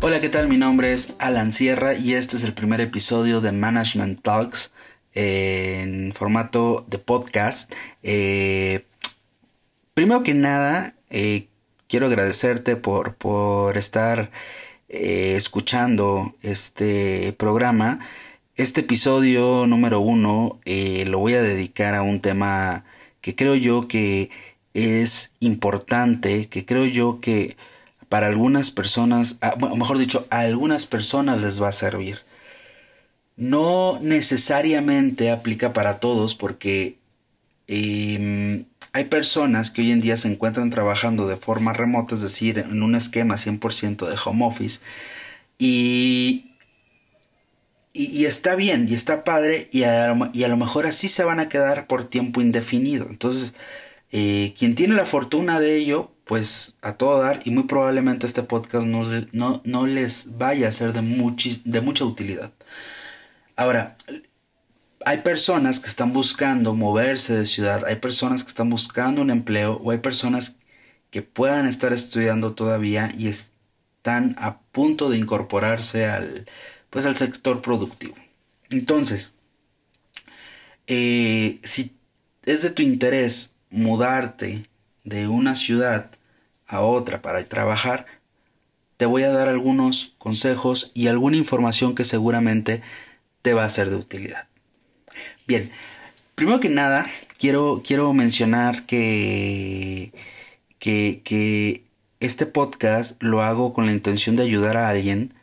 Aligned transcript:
Hola, 0.00 0.20
¿qué 0.20 0.28
tal? 0.30 0.48
Mi 0.48 0.56
nombre 0.56 0.94
es 0.94 1.12
Alan 1.18 1.52
Sierra 1.52 1.94
y 1.94 2.14
este 2.14 2.36
es 2.36 2.44
el 2.44 2.54
primer 2.54 2.80
episodio 2.80 3.42
de 3.42 3.52
Management 3.52 4.22
Talks 4.22 4.72
eh, 5.14 5.80
en 5.82 6.12
formato 6.12 6.86
de 6.88 6.98
podcast. 6.98 7.74
Eh, 8.02 8.86
primero 9.92 10.22
que 10.22 10.32
nada, 10.32 10.94
eh, 11.10 11.48
quiero 11.88 12.06
agradecerte 12.06 12.76
por, 12.76 13.16
por 13.16 13.76
estar 13.76 14.30
escuchando 14.88 16.34
este 16.40 17.34
programa. 17.36 17.98
Este 18.56 18.80
episodio 18.80 19.66
número 19.66 20.00
uno 20.00 20.60
lo 20.64 21.18
voy 21.18 21.34
a 21.34 21.42
dedicar 21.42 21.94
a 21.94 22.02
un 22.02 22.20
tema 22.20 22.84
que 23.20 23.34
creo 23.34 23.54
yo 23.54 23.86
que 23.86 24.30
es 24.72 25.32
importante, 25.40 26.48
que 26.48 26.64
creo 26.64 26.86
yo 26.86 27.20
que 27.20 27.56
para 28.08 28.28
algunas 28.28 28.70
personas, 28.70 29.36
ah, 29.42 29.56
o 29.60 29.76
mejor 29.76 29.98
dicho, 29.98 30.26
a 30.30 30.40
algunas 30.40 30.86
personas 30.86 31.42
les 31.42 31.60
va 31.62 31.68
a 31.68 31.72
servir. 31.72 32.20
No 33.36 33.98
necesariamente 34.00 35.30
aplica 35.30 35.72
para 35.74 36.00
todos 36.00 36.34
porque 36.34 36.96
em, 37.66 38.64
hay 38.92 39.04
personas 39.04 39.70
que 39.70 39.82
hoy 39.82 39.92
en 39.92 40.00
día 40.00 40.16
se 40.16 40.28
encuentran 40.28 40.70
trabajando 40.70 41.26
de 41.28 41.36
forma 41.36 41.74
remota, 41.74 42.14
es 42.14 42.22
decir, 42.22 42.58
en 42.60 42.82
un 42.82 42.94
esquema 42.94 43.36
100% 43.36 44.06
de 44.08 44.16
home 44.24 44.46
office, 44.46 44.80
y, 45.58 46.55
y, 47.96 48.26
está 48.26 48.56
bien, 48.56 48.86
y 48.88 48.94
está 48.94 49.24
padre, 49.24 49.68
y 49.72 49.84
a, 49.84 50.14
y 50.32 50.44
a 50.44 50.48
lo 50.48 50.56
mejor 50.56 50.86
así 50.86 51.08
se 51.08 51.24
van 51.24 51.40
a 51.40 51.48
quedar 51.48 51.86
por 51.86 52.04
tiempo 52.04 52.40
indefinido. 52.40 53.06
Entonces, 53.08 53.54
eh, 54.12 54.54
quien 54.58 54.74
tiene 54.74 54.94
la 54.94 55.06
fortuna 55.06 55.60
de 55.60 55.76
ello, 55.76 56.12
pues 56.24 56.76
a 56.82 56.94
todo 56.94 57.20
dar 57.20 57.40
y 57.44 57.50
muy 57.50 57.64
probablemente 57.64 58.26
este 58.26 58.42
podcast 58.42 58.86
no, 58.86 59.62
no, 59.64 59.86
les 59.86 60.36
vaya 60.38 60.68
a 60.68 60.72
ser 60.72 60.92
de, 60.92 61.00
de 61.64 61.80
mucha 61.80 62.04
utilidad. 62.04 62.52
Ahora, 63.56 63.96
hay 65.04 65.18
personas 65.18 65.80
que 65.80 65.88
están 65.88 66.12
buscando 66.12 66.74
moverse 66.74 67.34
de 67.34 67.46
ciudad, 67.46 67.84
hay 67.86 67.96
personas 67.96 68.42
que 68.42 68.48
están 68.48 68.70
buscando 68.70 69.22
un 69.22 69.30
empleo 69.30 69.80
o 69.82 69.90
hay 69.92 69.98
personas 69.98 70.58
que 71.10 71.22
puedan 71.22 71.66
estar 71.66 71.92
estudiando 71.92 72.54
todavía 72.54 73.12
y 73.16 73.28
están 73.28 74.34
a 74.38 74.58
punto 74.72 75.08
de 75.10 75.18
incorporarse 75.18 76.06
al, 76.06 76.46
pues, 76.90 77.06
al 77.06 77.16
sector 77.16 77.62
productivo. 77.62 78.14
Entonces, 78.70 79.32
eh, 80.86 81.58
si 81.64 81.92
es 82.44 82.62
de 82.62 82.70
tu 82.70 82.82
interés 82.82 83.54
mudarte 83.70 84.68
de 85.04 85.28
una 85.28 85.54
ciudad 85.54 86.10
a 86.66 86.80
otra 86.80 87.22
para 87.22 87.44
trabajar, 87.48 88.06
te 88.96 89.06
voy 89.06 89.24
a 89.24 89.30
dar 89.30 89.48
algunos 89.48 90.14
consejos 90.18 90.90
y 90.94 91.08
alguna 91.08 91.36
información 91.36 91.94
que 91.94 92.04
seguramente 92.04 92.82
te 93.42 93.52
va 93.54 93.64
a 93.64 93.68
ser 93.68 93.90
de 93.90 93.96
utilidad. 93.96 94.48
Bien, 95.46 95.70
primero 96.34 96.60
que 96.60 96.68
nada, 96.68 97.06
quiero, 97.38 97.82
quiero 97.84 98.12
mencionar 98.12 98.86
que, 98.86 100.12
que, 100.78 101.20
que 101.24 101.84
este 102.20 102.46
podcast 102.46 103.22
lo 103.22 103.42
hago 103.42 103.72
con 103.72 103.86
la 103.86 103.92
intención 103.92 104.34
de 104.36 104.42
ayudar 104.42 104.76
a 104.76 104.88
alguien 104.88 105.34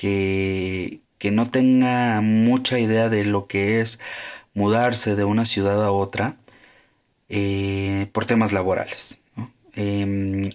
que, 0.00 1.02
que 1.18 1.30
no 1.30 1.46
tenga 1.46 2.22
mucha 2.22 2.78
idea 2.78 3.10
de 3.10 3.26
lo 3.26 3.46
que 3.46 3.82
es 3.82 4.00
mudarse 4.54 5.14
de 5.14 5.24
una 5.24 5.44
ciudad 5.44 5.84
a 5.84 5.92
otra 5.92 6.36
eh, 7.28 8.06
por 8.12 8.24
temas 8.24 8.54
laborales. 8.54 9.20
Em, 9.74 10.48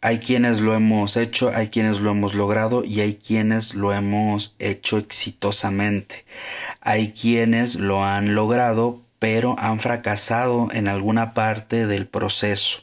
hay 0.00 0.18
quienes 0.18 0.60
lo 0.60 0.74
hemos 0.74 1.16
hecho, 1.16 1.52
hay 1.54 1.68
quienes 1.68 2.00
lo 2.00 2.10
hemos 2.10 2.34
logrado 2.34 2.82
y 2.84 2.98
hay 3.00 3.14
quienes 3.14 3.74
lo 3.76 3.92
hemos 3.92 4.56
hecho 4.58 4.98
exitosamente. 4.98 6.24
Hay 6.80 7.12
quienes 7.12 7.76
lo 7.76 8.04
han 8.04 8.34
logrado 8.34 9.02
pero 9.20 9.54
han 9.60 9.78
fracasado 9.78 10.68
en 10.72 10.88
alguna 10.88 11.32
parte 11.32 11.86
del 11.86 12.08
proceso. 12.08 12.80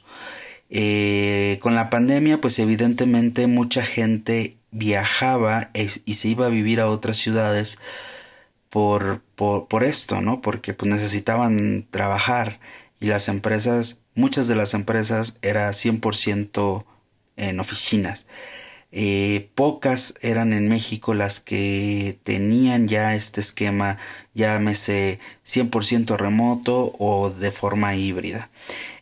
Eh, 0.70 1.60
con 1.62 1.76
la 1.76 1.90
pandemia 1.90 2.40
pues 2.40 2.60
evidentemente 2.60 3.46
mucha 3.48 3.84
gente 3.84 4.61
viajaba 4.72 5.70
y 5.74 6.14
se 6.16 6.28
iba 6.28 6.48
a 6.48 6.50
vivir 6.50 6.80
a 6.80 6.90
otras 6.90 7.18
ciudades 7.18 7.80
por, 8.70 9.22
por, 9.36 9.68
por 9.68 9.84
esto, 9.84 10.22
¿no? 10.22 10.42
Porque 10.42 10.74
pues 10.74 10.90
necesitaban 10.90 11.86
trabajar 11.90 12.60
y 13.00 13.08
las 13.08 13.28
empresas, 13.28 14.02
muchas 14.16 14.48
de 14.48 14.56
las 14.56 14.74
empresas 14.74 15.36
era 15.42 15.70
100% 15.72 16.86
en 17.38 17.60
oficinas. 17.60 18.28
Eh, 18.94 19.50
pocas 19.56 20.16
eran 20.22 20.52
en 20.52 20.68
México 20.68 21.14
las 21.14 21.40
que 21.40 22.20
tenían 22.24 22.90
ya 22.90 23.16
este 23.16 23.40
esquema, 23.40 23.98
llámese 24.34 25.20
100% 25.46 26.18
remoto 26.18 26.94
o 27.00 27.30
de 27.30 27.52
forma 27.52 27.96
híbrida. 27.96 28.50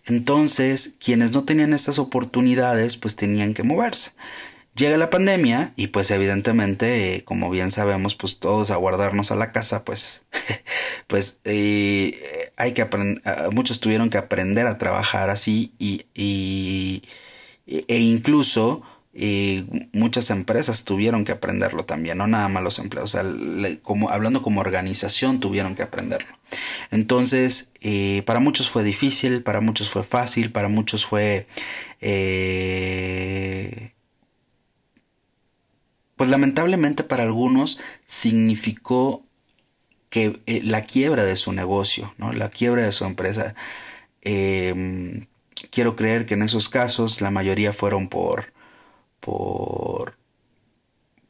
Entonces, 0.05 0.95
quienes 1.03 1.33
no 1.33 1.43
tenían 1.43 1.73
estas 1.73 1.99
oportunidades, 1.99 2.97
pues 2.97 3.15
tenían 3.15 3.53
que 3.53 3.63
moverse. 3.63 4.11
Llega 4.79 4.95
la 4.97 5.09
pandemia 5.09 5.73
y 5.75 5.87
pues 5.87 6.09
evidentemente, 6.09 7.15
eh, 7.15 7.23
como 7.25 7.49
bien 7.49 7.69
sabemos, 7.69 8.15
pues 8.15 8.39
todos 8.39 8.71
a 8.71 8.77
guardarnos 8.77 9.29
a 9.29 9.35
la 9.35 9.51
casa, 9.51 9.83
pues, 9.83 10.23
pues 11.07 11.41
eh, 11.43 12.51
hay 12.55 12.71
que 12.71 12.87
muchos 13.51 13.81
tuvieron 13.81 14.09
que 14.09 14.17
aprender 14.17 14.67
a 14.67 14.77
trabajar 14.77 15.29
así 15.31 15.73
y, 15.79 16.05
y 16.15 17.03
e 17.67 17.99
incluso 17.99 18.81
eh, 19.13 19.65
muchas 19.91 20.29
empresas 20.29 20.85
tuvieron 20.85 21.25
que 21.25 21.33
aprenderlo 21.33 21.83
también, 21.83 22.17
no 22.17 22.27
nada 22.27 22.47
más 22.47 22.63
los 22.63 22.79
empleados, 22.79 23.15
o 23.15 23.21
sea, 23.21 23.79
como, 23.83 24.09
hablando 24.11 24.41
como 24.41 24.61
organización 24.61 25.41
tuvieron 25.41 25.75
que 25.75 25.83
aprenderlo. 25.83 26.39
Entonces, 26.89 27.73
para 28.25 28.39
muchos 28.39 28.69
fue 28.69 28.85
difícil, 28.85 29.43
para 29.43 29.59
muchos 29.59 29.89
fue 29.89 30.03
fácil, 30.05 30.53
para 30.53 30.69
muchos 30.69 31.05
fue 31.05 31.47
pues 36.19 36.29
lamentablemente 36.29 37.05
para 37.05 37.23
algunos 37.23 37.79
significó 38.03 39.23
que 40.09 40.41
eh, 40.47 40.61
la 40.65 40.81
quiebra 40.81 41.23
de 41.23 41.37
su 41.37 41.53
negocio, 41.53 42.13
¿no? 42.17 42.33
la 42.33 42.49
quiebra 42.49 42.81
de 42.81 42.91
su 42.91 43.05
empresa. 43.05 43.55
Em, 44.21 45.27
quiero 45.71 45.95
creer 45.95 46.25
que 46.25 46.33
en 46.33 46.43
esos 46.43 46.67
casos 46.67 47.21
la 47.21 47.31
mayoría 47.31 47.71
fueron 47.71 48.09
por, 48.09 48.51
por 49.21 50.17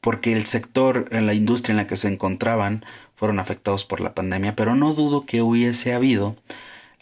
porque 0.02 0.34
el 0.34 0.48
sector 0.48 1.08
en 1.12 1.28
la 1.28 1.36
industria 1.36 1.74
en 1.74 1.78
la 1.78 1.88
que 1.88 1.96
se 1.96 2.08
encontraban 2.08 2.84
fueron 3.16 3.40
afectados 3.40 3.86
por 3.86 4.02
la 4.02 4.16
pandemia, 4.16 4.56
pero 4.56 4.76
no 4.76 4.96
dudo 4.96 5.28
que 5.28 5.44
hubiese 5.44 5.94
habido 5.94 6.36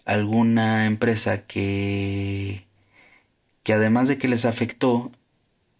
alguna 0.05 0.87
empresa 0.87 1.45
que 1.47 2.67
que 3.63 3.73
además 3.73 4.09
de 4.09 4.17
que 4.17 4.27
les 4.27 4.45
afectó 4.45 5.11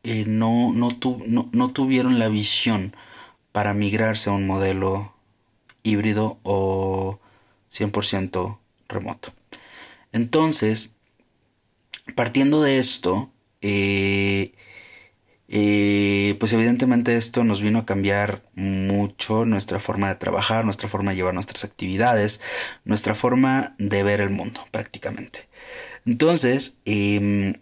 eh, 0.04 0.26
no, 0.28 0.74
no, 0.74 0.90
no, 1.52 1.70
tuvieron 1.74 2.20
la 2.20 2.30
visión 2.30 2.96
para 3.52 3.74
migrarse 3.74 4.30
a 4.30 4.34
un 4.34 4.48
modelo 4.48 5.14
híbrido 5.84 6.40
o 6.44 7.20
100% 7.72 8.60
remoto. 8.88 9.34
Entonces, 10.12 10.96
partiendo 12.16 12.62
de 12.62 12.78
esto, 12.80 13.32
eh, 13.62 14.54
eh, 15.50 16.36
pues 16.40 16.52
evidentemente 16.52 17.16
esto 17.16 17.44
nos 17.46 17.62
vino 17.62 17.80
a 17.80 17.86
cambiar 17.86 18.44
mucho 18.56 19.46
nuestra 19.46 19.80
forma 19.80 20.10
de 20.10 20.16
trabajar, 20.16 20.66
nuestra 20.66 20.90
forma 20.90 21.12
de 21.12 21.18
llevar 21.18 21.34
nuestras 21.34 21.64
actividades, 21.64 22.42
nuestra 22.84 23.16
forma 23.16 23.76
de 23.78 24.04
ver 24.04 24.20
el 24.20 24.30
mundo 24.30 24.66
prácticamente. 24.72 25.48
Entonces, 26.06 26.80
em, 26.86 27.56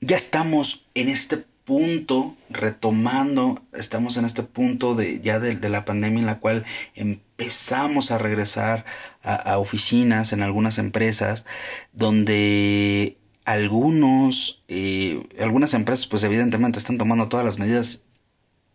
ya 0.00 0.16
estamos 0.16 0.86
en 0.94 1.08
este 1.08 1.44
punto, 1.64 2.36
retomando, 2.50 3.62
estamos 3.72 4.16
en 4.16 4.26
este 4.26 4.42
punto 4.42 4.94
de 4.94 5.20
ya 5.20 5.40
de, 5.40 5.68
la 5.68 5.84
pandemia 5.84 6.20
en 6.20 6.26
la 6.26 6.38
cual 6.38 6.64
empezamos 6.94 8.10
a 8.10 8.18
regresar 8.18 8.84
a, 9.22 9.58
oficinas 9.58 10.32
en 10.32 10.42
algunas 10.42 10.78
empresas 10.78 11.46
donde 11.92 13.16
algunos, 13.44 14.62
eh, 14.68 15.26
algunas 15.40 15.74
empresas 15.74 16.06
pues 16.06 16.22
evidentemente 16.24 16.78
están 16.78 16.98
tomando 16.98 17.28
todas 17.28 17.46
las 17.46 17.58
medidas 17.58 18.02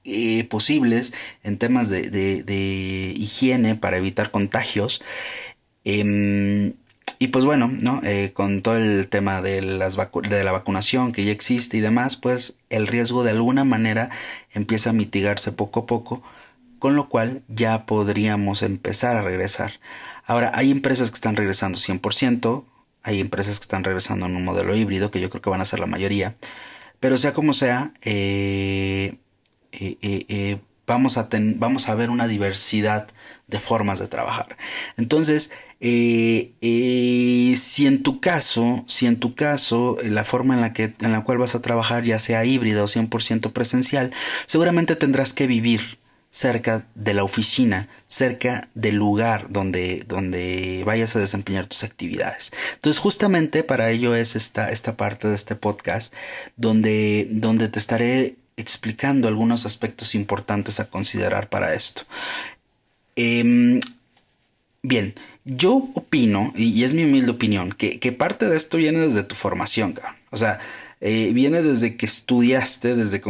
eh, 0.04 0.44
posibles 0.46 1.14
en 1.44 1.58
temas 1.58 1.90
de, 1.90 2.10
de, 2.10 3.14
higiene 3.16 3.76
para 3.76 3.98
evitar 3.98 4.32
contagios. 4.32 5.02
Em, 5.84 6.74
y 7.22 7.28
pues 7.28 7.44
bueno, 7.44 7.70
¿no? 7.82 8.00
Eh, 8.04 8.32
con 8.34 8.62
todo 8.62 8.78
el 8.78 9.10
tema 9.10 9.42
de, 9.42 9.62
las 9.62 9.98
de 9.98 10.44
la 10.46 10.54
vacunación 10.54 11.12
que 11.12 11.26
ya 11.26 11.34
existe 11.34 11.76
y 11.76 11.82
demás, 11.82 12.16
pues 12.16 12.58
el 12.70 12.88
riesgo 12.88 13.26
de 13.26 13.32
alguna 13.32 13.66
manera 13.66 14.10
empieza 14.54 14.92
a 14.92 14.94
mitigarse 14.94 15.52
poco 15.52 15.82
a 15.82 15.86
poco, 15.86 16.24
con 16.80 16.96
lo 16.96 17.10
cual 17.10 17.44
ya 17.50 17.86
podríamos 17.86 18.64
empezar 18.64 19.18
a 19.18 19.22
regresar. 19.22 19.82
Ahora, 20.26 20.52
hay 20.56 20.72
empresas 20.72 21.12
que 21.12 21.16
están 21.16 21.36
regresando 21.36 21.78
100%, 21.78 22.64
hay 23.04 23.20
empresas 23.20 23.60
que 23.60 23.64
están 23.64 23.84
regresando 23.84 24.26
en 24.26 24.38
un 24.38 24.46
modelo 24.46 24.74
híbrido, 24.74 25.12
que 25.12 25.20
yo 25.20 25.30
creo 25.30 25.42
que 25.42 25.50
van 25.50 25.62
a 25.62 25.66
ser 25.66 25.80
la 25.80 25.88
mayoría, 25.88 26.38
pero 27.02 27.18
sea 27.18 27.34
como 27.34 27.52
sea, 27.52 27.92
eh, 28.02 29.18
eh, 29.74 30.60
vamos, 30.88 31.18
a 31.18 31.28
vamos 31.32 31.90
a 31.90 31.96
ver 31.96 32.12
una 32.12 32.30
diversidad 32.30 33.10
de 33.48 33.60
formas 33.60 34.00
de 34.00 34.08
trabajar. 34.08 34.58
Entonces, 34.96 35.52
si 35.82 36.56
en 37.88 38.04
tu 38.04 38.20
caso, 38.20 38.84
si 38.88 39.06
en 39.06 39.18
tu 39.20 39.36
caso 39.36 39.98
la 40.04 40.24
forma 40.24 40.56
en 40.56 40.62
la, 40.62 40.74
que, 40.74 40.94
en 41.00 41.12
la 41.12 41.24
cual 41.24 41.38
vas 41.38 41.56
a 41.56 41.62
trabajar 41.62 42.04
ya 42.04 42.20
sea 42.20 42.46
híbrida 42.46 42.84
o 42.84 42.88
100% 42.88 43.52
presencial, 43.54 44.12
seguramente 44.46 44.96
tendrás 44.96 45.34
que 45.34 45.48
vivir 45.48 46.00
cerca 46.32 46.86
de 46.94 47.14
la 47.14 47.24
oficina, 47.24 47.88
cerca 48.08 48.68
del 48.76 48.96
lugar 48.96 49.48
donde, 49.50 50.04
donde 50.08 50.84
vayas 50.86 51.16
a 51.16 51.20
desempeñar 51.20 51.66
tus 51.66 51.84
actividades. 51.84 52.52
Entonces, 52.76 53.00
justamente 53.00 53.64
para 53.64 53.90
ello 53.90 54.16
es 54.16 54.36
esta, 54.36 54.70
esta 54.70 54.96
parte 54.96 55.28
de 55.28 55.36
este 55.36 55.56
podcast 55.56 56.14
donde, 56.56 57.28
donde 57.32 57.68
te 57.68 57.80
estaré 57.80 58.36
explicando 58.58 59.28
algunos 59.28 59.66
aspectos 59.66 60.14
importantes 60.16 60.80
a 60.80 60.90
considerar 60.90 61.50
para 61.50 61.74
esto. 61.74 62.04
Em, 63.16 63.80
bien, 64.84 65.16
yo 65.50 65.90
opino, 65.96 66.54
y, 66.56 66.84
es 66.84 66.94
mi 66.94 67.04
humilde 67.04 67.32
opinión, 67.32 67.72
que, 67.72 68.00
que, 68.00 68.12
parte 68.12 68.48
de 68.48 68.58
esto 68.58 68.78
viene 68.78 69.00
desde 69.00 69.24
tu 69.24 69.36
formación, 69.36 69.96
O 70.32 70.38
sea, 70.38 70.60
eh, 71.02 71.32
viene 71.34 71.62
desde 71.62 71.96
que 71.98 72.06
estudiaste, 72.06 72.96
desde, 72.96 73.22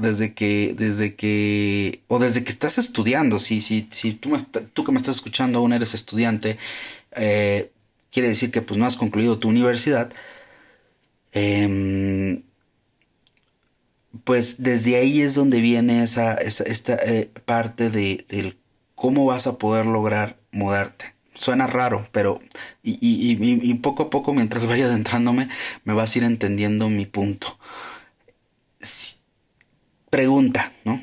desde 0.00 0.34
que, 0.34 0.74
desde 0.76 1.14
que, 1.14 2.02
o 2.08 2.18
desde 2.18 2.44
que 2.44 2.50
estás 2.50 2.78
estudiando. 2.78 3.38
Si, 3.38 3.60
si, 3.60 3.88
si 3.90 4.12
tú, 4.14 4.36
tú 4.72 4.84
que 4.84 4.92
me 4.92 4.98
estás 4.98 5.16
escuchando 5.16 5.58
aún 5.60 5.72
eres 5.72 5.94
estudiante, 5.94 6.58
eh, 7.12 7.70
quiere 8.10 8.28
decir 8.28 8.50
que 8.50 8.62
pues 8.62 8.78
no 8.78 8.86
has 8.86 8.96
concluido 8.96 9.38
tu 9.38 9.48
universidad. 9.48 10.12
Em, 11.32 12.42
pues 14.24 14.62
desde 14.62 14.96
ahí 14.96 15.22
es 15.22 15.34
donde 15.34 15.60
viene 15.60 16.02
esa, 16.02 16.34
esta 16.34 16.94
eh, 16.96 17.30
parte 17.44 17.90
de, 17.90 18.26
del 18.28 18.58
cómo 18.94 19.26
vas 19.26 19.46
a 19.46 19.58
poder 19.58 19.86
lograr 19.86 20.36
mudarte 20.52 21.11
suena 21.34 21.66
raro, 21.66 22.06
pero 22.12 22.40
y, 22.82 22.98
y, 23.00 23.74
poco 23.74 24.04
a 24.04 24.10
poco 24.10 24.32
mientras 24.32 24.66
vaya 24.68 24.86
adentrándome 24.86 25.48
me 25.84 25.92
vas 25.94 26.14
a 26.14 26.18
ir 26.18 26.24
entendiendo 26.24 26.88
mi 26.88 27.06
punto. 27.06 27.58
pregunta, 30.10 30.72
¿no? 30.84 31.02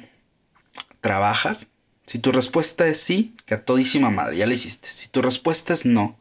¿Trabajas? 1.02 1.70
Si 2.06 2.20
tu 2.20 2.32
respuesta 2.32 2.88
es 2.88 3.00
sí, 3.00 3.36
que 3.46 3.54
a 3.54 3.66
todísima 3.66 4.10
madre, 4.10 4.38
ya 4.38 4.48
la 4.48 4.54
hiciste. 4.54 4.90
Si 4.90 5.10
tu 5.10 5.22
respuesta 5.22 5.74
es 5.74 5.86
no, 5.86 6.18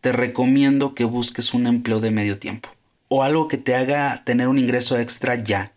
te 0.00 0.12
recomiendo 0.12 0.94
que 0.94 1.04
busques 1.04 1.54
un 1.54 1.66
empleo 1.66 2.00
de 2.00 2.10
medio 2.10 2.38
tiempo 2.38 2.68
o 3.08 3.22
algo 3.22 3.48
que 3.48 3.58
te 3.58 3.74
haga 3.74 4.22
tener 4.24 4.48
un 4.48 4.58
ingreso 4.58 4.98
extra 4.98 5.36
ya. 5.36 5.72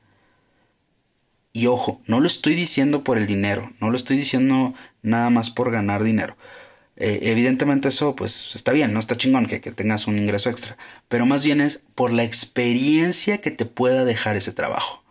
Y 1.54 1.68
ojo, 1.68 2.02
no 2.06 2.20
lo 2.20 2.28
estoy 2.28 2.56
diciendo 2.56 3.04
por 3.04 3.18
el 3.18 3.28
dinero, 3.28 3.72
no 3.80 3.90
lo 3.90 3.98
estoy 3.98 4.18
diciendo 4.18 4.74
nada 5.02 5.30
más 5.30 5.50
por 5.50 5.72
ganar 5.72 6.04
dinero. 6.04 6.38
Eh, 7.00 7.20
evidentemente 7.30 7.90
eso 7.90 8.16
pues 8.16 8.56
está 8.56 8.72
bien, 8.72 8.92
no 8.92 9.00
está 9.00 9.16
chingón 9.16 9.46
que, 9.46 9.62
que, 9.62 9.72
tengas 9.72 10.08
un 10.08 10.18
ingreso 10.18 10.50
extra, 10.50 10.78
pero 11.08 11.28
más 11.28 11.44
bien 11.44 11.62
es 11.62 11.84
por 11.94 12.12
la 12.12 12.24
experiencia 12.24 13.40
que 13.40 13.52
te 13.52 13.66
pueda 13.66 14.04
dejar 14.04 14.36
ese 14.36 14.52
trabajo. 14.52 15.04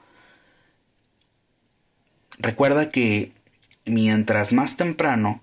Recuerda 2.38 2.91
que 2.91 3.33
mientras 3.85 4.53
más 4.53 4.77
temprano 4.77 5.41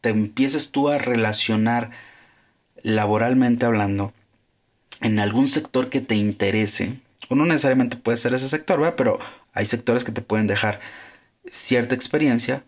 te 0.00 0.10
empieces 0.10 0.70
tú 0.70 0.88
a 0.88 0.98
relacionar 0.98 1.90
laboralmente 2.82 3.66
hablando 3.66 4.12
en 5.00 5.18
algún 5.18 5.48
sector 5.48 5.90
que 5.90 6.00
te 6.00 6.14
interese, 6.14 7.00
o 7.28 7.34
no 7.34 7.44
necesariamente 7.44 7.96
puede 7.96 8.18
ser 8.18 8.34
ese 8.34 8.48
sector, 8.48 8.94
pero 8.96 9.18
hay 9.52 9.66
sectores 9.66 10.04
que 10.04 10.12
te 10.12 10.22
pueden 10.22 10.46
dejar 10.46 10.80
cierta 11.50 11.94
experiencia 11.94 12.64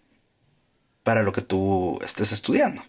para 1.06 1.23
lo 1.23 1.31
que 1.31 1.41
tú 1.41 2.00
estés 2.03 2.32
estudiando. 2.32 2.82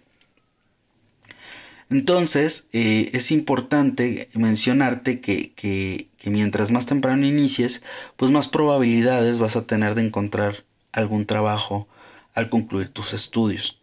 Entonces, 1.92 2.68
eh, 2.74 3.12
es 3.14 3.32
importante 3.32 4.28
mencionarte 4.34 5.22
que, 5.22 5.54
que, 5.54 6.10
mientras 6.26 6.72
más 6.72 6.88
temprano 6.88 7.28
inicies, 7.28 7.84
pues 8.16 8.32
más 8.32 8.48
probabilidades 8.48 9.38
vas 9.38 9.56
a 9.56 9.68
tener 9.68 9.94
de 9.94 10.02
encontrar 10.02 10.66
algún 10.94 11.28
trabajo 11.28 11.88
al 12.34 12.50
concluir 12.50 12.90
tus 12.90 13.14
estudios. 13.14 13.80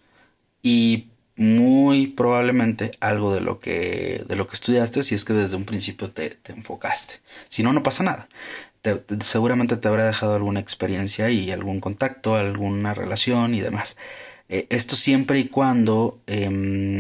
Y 0.65 1.11
muy 1.37 2.09
probablemente 2.09 2.91
algo 2.99 3.33
de 3.33 3.41
lo 3.41 3.61
que, 3.61 4.25
de 4.27 4.35
lo 4.35 4.49
que 4.49 4.55
estudiaste 4.55 5.05
si 5.05 5.15
es 5.15 5.25
que 5.25 5.33
desde 5.33 5.55
un 5.55 5.65
principio 5.65 6.11
te, 6.11 6.31
te 6.31 6.53
enfocaste. 6.53 7.21
Si 7.47 7.63
no, 7.63 7.73
no 7.73 7.85
pasa 7.85 8.03
nada. 8.03 8.29
Seguramente 9.21 9.77
te 9.77 9.89
habrá 9.89 10.07
dejado 10.07 10.35
alguna 10.35 10.61
experiencia 10.61 11.31
y 11.31 11.51
algún 11.51 11.81
contacto, 11.81 12.37
alguna 12.37 12.95
relación 12.95 13.55
y 13.55 13.61
demás. 13.61 13.97
Eh, 14.49 14.67
esto 14.71 14.97
siempre 14.97 15.39
y 15.39 15.49
cuando 15.49 16.21
em, 16.27 16.99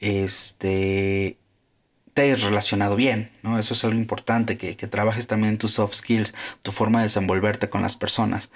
este, 0.00 1.38
te 2.14 2.22
hayas 2.22 2.42
relacionado 2.42 2.96
bien, 2.96 3.30
¿no? 3.42 3.58
Eso 3.58 3.74
es 3.74 3.84
algo 3.84 3.98
importante, 3.98 4.56
que, 4.58 4.74
trabajes 4.74 5.26
también 5.26 5.58
tus 5.58 5.72
soft 5.72 5.94
skills, 5.94 6.34
tu 6.62 6.72
forma 6.72 7.00
de 7.00 7.04
desenvolverte 7.04 7.68
con 7.68 7.82
las 7.82 7.96
personas. 7.96 8.50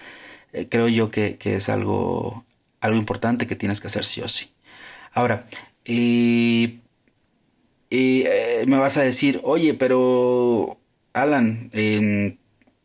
Eh, 0.52 0.68
creo 0.68 0.88
yo 0.88 1.10
que, 1.10 1.38
es 1.42 1.68
algo, 1.68 2.44
algo 2.80 2.98
importante 2.98 3.46
que 3.46 3.56
tienes 3.56 3.80
que 3.80 3.88
hacer 3.88 4.04
sí 4.04 4.20
o 4.22 4.28
sí. 4.28 4.52
Ahora, 5.12 5.46
eh, 5.84 6.78
me 8.66 8.78
vas 8.78 8.96
a 8.96 9.02
decir, 9.02 9.40
oye, 9.44 9.74
pero 9.74 10.79
Alan, 11.12 11.70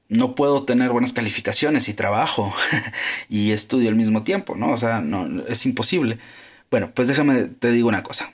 no 0.10 0.36
puedo 0.36 0.64
tener 0.64 0.92
buenas 0.92 1.14
calificaciones 1.14 1.90
y 1.90 1.94
trabajo 1.94 2.54
y 3.30 3.52
estudio 3.52 3.90
al 3.90 3.96
mismo 3.96 4.24
tiempo, 4.24 4.56
¿no? 4.56 4.72
O 4.72 4.78
sea, 4.78 5.02
no, 5.02 5.44
es 5.48 5.66
imposible. 5.66 6.20
Bueno, 6.72 6.92
pues 6.94 7.08
déjame, 7.08 7.46
te 7.46 7.72
digo 7.72 7.88
una 7.88 8.04
cosa. 8.04 8.34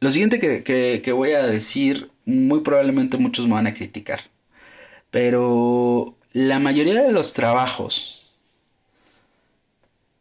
Lo 0.00 0.10
siguiente 0.10 0.38
que, 0.40 1.12
voy 1.12 1.32
a 1.32 1.46
decir, 1.46 2.10
muy 2.24 2.60
probablemente 2.60 3.18
muchos 3.18 3.46
me 3.46 3.54
van 3.54 3.66
a 3.66 3.74
criticar. 3.74 4.20
Pero 5.10 6.16
la 6.32 6.58
mayoría 6.58 7.02
de 7.02 7.12
los 7.12 7.34
trabajos, 7.34 8.32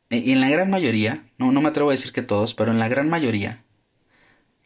y 0.09 0.31
en 0.31 0.41
la 0.41 0.49
gran 0.49 0.69
mayoría, 0.69 1.23
no, 1.37 1.51
no 1.51 1.61
me 1.61 1.69
atrevo 1.69 1.89
a 1.89 1.93
decir 1.93 2.11
que 2.11 2.23
todos, 2.23 2.55
pero 2.55 2.71
en 2.71 2.79
la 2.79 2.87
gran 2.89 3.09
mayoría, 3.09 3.63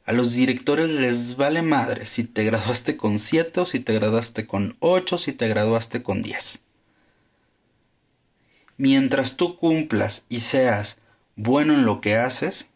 a 0.05 0.11
los 0.13 0.33
directores 0.33 0.89
les 0.89 1.37
vale 1.37 1.61
madre 1.61 2.05
si 2.05 2.23
te 2.23 2.43
graduaste 2.43 2.97
con 2.97 3.19
7 3.19 3.61
o 3.61 3.65
si 3.65 3.79
te 3.79 3.93
graduaste 3.93 4.45
con 4.45 4.75
8 4.79 5.15
o 5.15 5.17
si 5.17 5.33
te 5.33 5.47
graduaste 5.47 6.03
con 6.03 6.21
10. 6.21 6.61
Mientras 8.77 9.37
tú 9.37 9.55
cumplas 9.55 10.25
y 10.29 10.39
seas 10.39 10.97
bueno 11.35 11.73
en 11.73 11.85
lo 11.85 12.01
que 12.01 12.17
haces, 12.17 12.69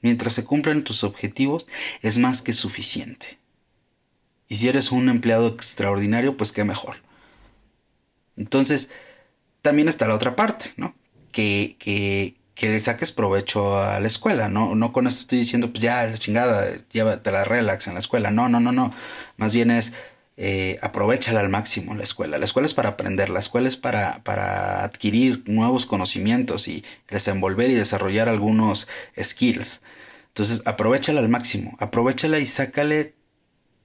mientras 0.00 0.34
se 0.34 0.44
cumplan 0.44 0.84
tus 0.84 1.02
objetivos, 1.04 1.66
es 2.02 2.18
más 2.18 2.42
que 2.42 2.52
suficiente. 2.52 3.38
Y 4.48 4.56
si 4.56 4.68
eres 4.68 4.92
un 4.92 5.08
empleado 5.08 5.48
extraordinario, 5.48 6.36
pues 6.36 6.52
qué 6.52 6.64
mejor. 6.64 6.96
Entonces, 8.36 8.90
también 9.62 9.88
está 9.88 10.06
la 10.06 10.14
otra 10.14 10.36
parte, 10.36 10.72
¿no? 10.76 10.94
Que, 11.32 11.76
que, 11.78 12.35
que 12.56 12.80
saques 12.80 13.12
provecho 13.12 13.78
a 13.78 14.00
la 14.00 14.06
escuela, 14.06 14.48
no, 14.48 14.74
no 14.74 14.90
con 14.90 15.06
esto 15.06 15.20
estoy 15.20 15.38
diciendo, 15.38 15.70
pues 15.70 15.82
ya, 15.82 16.06
la 16.06 16.16
chingada, 16.16 16.66
llévate 16.90 17.30
la 17.30 17.44
relax 17.44 17.86
en 17.86 17.92
la 17.92 17.98
escuela, 18.00 18.30
no, 18.30 18.48
no, 18.48 18.60
no, 18.60 18.72
no, 18.72 18.92
más 19.36 19.54
bien 19.54 19.70
es 19.70 19.92
eh, 20.38 20.78
aprovechala 20.82 21.40
al 21.40 21.50
máximo 21.50 21.94
la 21.94 22.02
escuela, 22.02 22.38
la 22.38 22.46
escuela 22.46 22.64
es 22.64 22.72
para 22.72 22.88
aprender, 22.90 23.28
la 23.28 23.40
escuela 23.40 23.68
es 23.68 23.76
para, 23.76 24.22
para 24.24 24.84
adquirir 24.84 25.42
nuevos 25.46 25.84
conocimientos 25.84 26.66
y 26.66 26.82
desenvolver 27.08 27.70
y 27.70 27.74
desarrollar 27.74 28.30
algunos 28.30 28.88
skills, 29.22 29.82
entonces 30.28 30.62
aprovechala 30.64 31.20
al 31.20 31.28
máximo, 31.28 31.76
aprovechala 31.78 32.38
y 32.38 32.46
sácale 32.46 33.14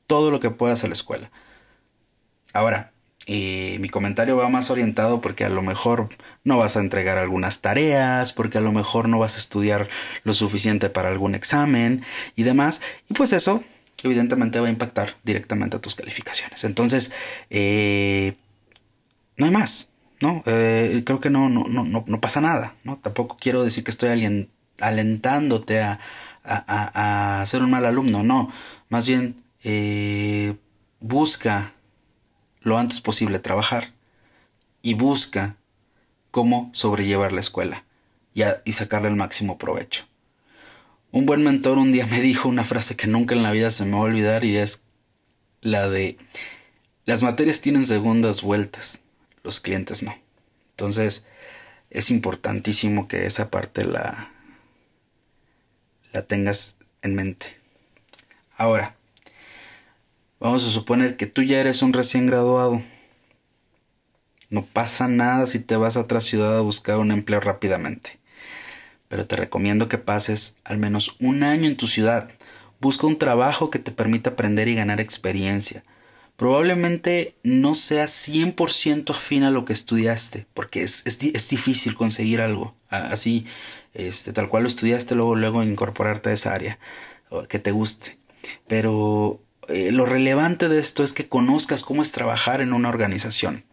todo 0.08 0.32
lo 0.32 0.40
que 0.40 0.50
puedas 0.50 0.86
a 0.86 0.88
la 0.88 0.94
escuela. 0.94 1.30
Ahora, 2.54 2.94
y 3.32 3.78
mi 3.80 3.88
comentario 3.88 4.36
va 4.36 4.50
más 4.50 4.70
orientado 4.72 5.22
porque 5.22 5.46
a 5.46 5.50
lo 5.50 5.62
mejor 5.62 6.10
no 6.44 6.58
vas 6.58 6.76
a 6.76 6.82
entregar 6.82 7.18
algunas 7.18 7.62
tareas, 7.62 8.34
porque 8.34 8.58
a 8.58 8.62
lo 8.62 8.74
mejor 8.74 9.08
no 9.08 9.20
vas 9.20 9.36
a 9.36 9.40
estudiar 9.40 9.88
lo 10.26 10.34
suficiente 10.34 10.90
para 10.90 11.08
algún 11.08 11.34
examen 11.34 12.04
y 12.36 12.44
demás. 12.44 12.82
Y 13.10 13.14
pues 13.14 13.32
eso 13.32 13.64
evidentemente 14.04 14.60
va 14.60 14.68
a 14.68 14.70
impactar 14.70 15.16
directamente 15.24 15.78
a 15.78 15.80
tus 15.80 15.96
calificaciones. 15.96 16.66
Entonces, 16.66 17.14
eh, 17.50 18.36
no 19.38 19.46
hay 19.46 19.52
más, 19.52 19.92
¿no? 20.20 20.44
Eh, 20.46 21.02
creo 21.06 21.22
que 21.22 21.30
no, 21.30 21.48
no, 21.48 21.64
no, 21.70 22.04
no, 22.06 22.20
pasa 22.20 22.42
nada, 22.42 22.76
¿no? 22.84 22.98
Tampoco 22.98 23.38
quiero 23.40 23.64
decir 23.64 23.86
que 23.86 23.92
estoy 23.92 24.10
alentándote 24.82 25.80
a, 25.80 26.00
a, 26.44 27.42
a, 27.42 27.46
ser 27.46 27.64
un 27.64 27.72
mal 27.72 27.86
alumno, 27.86 28.24
no. 28.24 28.52
Más 28.90 29.08
bien, 29.08 29.42
eh, 29.64 30.56
busca 31.00 31.72
lo 32.62 32.78
antes 32.78 33.02
posible 33.02 33.40
trabajar 33.40 33.94
y 34.82 34.94
busca 34.94 35.58
cómo 36.32 36.70
sobrellevar 36.74 37.34
la 37.34 37.42
escuela 37.42 37.86
y, 38.34 38.44
y 38.66 38.74
sacarle 38.74 39.10
el 39.10 39.16
máximo 39.16 39.58
provecho. 39.58 40.06
Un 41.12 41.26
buen 41.26 41.44
mentor 41.44 41.78
un 41.78 41.92
día 41.92 42.08
me 42.08 42.22
dijo 42.22 42.48
una 42.48 42.64
frase 42.64 42.96
que 42.96 43.08
nunca 43.08 43.36
en 43.36 43.44
la 43.44 43.52
vida 43.52 43.70
se 43.72 43.86
me 43.86 43.94
va 43.94 43.98
a 43.98 44.02
olvidar 44.02 44.44
y 44.46 44.58
es 44.58 44.84
la 45.62 45.90
de 45.90 46.18
las 47.06 47.24
materias 47.24 47.62
tienen 47.62 47.86
segundas 47.86 48.42
vueltas, 48.42 49.02
los 49.44 49.60
clientes 49.60 50.04
no. 50.04 50.16
Entonces 50.72 51.26
es 51.90 52.10
importantísimo 52.10 53.08
que 53.08 53.26
esa 53.26 53.52
parte 53.52 53.84
la, 53.84 54.32
la 56.14 56.26
tengas 56.26 56.78
en 57.02 57.16
mente. 57.16 57.58
Ahora, 58.56 58.96
vamos 60.42 60.66
a 60.66 60.70
suponer 60.70 61.16
que 61.16 61.28
tú 61.28 61.42
ya 61.44 61.62
eres 61.62 61.82
un 61.82 61.94
recién 61.94 62.26
graduado. 62.26 62.82
No 64.50 64.66
pasa 64.66 65.08
nada 65.08 65.46
si 65.46 65.60
te 65.60 65.78
vas 65.78 65.96
a 65.96 66.02
otra 66.02 66.20
ciudad 66.20 66.58
a 66.58 66.62
buscar 66.62 66.98
un 66.98 67.12
empleo 67.12 67.40
rápidamente 67.40 68.20
pero 69.12 69.28
te 69.28 69.36
recomiendo 69.36 69.90
que 69.90 69.98
pases 69.98 70.56
al 70.64 70.78
menos 70.78 71.18
un 71.20 71.44
año 71.44 71.68
en 71.68 71.76
tu 71.76 71.86
ciudad. 71.86 72.30
Busca 72.80 73.08
un 73.08 73.18
trabajo 73.18 73.70
que 73.70 73.78
te 73.78 73.92
permita 73.92 74.30
aprender 74.30 74.70
y 74.70 74.76
ganar 74.76 75.02
experiencia. 75.02 75.84
Probablemente 76.38 77.36
no 77.44 77.76
sea 77.76 78.06
100% 78.06 79.14
afín 79.14 79.44
a 79.44 79.52
lo 79.52 79.66
que 79.66 79.74
estudiaste, 79.74 80.48
porque 80.54 80.84
es, 80.84 81.04
es, 81.06 81.50
difícil 81.50 81.94
conseguir 81.94 82.40
algo 82.40 82.74
así, 82.88 83.46
este, 83.94 84.32
tal 84.32 84.48
cual 84.48 84.64
lo 84.64 84.70
estudiaste, 84.70 85.14
luego, 85.14 85.36
luego 85.36 85.62
incorporarte 85.62 86.30
a 86.30 86.34
esa 86.34 86.54
área 86.54 86.80
que 87.50 87.60
te 87.60 87.72
guste. 87.72 88.18
Pero 88.66 89.42
eh, 89.72 89.92
lo 89.92 90.06
relevante 90.06 90.70
de 90.70 90.80
esto 90.80 91.04
es 91.04 91.14
que 91.14 91.28
conozcas 91.28 91.84
cómo 91.84 92.02
es 92.02 92.12
trabajar 92.12 92.62
en 92.62 92.74
una 92.74 92.90
organización 92.90 93.64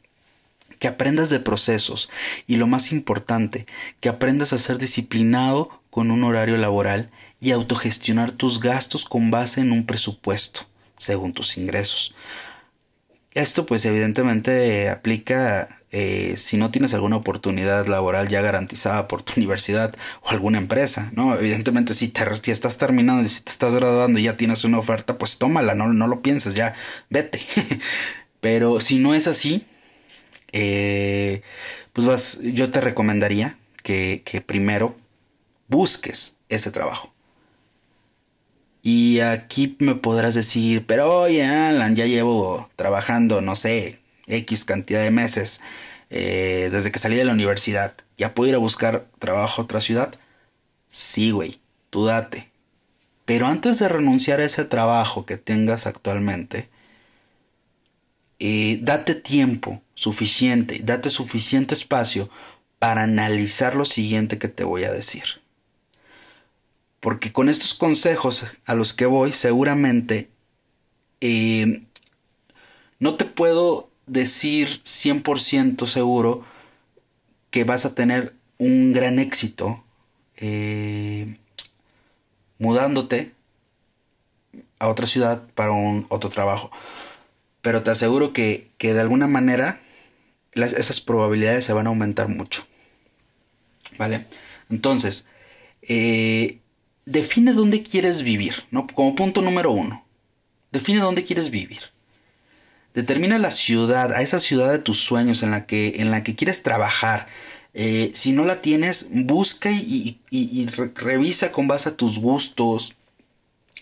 que 0.78 0.88
aprendas 0.88 1.30
de 1.30 1.40
procesos 1.40 2.08
y 2.46 2.56
lo 2.56 2.66
más 2.66 2.92
importante, 2.92 3.66
que 4.00 4.08
aprendas 4.08 4.52
a 4.52 4.58
ser 4.58 4.78
disciplinado 4.78 5.82
con 5.90 6.10
un 6.10 6.24
horario 6.24 6.56
laboral 6.56 7.10
y 7.40 7.50
autogestionar 7.50 8.32
tus 8.32 8.60
gastos 8.60 9.04
con 9.04 9.30
base 9.30 9.60
en 9.60 9.72
un 9.72 9.86
presupuesto, 9.86 10.62
según 10.96 11.32
tus 11.32 11.56
ingresos. 11.56 12.14
Esto 13.34 13.66
pues 13.66 13.84
evidentemente 13.84 14.88
aplica 14.88 15.77
eh, 15.90 16.34
si 16.36 16.58
no 16.58 16.70
tienes 16.70 16.92
alguna 16.92 17.16
oportunidad 17.16 17.86
laboral 17.86 18.28
ya 18.28 18.42
garantizada 18.42 19.08
por 19.08 19.22
tu 19.22 19.34
universidad 19.36 19.94
o 20.22 20.30
alguna 20.30 20.58
empresa, 20.58 21.10
¿no? 21.14 21.34
Evidentemente 21.34 21.94
si, 21.94 22.08
te, 22.08 22.24
si 22.42 22.50
estás 22.50 22.78
terminando 22.78 23.24
y 23.24 23.28
si 23.28 23.42
te 23.42 23.50
estás 23.50 23.74
graduando 23.74 24.18
y 24.18 24.24
ya 24.24 24.36
tienes 24.36 24.64
una 24.64 24.78
oferta, 24.78 25.18
pues 25.18 25.38
tómala, 25.38 25.74
no, 25.74 25.88
no 25.92 26.06
lo 26.06 26.22
pienses, 26.22 26.54
ya 26.54 26.74
vete. 27.10 27.40
Pero 28.40 28.80
si 28.80 28.98
no 28.98 29.14
es 29.14 29.26
así, 29.26 29.66
eh, 30.52 31.42
pues 31.92 32.06
vas, 32.06 32.40
yo 32.42 32.70
te 32.70 32.80
recomendaría 32.80 33.58
que, 33.82 34.22
que 34.24 34.40
primero 34.40 34.96
busques 35.68 36.36
ese 36.48 36.70
trabajo. 36.70 37.12
Y 38.82 39.20
aquí 39.20 39.76
me 39.80 39.94
podrás 39.96 40.34
decir, 40.34 40.86
pero 40.86 41.22
oye, 41.22 41.44
Alan, 41.44 41.96
ya 41.96 42.06
llevo 42.06 42.70
trabajando, 42.76 43.40
no 43.42 43.54
sé, 43.54 43.98
X 44.28 44.64
cantidad 44.64 45.02
de 45.02 45.10
meses 45.10 45.60
eh, 46.10 46.68
desde 46.72 46.92
que 46.92 46.98
salí 46.98 47.16
de 47.16 47.24
la 47.24 47.32
universidad. 47.32 47.94
¿Ya 48.16 48.34
puedo 48.34 48.48
ir 48.48 48.54
a 48.54 48.58
buscar 48.58 49.06
trabajo 49.18 49.60
a 49.60 49.64
otra 49.64 49.80
ciudad? 49.80 50.14
Sí, 50.88 51.30
güey, 51.30 51.60
tú 51.90 52.04
date. 52.04 52.50
Pero 53.24 53.46
antes 53.46 53.78
de 53.78 53.88
renunciar 53.88 54.40
a 54.40 54.44
ese 54.44 54.64
trabajo 54.64 55.26
que 55.26 55.36
tengas 55.36 55.86
actualmente, 55.86 56.70
eh, 58.38 58.78
date 58.82 59.14
tiempo 59.14 59.82
suficiente, 59.94 60.80
date 60.82 61.10
suficiente 61.10 61.74
espacio 61.74 62.30
para 62.78 63.02
analizar 63.02 63.74
lo 63.74 63.84
siguiente 63.84 64.38
que 64.38 64.48
te 64.48 64.64
voy 64.64 64.84
a 64.84 64.92
decir. 64.92 65.24
Porque 67.00 67.32
con 67.32 67.48
estos 67.48 67.74
consejos 67.74 68.46
a 68.64 68.74
los 68.74 68.94
que 68.94 69.06
voy, 69.06 69.32
seguramente 69.32 70.30
eh, 71.20 71.82
no 72.98 73.16
te 73.16 73.24
puedo 73.24 73.87
decir 74.08 74.80
100% 74.84 75.86
seguro 75.86 76.44
que 77.50 77.64
vas 77.64 77.86
a 77.86 77.94
tener 77.94 78.34
un 78.58 78.92
gran 78.92 79.18
éxito 79.18 79.82
eh, 80.36 81.36
mudándote 82.58 83.32
a 84.78 84.88
otra 84.88 85.06
ciudad 85.06 85.42
para 85.54 85.72
un 85.72 86.06
otro 86.08 86.30
trabajo. 86.30 86.70
Pero 87.62 87.82
te 87.82 87.90
aseguro 87.90 88.32
que, 88.32 88.70
que 88.78 88.94
de 88.94 89.00
alguna 89.00 89.26
manera 89.26 89.80
esas 90.52 91.00
probabilidades 91.00 91.64
se 91.64 91.72
van 91.72 91.86
a 91.86 91.90
aumentar 91.90 92.28
mucho. 92.28 92.66
¿Vale? 93.96 94.26
Entonces, 94.70 95.26
eh, 95.82 96.60
define 97.04 97.52
dónde 97.52 97.82
quieres 97.82 98.22
vivir, 98.22 98.64
¿no? 98.70 98.86
Como 98.86 99.14
punto 99.14 99.40
número 99.42 99.72
uno. 99.72 100.04
Define 100.70 101.00
dónde 101.00 101.24
quieres 101.24 101.50
vivir. 101.50 101.80
Determina 102.98 103.38
la 103.38 103.52
ciudad, 103.52 104.12
a 104.12 104.22
esa 104.22 104.40
ciudad 104.40 104.72
de 104.72 104.80
tus 104.80 104.98
sueños 104.98 105.44
en 105.44 105.52
la 105.52 105.66
que, 105.66 105.92
en 105.98 106.10
la 106.10 106.24
que 106.24 106.34
quieres 106.34 106.64
trabajar. 106.64 107.28
Eh, 107.72 108.10
si 108.12 108.32
no 108.32 108.44
la 108.44 108.60
tienes, 108.60 109.06
busca 109.12 109.70
y, 109.70 110.18
revisa 110.96 111.52
con 111.52 111.68
base 111.68 111.90
a 111.90 111.96
tus 111.96 112.18
gustos, 112.18 112.96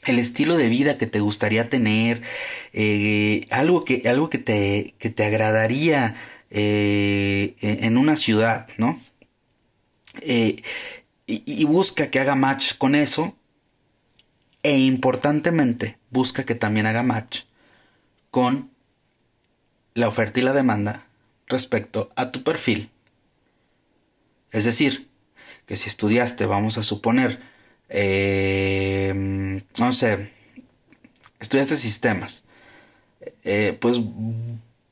el 0.05 0.19
estilo 0.19 0.59
de 0.59 0.69
vida 0.69 0.99
que 0.99 1.07
te 1.07 1.21
gustaría 1.21 1.71
tener, 1.71 2.21
eh, 2.75 3.47
algo, 3.49 3.87
que, 3.87 4.07
algo 4.07 4.29
que, 4.29 4.37
te, 4.37 4.95
que 4.99 5.09
te 5.09 5.25
agradaría 5.25 6.15
eh, 6.51 7.55
en 7.63 7.97
una 7.97 8.17
ciudad, 8.17 8.69
¿no? 8.77 9.01
Y, 10.27 10.63
busca 11.65 12.11
que 12.11 12.21
haga 12.21 12.35
match 12.35 12.75
con 12.77 12.95
eso 12.95 13.35
e 14.63 14.77
importantemente 14.77 15.97
busca 16.11 16.45
que 16.45 16.55
también 16.55 16.85
haga 16.85 17.03
match 17.03 17.45
con 18.31 18.76
la 19.97 20.09
oferta 20.09 20.39
y 20.39 20.43
la 20.43 20.53
demanda 20.53 21.07
respecto 21.49 22.09
a 22.17 22.31
tu 22.31 22.45
perfil. 22.45 22.91
Es 24.53 24.65
decir, 24.65 25.09
que 25.65 25.77
si 25.77 25.89
estudiaste, 25.89 26.47
vamos 26.47 26.79
a 26.79 26.83
suponer, 26.83 27.41
eh, 27.89 29.13
no 29.79 29.93
sé, 29.93 30.31
estudiaste 31.41 31.77
sistemas, 31.77 32.45
pues 33.81 34.01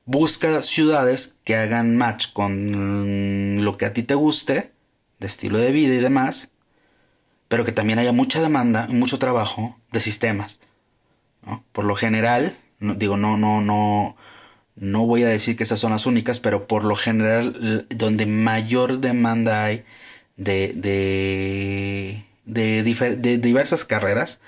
busca 0.06 0.62
ciudades 0.62 1.38
que 1.44 1.56
hagan 1.56 1.96
match 1.96 2.32
con 2.32 3.64
lo 3.64 3.76
que 3.76 3.86
a 3.86 3.92
ti 3.92 4.02
te 4.02 4.14
guste, 4.14 4.72
de 5.20 5.26
estilo 5.26 5.58
de 5.58 5.70
vida 5.70 5.94
y 5.94 5.98
demás, 5.98 6.52
pero 7.48 7.64
que 7.64 7.72
también 7.72 7.98
haya 7.98 8.12
mucha 8.12 8.40
demanda 8.40 8.86
mucho 8.88 9.18
trabajo 9.18 9.78
de 9.92 10.00
sistemas. 10.00 10.60
Por 11.72 11.84
lo 11.84 11.94
general, 11.94 12.56
digo, 12.80 13.16
no, 13.16 13.36
no, 13.36 13.60
no, 13.60 14.16
no 14.76 15.06
voy 15.06 15.22
a 15.22 15.28
decir 15.28 15.56
que 15.56 15.62
esas 15.64 15.80
son 15.80 15.92
las 15.92 16.06
únicas, 16.06 16.40
pero 16.40 16.66
por 16.66 16.84
lo 16.84 16.96
general, 16.96 17.86
donde 17.90 18.26
mayor 18.26 18.98
demanda 19.00 19.64
hay 19.64 19.84
de, 20.36 20.72
de, 20.74 22.24
de, 22.44 23.38
diversas 23.38 23.84
carreras, 23.84 24.40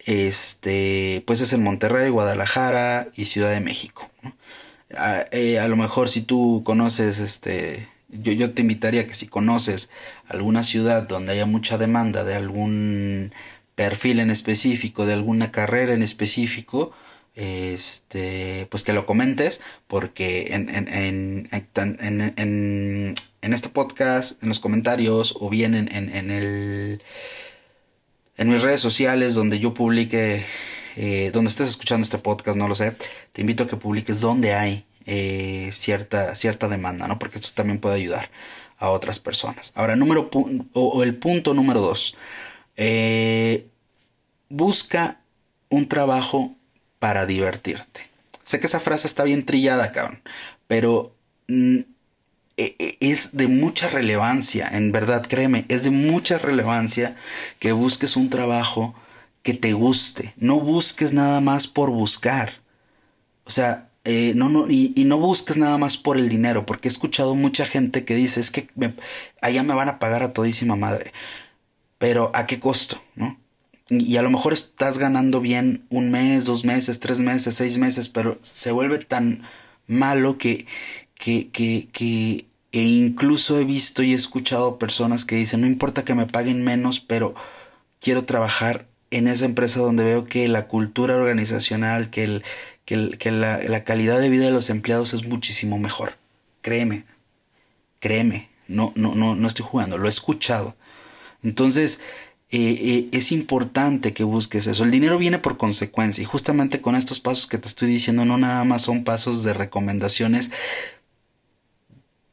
este, 0.00 1.22
pues 1.26 1.40
es 1.40 1.52
en 1.52 1.62
Monterrey, 1.62 2.10
Guadalajara 2.10 3.08
y 3.16 3.26
Ciudad 3.26 3.50
de 3.50 3.60
México. 3.60 4.10
Eh, 5.32 5.58
a, 5.58 5.68
lo 5.68 5.76
mejor 5.76 6.08
si 6.08 6.22
tú 6.22 6.62
conoces, 6.64 7.18
este, 7.18 7.88
yo, 8.08 8.32
yo 8.32 8.52
te 8.54 8.62
invitaría 8.62 9.06
que 9.06 9.14
si 9.14 9.26
conoces 9.26 9.90
alguna 10.28 10.62
ciudad 10.62 11.02
donde 11.08 11.32
haya 11.32 11.46
mucha 11.46 11.78
demanda 11.78 12.24
de 12.24 12.34
algún 12.34 13.32
perfil 13.74 14.20
en 14.20 14.30
específico, 14.30 15.06
de 15.06 15.14
alguna 15.14 15.50
carrera 15.50 15.92
en 15.94 16.02
específico, 16.02 16.92
este, 17.36 18.66
pues 18.70 18.82
que 18.82 18.92
lo 18.92 19.06
comentes, 19.06 19.60
porque 19.86 20.48
en, 20.50 20.68
en, 20.68 21.48
en, 21.52 23.14
en, 23.42 23.52
este 23.52 23.68
podcast, 23.68 24.42
en 24.42 24.48
los 24.48 24.58
comentarios, 24.58 25.36
o 25.38 25.48
bien 25.48 25.74
en, 25.74 25.88
el, 26.30 27.02
en 28.36 28.48
mis 28.48 28.62
redes 28.62 28.80
sociales 28.80 29.34
donde 29.34 29.58
yo 29.58 29.74
publique 29.74 30.44
eh, 30.96 31.30
donde 31.32 31.50
estés 31.50 31.68
escuchando 31.68 32.02
este 32.04 32.18
podcast, 32.18 32.56
no 32.56 32.68
lo 32.68 32.74
sé, 32.74 32.94
te 33.32 33.42
invito 33.42 33.64
a 33.64 33.66
que 33.68 33.76
publiques 33.76 34.20
donde 34.20 34.54
hay 34.54 34.86
eh, 35.04 35.68
cierta, 35.72 36.34
cierta 36.34 36.68
demanda, 36.68 37.06
¿no? 37.06 37.18
Porque 37.18 37.38
esto 37.38 37.50
también 37.54 37.78
puede 37.78 37.96
ayudar 37.96 38.30
a 38.78 38.88
otras 38.88 39.20
personas. 39.20 39.72
Ahora, 39.76 39.94
número 39.94 40.30
o, 40.72 41.02
el 41.02 41.16
punto 41.16 41.52
número 41.52 41.82
dos. 41.82 42.16
Eh, 42.76 43.66
busca 44.48 45.20
un 45.68 45.86
trabajo 45.86 46.56
para 46.98 47.26
divertirte. 47.26 48.08
Sé 48.44 48.60
que 48.60 48.66
esa 48.66 48.80
frase 48.80 49.06
está 49.06 49.24
bien 49.24 49.44
trillada, 49.44 49.92
cabrón, 49.92 50.20
pero 50.66 51.14
mm, 51.48 51.78
e, 52.56 52.76
e, 52.78 52.96
es 53.00 53.36
de 53.36 53.48
mucha 53.48 53.88
relevancia, 53.88 54.68
en 54.72 54.92
verdad, 54.92 55.26
créeme, 55.28 55.64
es 55.68 55.84
de 55.84 55.90
mucha 55.90 56.38
relevancia 56.38 57.16
que 57.58 57.72
busques 57.72 58.16
un 58.16 58.30
trabajo 58.30 58.94
que 59.42 59.54
te 59.54 59.72
guste. 59.74 60.34
No 60.36 60.58
busques 60.60 61.12
nada 61.12 61.40
más 61.40 61.68
por 61.68 61.90
buscar. 61.90 62.54
O 63.44 63.50
sea, 63.50 63.90
eh, 64.04 64.32
no, 64.34 64.48
no, 64.48 64.70
y, 64.70 64.92
no 65.04 65.18
busques 65.18 65.56
nada 65.56 65.78
más 65.78 65.96
por 65.96 66.16
el 66.16 66.28
dinero, 66.28 66.66
porque 66.66 66.88
he 66.88 66.90
escuchado 66.90 67.34
mucha 67.34 67.66
gente 67.66 68.04
que 68.04 68.14
dice, 68.14 68.40
es 68.40 68.50
que 68.50 68.68
allá 69.40 69.62
me 69.62 69.74
van 69.74 69.88
a 69.88 69.98
pagar 69.98 70.22
a 70.22 70.32
todísima 70.32 70.76
madre, 70.76 71.12
pero 71.98 72.30
¿a 72.34 72.46
qué 72.46 72.60
costo? 72.60 73.02
¿no? 73.16 73.38
Y 73.88 74.16
a 74.16 74.22
lo 74.22 74.30
mejor 74.30 74.52
estás 74.52 74.98
ganando 74.98 75.40
bien 75.40 75.84
un 75.90 76.10
mes, 76.10 76.44
dos 76.44 76.64
meses, 76.64 76.98
tres 76.98 77.20
meses, 77.20 77.54
seis 77.54 77.78
meses, 77.78 78.08
pero 78.08 78.38
se 78.42 78.72
vuelve 78.72 78.98
tan 78.98 79.42
malo 79.86 80.38
que, 80.38 80.66
que, 81.14 81.48
que, 81.50 81.88
que 81.92 82.46
e 82.72 82.82
incluso 82.82 83.58
he 83.58 83.64
visto 83.64 84.02
y 84.02 84.12
he 84.12 84.16
escuchado 84.16 84.78
personas 84.78 85.24
que 85.24 85.36
dicen, 85.36 85.60
no 85.60 85.66
importa 85.66 86.04
que 86.04 86.14
me 86.14 86.26
paguen 86.26 86.62
menos, 86.64 87.00
pero 87.00 87.34
quiero 88.00 88.24
trabajar 88.24 88.86
en 89.10 89.28
esa 89.28 89.44
empresa 89.44 89.80
donde 89.80 90.04
veo 90.04 90.24
que 90.24 90.48
la 90.48 90.66
cultura 90.68 91.16
organizacional, 91.16 92.10
que, 92.10 92.24
el, 92.24 92.44
que, 92.84 93.30
la, 93.30 93.58
la, 93.62 93.84
calidad 93.84 94.20
de 94.20 94.28
vida 94.28 94.44
de 94.44 94.50
los 94.50 94.68
empleados 94.68 95.14
es 95.14 95.26
muchísimo 95.26 95.78
mejor. 95.78 96.18
Créeme, 96.60 97.04
créeme, 98.00 98.50
no, 98.68 98.92
no, 98.96 99.14
no, 99.14 99.34
no 99.36 99.48
estoy 99.48 99.64
jugando, 99.64 99.96
lo 99.96 100.06
he 100.06 100.10
escuchado. 100.10 100.76
Entonces, 101.42 102.00
eh, 102.50 102.58
eh, 102.60 103.08
es 103.12 103.32
importante 103.32 104.12
que 104.12 104.24
busques 104.24 104.66
eso. 104.66 104.84
El 104.84 104.90
dinero 104.90 105.18
viene 105.18 105.38
por 105.38 105.56
consecuencia 105.56 106.22
y 106.22 106.24
justamente 106.24 106.80
con 106.80 106.94
estos 106.94 107.20
pasos 107.20 107.46
que 107.46 107.58
te 107.58 107.66
estoy 107.66 107.88
diciendo 107.88 108.24
no 108.24 108.38
nada 108.38 108.62
más 108.64 108.82
son 108.82 109.04
pasos 109.04 109.42
de 109.42 109.52
recomendaciones 109.52 110.50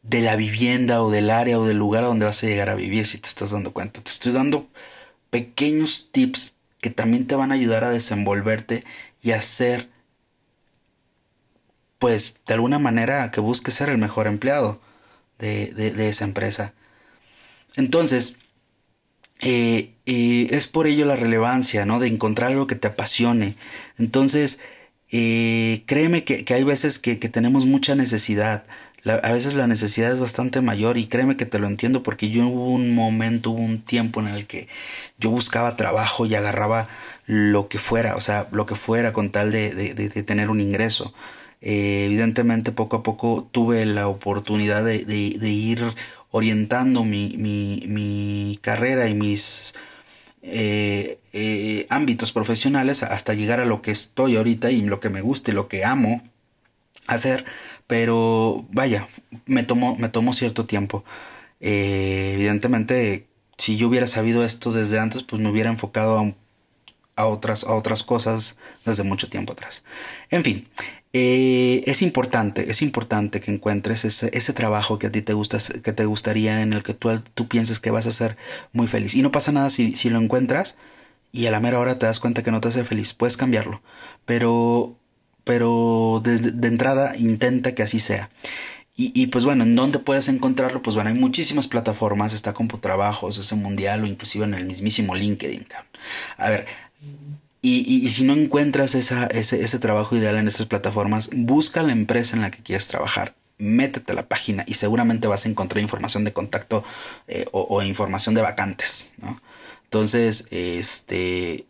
de 0.03 0.21
la 0.21 0.35
vivienda 0.35 1.01
o 1.01 1.09
del 1.09 1.29
área 1.29 1.57
o 1.59 1.65
del 1.65 1.77
lugar 1.77 2.03
a 2.03 2.07
donde 2.07 2.25
vas 2.25 2.43
a 2.43 2.47
llegar 2.47 2.69
a 2.69 2.75
vivir 2.75 3.07
si 3.07 3.17
te 3.17 3.27
estás 3.27 3.51
dando 3.51 3.73
cuenta. 3.73 4.01
Te 4.01 4.11
estoy 4.11 4.33
dando 4.33 4.67
pequeños 5.29 6.09
tips 6.11 6.55
que 6.79 6.89
también 6.89 7.25
te 7.25 7.35
van 7.35 7.51
a 7.51 7.55
ayudar 7.55 7.83
a 7.83 7.89
desenvolverte 7.89 8.83
y 9.23 9.31
a 9.31 9.41
ser 9.41 9.89
pues 11.97 12.35
de 12.45 12.53
alguna 12.53 12.79
manera 12.79 13.31
que 13.31 13.39
busques 13.39 13.73
ser 13.73 13.87
el 13.89 13.97
mejor 13.97 14.27
empleado 14.27 14.81
de, 15.39 15.67
de, 15.73 16.09
esa 16.09 16.25
empresa. 16.25 16.73
Entonces, 17.75 18.35
eh, 19.43 19.93
es 20.51 20.67
por 20.67 20.87
ello 20.87 21.05
la 21.05 21.15
relevancia, 21.15 21.85
¿no? 21.85 21.99
De 21.99 22.07
encontrar 22.07 22.51
algo 22.51 22.67
que 22.67 22.75
te 22.75 22.87
apasione. 22.87 23.55
Entonces, 23.97 24.59
eh, 25.11 25.83
créeme 25.85 26.23
que, 26.23 26.45
que, 26.45 26.53
hay 26.53 26.63
veces 26.63 26.99
que, 26.99 27.19
que 27.19 27.29
tenemos 27.29 27.65
mucha 27.65 27.95
necesidad. 27.95 28.63
a 29.05 29.31
veces 29.31 29.55
la 29.55 29.67
necesidad 29.67 30.11
es 30.11 30.19
bastante 30.19 30.61
mayor 30.61 30.97
y 30.97 31.07
créeme 31.07 31.37
que 31.37 31.45
te 31.45 31.59
lo 31.59 31.67
entiendo 31.67 32.03
porque 32.03 32.29
yo 32.29 32.47
hubo 32.47 32.69
un 32.69 32.95
momento, 32.95 33.51
hubo 33.51 33.61
un 33.61 33.81
tiempo 33.81 34.21
en 34.21 34.27
el 34.27 34.47
que 34.47 34.67
yo 35.19 35.29
buscaba 35.29 35.75
trabajo 35.77 36.25
y 36.25 36.35
agarraba 36.35 36.87
lo 37.25 37.67
que 37.69 37.79
fuera, 37.79 38.15
o 38.15 38.21
sea, 38.21 38.47
lo 38.51 38.65
que 38.65 38.75
fuera 38.75 39.13
con 39.13 39.31
tal 39.31 39.51
de, 39.51 39.71
de, 39.73 39.93
de 39.93 40.23
tener 40.23 40.49
un 40.49 40.61
ingreso. 40.61 41.13
Eh, 41.65 42.03
evidentemente 42.07 42.73
poco 42.73 42.97
a 42.97 43.03
poco 43.03 43.47
tuve 43.49 43.85
la 43.85 44.09
oportunidad 44.09 44.83
de, 44.83 44.95
ir 44.97 45.81
orientando 46.35 47.03
mi, 47.03 47.35
mi, 47.37 48.57
carrera 48.61 49.07
y 49.07 49.13
mis 49.13 49.75
eh, 50.41 51.19
eh, 51.31 51.85
ámbitos 51.89 52.31
profesionales 52.31 53.03
hasta 53.03 53.35
llegar 53.35 53.59
a 53.59 53.65
lo 53.65 53.83
que 53.83 53.91
estoy 53.91 54.35
ahorita 54.35 54.71
y 54.71 54.81
lo 54.81 54.99
que 54.99 55.11
me 55.11 55.21
gusta 55.21 55.51
y 55.51 55.53
lo 55.53 55.67
que 55.67 55.85
amo 55.85 56.23
hacer. 57.05 57.45
Pero 57.85 58.65
vaya 58.71 59.07
me 59.45 59.61
tomó 59.61 59.95
me 59.95 60.09
cierto 60.33 60.65
tiempo. 60.65 61.03
Evidentemente 61.59 63.27
si 63.59 63.77
yo 63.77 63.87
hubiera 63.87 64.07
sabido 64.07 64.43
esto 64.43 64.71
desde 64.73 64.99
antes 64.99 65.21
pues 65.21 65.39
me 65.39 65.51
hubiera 65.51 65.69
enfocado 65.69 66.17
a, 66.17 66.33
a 67.15 67.27
otras 67.27 67.63
a 67.63 67.75
otras 67.75 68.01
cosas 68.01 68.57
desde 68.85 69.03
mucho 69.03 69.29
tiempo 69.29 69.53
atrás. 69.53 69.83
En 70.31 70.43
fin 70.43 70.67
eh, 71.13 71.83
es 71.85 72.01
importante, 72.01 72.71
es 72.71 72.81
importante 72.81 73.39
que 73.39 73.51
encuentres 73.51 74.03
ese, 74.03 74.31
ese, 74.33 74.51
trabajo 74.53 74.97
que 74.97 75.07
a 75.07 75.11
ti 75.11 75.21
te 75.21 75.33
gusta, 75.33 75.59
que 75.83 75.93
te 75.93 76.05
gustaría, 76.05 76.61
en 76.61 76.73
el 76.73 76.81
que 76.81 76.95
tú, 76.95 77.21
tú 77.35 77.47
pienses 77.47 77.79
que 77.79 77.91
vas 77.91 78.07
a 78.07 78.11
ser 78.11 78.35
muy 78.71 78.87
feliz. 78.87 79.13
Y 79.13 79.21
no 79.21 79.31
pasa 79.31 79.51
nada 79.51 79.69
si, 79.69 79.95
si 79.95 80.09
lo 80.09 80.19
encuentras 80.19 80.75
y 81.31 81.47
a 81.47 81.51
la 81.51 81.59
mera 81.59 81.79
hora 81.79 81.99
te 81.99 82.07
das 82.07 82.19
cuenta 82.19 82.43
que 82.43 82.51
no 82.51 82.61
te 82.61 82.69
hace 82.69 82.83
feliz. 82.83 83.13
Puedes 83.13 83.37
cambiarlo. 83.37 83.81
Pero, 84.25 84.97
pero 85.43 86.21
desde, 86.23 86.51
de 86.51 86.67
entrada 86.67 87.15
intenta 87.17 87.75
que 87.75 87.83
así 87.83 87.99
sea. 87.99 88.31
Y, 88.95 89.11
y, 89.19 89.27
pues 89.27 89.45
bueno, 89.45 89.63
¿en 89.63 89.75
dónde 89.75 89.99
puedes 89.99 90.29
encontrarlo? 90.29 90.83
Pues 90.83 90.95
bueno, 90.95 91.09
hay 91.09 91.15
muchísimas 91.15 91.67
plataformas, 91.67 92.33
está 92.33 92.53
CompuTrabajos, 92.53 93.39
ese 93.39 93.55
mundial 93.55 94.03
o 94.03 94.07
inclusive 94.07 94.45
en 94.45 94.53
el 94.53 94.65
mismísimo 94.65 95.15
LinkedIn. 95.15 95.65
A 96.37 96.49
ver, 96.49 96.67
y, 97.65 98.09
si 98.09 98.25
no 98.25 98.33
encuentras 98.33 98.93
ese, 98.93 99.15
ese 99.31 99.79
trabajo 99.79 100.17
ideal 100.17 100.35
en 100.35 100.47
estas 100.47 100.67
plataformas, 100.67 101.29
busca 101.33 101.81
la 101.81 101.93
empresa 101.93 102.35
en 102.35 102.41
la 102.41 102.51
que 102.51 102.61
quieres 102.61 102.87
trabajar 102.89 103.35
métete 103.57 104.11
a 104.11 104.15
la 104.15 104.27
página 104.27 104.63
y 104.67 104.73
seguramente 104.73 105.27
vas 105.27 105.45
a 105.45 105.49
encontrar 105.49 105.81
información 105.81 106.23
de 106.23 106.33
contacto 106.33 106.83
eh, 107.27 107.45
o, 107.51 107.81
información 107.81 108.35
de 108.35 108.41
vacantes, 108.41 109.13
¿no? 109.17 109.41
Entonces, 109.85 110.47
este, 110.51 111.65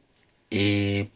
eh, 0.50 1.10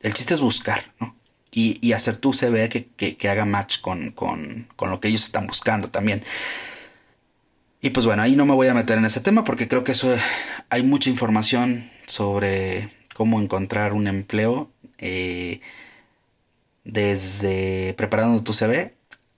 el 0.00 0.14
chiste 0.14 0.34
es 0.34 0.40
buscar, 0.40 0.92
¿no? 1.00 1.14
Y, 1.52 1.92
hacer 1.92 2.18
tu 2.18 2.34
CV 2.34 2.68
que, 2.68 2.88
que, 2.88 3.16
que 3.16 3.28
haga 3.30 3.46
match 3.46 3.80
con, 3.80 4.10
con, 4.10 4.68
con, 4.76 4.90
lo 4.90 5.00
que 5.00 5.08
ellos 5.08 5.24
están 5.24 5.46
buscando 5.46 5.88
también. 5.88 6.22
Y 7.80 7.90
pues 7.90 8.04
bueno, 8.04 8.22
ahí 8.22 8.36
no 8.36 8.44
me 8.44 8.52
voy 8.52 8.68
a 8.68 8.74
meter 8.74 8.98
en 8.98 9.06
ese 9.06 9.20
tema 9.20 9.42
porque 9.44 9.66
creo 9.66 9.82
que 9.82 9.92
eso 9.92 10.14
hay 10.68 10.82
mucha 10.82 11.08
información 11.08 11.90
sobre 12.06 12.90
cómo 13.16 13.40
encontrar 13.40 13.94
un 13.94 14.08
empleo 14.08 14.70
eh, 14.98 15.60
desde 16.84 17.94
preparando 17.96 18.42
tu 18.42 18.52
CV 18.52 18.94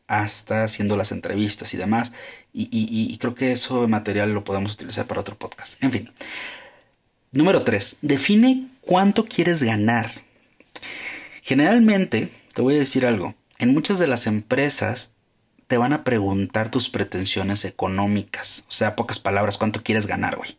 hasta 0.08 0.64
haciendo 0.64 0.96
las 0.96 1.12
entrevistas 1.12 1.72
y 1.74 1.76
demás. 1.76 2.12
Y, 2.52 3.16
creo 3.18 3.36
que 3.36 3.52
eso 3.52 3.86
material 3.86 4.32
lo 4.32 4.42
podemos 4.42 4.72
utilizar 4.72 5.06
para 5.06 5.20
otro 5.20 5.38
podcast. 5.38 5.82
En 5.84 5.92
fin. 5.92 6.10
Número 7.30 7.62
3. 7.62 7.98
Define 8.02 8.66
cuánto 8.80 9.26
quieres 9.26 9.62
ganar. 9.62 10.10
Generalmente, 11.42 12.32
te 12.54 12.62
voy 12.62 12.74
a 12.74 12.78
decir 12.78 13.06
algo. 13.06 13.36
En 13.58 13.72
muchas 13.74 14.00
de 14.00 14.08
las 14.08 14.26
empresas 14.26 15.12
te 15.68 15.76
van 15.76 15.92
a 15.92 16.02
preguntar 16.02 16.68
tus 16.68 16.88
pretensiones 16.88 17.64
económicas. 17.64 18.64
O 18.68 18.72
sea, 18.72 18.96
pocas 18.96 19.20
palabras, 19.20 19.56
cuánto 19.56 19.84
quieres 19.84 20.06
ganar, 20.08 20.36
güey. 20.36 20.56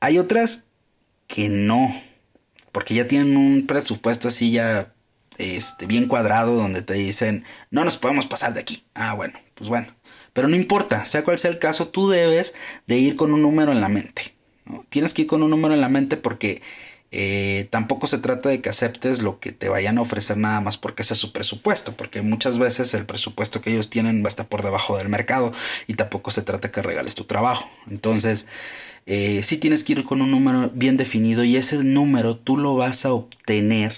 Hay 0.00 0.18
otras 0.18 0.64
que 1.28 1.48
no, 1.48 1.94
porque 2.72 2.94
ya 2.94 3.06
tienen 3.06 3.36
un 3.36 3.66
presupuesto 3.66 4.26
así 4.26 4.50
ya 4.50 4.92
este, 5.38 5.86
bien 5.86 6.06
cuadrado 6.08 6.56
donde 6.56 6.82
te 6.82 6.94
dicen, 6.94 7.44
no 7.70 7.84
nos 7.84 7.96
podemos 7.96 8.26
pasar 8.26 8.54
de 8.54 8.60
aquí. 8.60 8.84
Ah, 8.94 9.14
bueno, 9.14 9.38
pues 9.54 9.70
bueno. 9.70 9.94
Pero 10.32 10.48
no 10.48 10.56
importa, 10.56 11.06
sea 11.06 11.24
cual 11.24 11.38
sea 11.38 11.50
el 11.50 11.58
caso, 11.58 11.88
tú 11.88 12.08
debes 12.08 12.54
de 12.86 12.98
ir 12.98 13.16
con 13.16 13.32
un 13.32 13.42
número 13.42 13.72
en 13.72 13.80
la 13.80 13.88
mente. 13.88 14.34
Tienes 14.88 15.14
que 15.14 15.22
ir 15.22 15.28
con 15.28 15.42
un 15.42 15.50
número 15.50 15.74
en 15.74 15.80
la 15.80 15.88
mente 15.88 16.16
porque 16.16 16.60
eh, 17.10 17.68
tampoco 17.70 18.06
se 18.06 18.18
trata 18.18 18.50
de 18.50 18.60
que 18.60 18.68
aceptes 18.68 19.22
lo 19.22 19.40
que 19.40 19.52
te 19.52 19.70
vayan 19.70 19.96
a 19.96 20.02
ofrecer 20.02 20.36
nada 20.36 20.60
más 20.60 20.76
porque 20.76 21.02
ese 21.02 21.14
es 21.14 21.20
su 21.20 21.32
presupuesto, 21.32 21.96
porque 21.96 22.20
muchas 22.20 22.58
veces 22.58 22.92
el 22.94 23.06
presupuesto 23.06 23.62
que 23.62 23.70
ellos 23.70 23.88
tienen 23.88 24.22
va 24.22 24.26
a 24.26 24.28
estar 24.28 24.46
por 24.46 24.62
debajo 24.62 24.96
del 24.98 25.08
mercado 25.08 25.52
y 25.86 25.94
tampoco 25.94 26.30
se 26.30 26.42
trata 26.42 26.70
que 26.70 26.82
regales 26.82 27.14
tu 27.14 27.24
trabajo. 27.24 27.68
Entonces, 27.90 28.46
eh, 29.10 29.42
sí 29.42 29.56
tienes 29.56 29.84
que 29.84 29.94
ir 29.94 30.04
con 30.04 30.20
un 30.20 30.30
número 30.30 30.70
bien 30.74 30.98
definido 30.98 31.42
y 31.42 31.56
ese 31.56 31.82
número 31.82 32.36
tú 32.36 32.58
lo 32.58 32.76
vas 32.76 33.06
a 33.06 33.12
obtener 33.14 33.96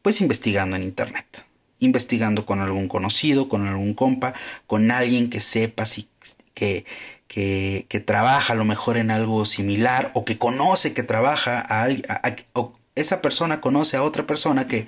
pues 0.00 0.22
investigando 0.22 0.74
en 0.74 0.82
internet, 0.82 1.44
investigando 1.78 2.46
con 2.46 2.60
algún 2.60 2.88
conocido, 2.88 3.46
con 3.50 3.66
algún 3.66 3.92
compa, 3.92 4.32
con 4.66 4.90
alguien 4.90 5.28
que 5.28 5.40
sepa 5.40 5.84
si, 5.84 6.08
que, 6.54 6.86
que, 7.28 7.84
que, 7.90 8.00
trabaja 8.00 8.54
a 8.54 8.56
lo 8.56 8.64
mejor 8.64 8.96
en 8.96 9.10
algo 9.10 9.44
similar 9.44 10.12
o 10.14 10.24
que 10.24 10.38
conoce 10.38 10.94
que 10.94 11.02
trabaja 11.02 11.60
a, 11.60 11.88
o 12.54 12.72
esa 12.94 13.20
persona 13.20 13.60
conoce 13.60 13.98
a 13.98 14.02
otra 14.02 14.26
persona 14.26 14.66
que, 14.66 14.86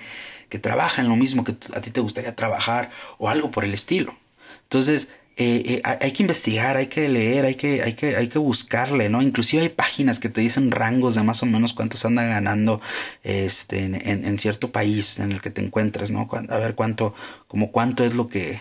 que 0.48 0.58
trabaja 0.58 1.02
en 1.02 1.08
lo 1.10 1.16
mismo 1.16 1.44
que 1.44 1.54
a 1.74 1.82
ti 1.82 1.90
te 1.90 2.00
gustaría 2.00 2.34
trabajar 2.34 2.88
o 3.18 3.28
algo 3.28 3.50
por 3.50 3.66
el 3.66 3.74
estilo. 3.74 4.16
Entonces, 4.62 5.10
eh, 5.40 5.62
eh, 5.76 5.82
hay 5.84 6.10
que 6.10 6.24
investigar, 6.24 6.76
hay 6.76 6.88
que 6.88 7.08
leer, 7.08 7.44
hay 7.44 7.54
que, 7.54 7.80
hay, 7.84 7.92
que, 7.92 8.16
hay 8.16 8.26
que 8.26 8.40
buscarle, 8.40 9.08
¿no? 9.08 9.22
Inclusive 9.22 9.62
hay 9.62 9.68
páginas 9.68 10.18
que 10.18 10.28
te 10.28 10.40
dicen 10.40 10.72
rangos 10.72 11.14
de 11.14 11.22
más 11.22 11.44
o 11.44 11.46
menos 11.46 11.74
cuántos 11.74 12.04
anda 12.04 12.24
ganando 12.26 12.80
este, 13.22 13.84
en, 13.84 13.94
en, 13.94 14.38
cierto 14.38 14.72
país 14.72 15.20
en 15.20 15.30
el 15.30 15.40
que 15.40 15.50
te 15.50 15.60
encuentres, 15.62 16.10
¿no? 16.10 16.28
A 16.48 16.58
ver 16.58 16.74
cuánto, 16.74 17.14
como 17.46 17.70
cuánto 17.70 18.04
es 18.04 18.16
lo 18.16 18.26
que, 18.26 18.60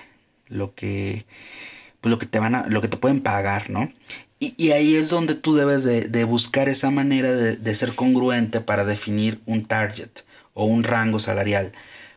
lo 0.50 0.76
que, 0.76 1.26
pues 2.00 2.12
lo 2.12 2.20
que 2.20 2.28
te 2.28 2.38
van 2.38 2.54
a, 2.54 2.68
lo 2.68 2.80
que 2.80 2.90
te 2.90 2.98
pueden 2.98 3.22
pagar, 3.22 3.72
¿no? 3.72 3.92
Y, 4.40 4.54
y 4.56 4.72
ahí 4.72 4.96
es 4.96 5.10
donde 5.10 5.34
tú 5.34 5.56
debes 5.56 5.84
de, 5.84 6.24
buscar 6.26 6.70
esa 6.70 6.92
manera 6.92 7.32
de, 7.32 7.58
de 7.58 7.74
ser 7.74 7.96
congruente 7.96 8.62
para 8.62 8.86
definir 8.86 9.42
un 9.48 9.66
target 9.66 10.12
o 10.54 10.66
un 10.66 10.84
rango 10.84 11.20
salarial, 11.20 11.72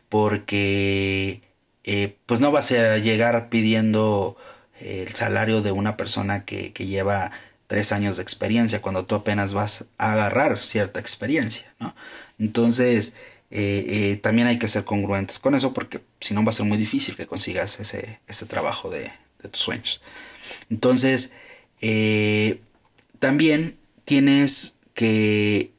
porque 0.07 1.41
eh, 1.83 2.17
pues 2.27 2.39
no 2.39 2.51
vas 2.51 2.71
a 2.71 2.97
llegar 2.97 3.49
pidiendo 3.49 4.37
el 4.81 5.13
salario 5.13 5.61
de 5.61 5.71
una 5.71 5.97
persona 5.97 6.45
que, 6.45 6.71
lleva 6.71 7.31
tres 7.67 7.91
años 7.91 8.17
de 8.17 8.23
experiencia 8.23 8.81
cuando 8.81 9.05
tú 9.05 9.15
apenas 9.15 9.53
vas 9.53 9.85
a 9.97 10.13
agarrar 10.13 10.59
cierta 10.59 10.99
experiencia, 10.99 11.73
¿no? 11.79 11.95
Entonces, 12.37 13.13
eh, 13.49 14.19
también 14.21 14.47
hay 14.47 14.57
que 14.59 14.67
ser 14.67 14.83
congruentes 14.83 15.39
con 15.39 15.55
eso 15.55 15.73
porque 15.73 16.01
si 16.19 16.33
no 16.33 16.43
va 16.43 16.49
a 16.49 16.53
ser 16.53 16.65
muy 16.65 16.77
difícil 16.77 17.15
que 17.15 17.27
consigas 17.27 17.79
ese, 17.79 18.19
ese 18.27 18.45
trabajo 18.45 18.89
de, 18.89 19.11
de, 19.41 19.49
tus 19.49 19.61
sueños. 19.61 20.01
Entonces, 20.69 21.31
también 23.19 23.77
tienes 24.05 24.77
que 24.93 25.71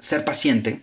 ser 0.00 0.24
paciente 0.24 0.80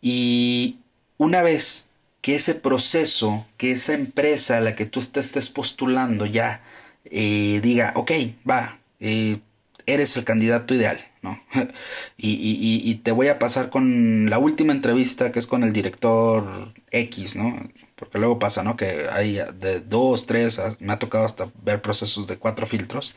y 0.00 0.78
una 1.16 1.40
vez 1.40 1.88
que 2.24 2.36
ese 2.36 2.54
proceso, 2.54 3.46
que 3.58 3.72
esa 3.72 3.92
empresa 3.92 4.56
a 4.56 4.60
la 4.62 4.74
que 4.74 4.86
tú 4.86 4.98
estés 4.98 5.50
postulando 5.50 6.24
ya 6.24 6.62
eh, 7.04 7.60
diga, 7.62 7.92
ok, 7.96 8.12
va, 8.48 8.78
eh, 8.98 9.40
eres 9.84 10.16
el 10.16 10.24
candidato 10.24 10.72
ideal, 10.72 11.06
¿no? 11.20 11.38
y, 12.16 12.94
te 13.04 13.12
voy 13.12 13.28
a 13.28 13.38
pasar 13.38 13.68
con 13.68 14.30
la 14.30 14.38
última 14.38 14.72
entrevista 14.72 15.32
que 15.32 15.38
es 15.38 15.46
con 15.46 15.64
el 15.64 15.74
director 15.74 16.72
X, 16.92 17.36
¿no? 17.36 17.70
Porque 17.94 18.18
luego 18.18 18.38
pasa, 18.38 18.62
¿no? 18.62 18.74
Que 18.74 19.06
hay 19.12 19.40
de 19.60 19.80
dos, 19.80 20.24
tres, 20.24 20.58
me 20.80 20.94
ha 20.94 20.98
tocado 20.98 21.26
hasta 21.26 21.50
ver 21.62 21.82
procesos 21.82 22.26
de 22.26 22.38
cuatro 22.38 22.66
filtros. 22.66 23.14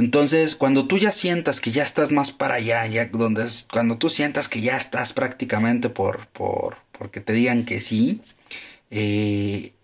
Entonces, 0.00 0.56
cuando 0.56 0.86
tú 0.86 0.96
ya 0.96 1.12
sientas 1.12 1.60
que 1.60 1.72
ya 1.72 1.82
estás 1.82 2.10
más 2.10 2.32
para 2.32 2.54
allá, 2.54 2.86
ya 2.86 3.04
donde 3.06 3.46
cuando 3.70 3.98
tú 3.98 4.08
sientas 4.08 4.48
que 4.48 4.62
ya 4.62 4.74
estás 4.74 5.12
prácticamente 5.12 5.90
por, 5.90 6.26
por, 6.28 6.78
porque 6.92 7.20
te 7.20 7.34
digan 7.34 7.66
que 7.66 7.82
sí, 7.82 8.22
eh, 8.90 9.74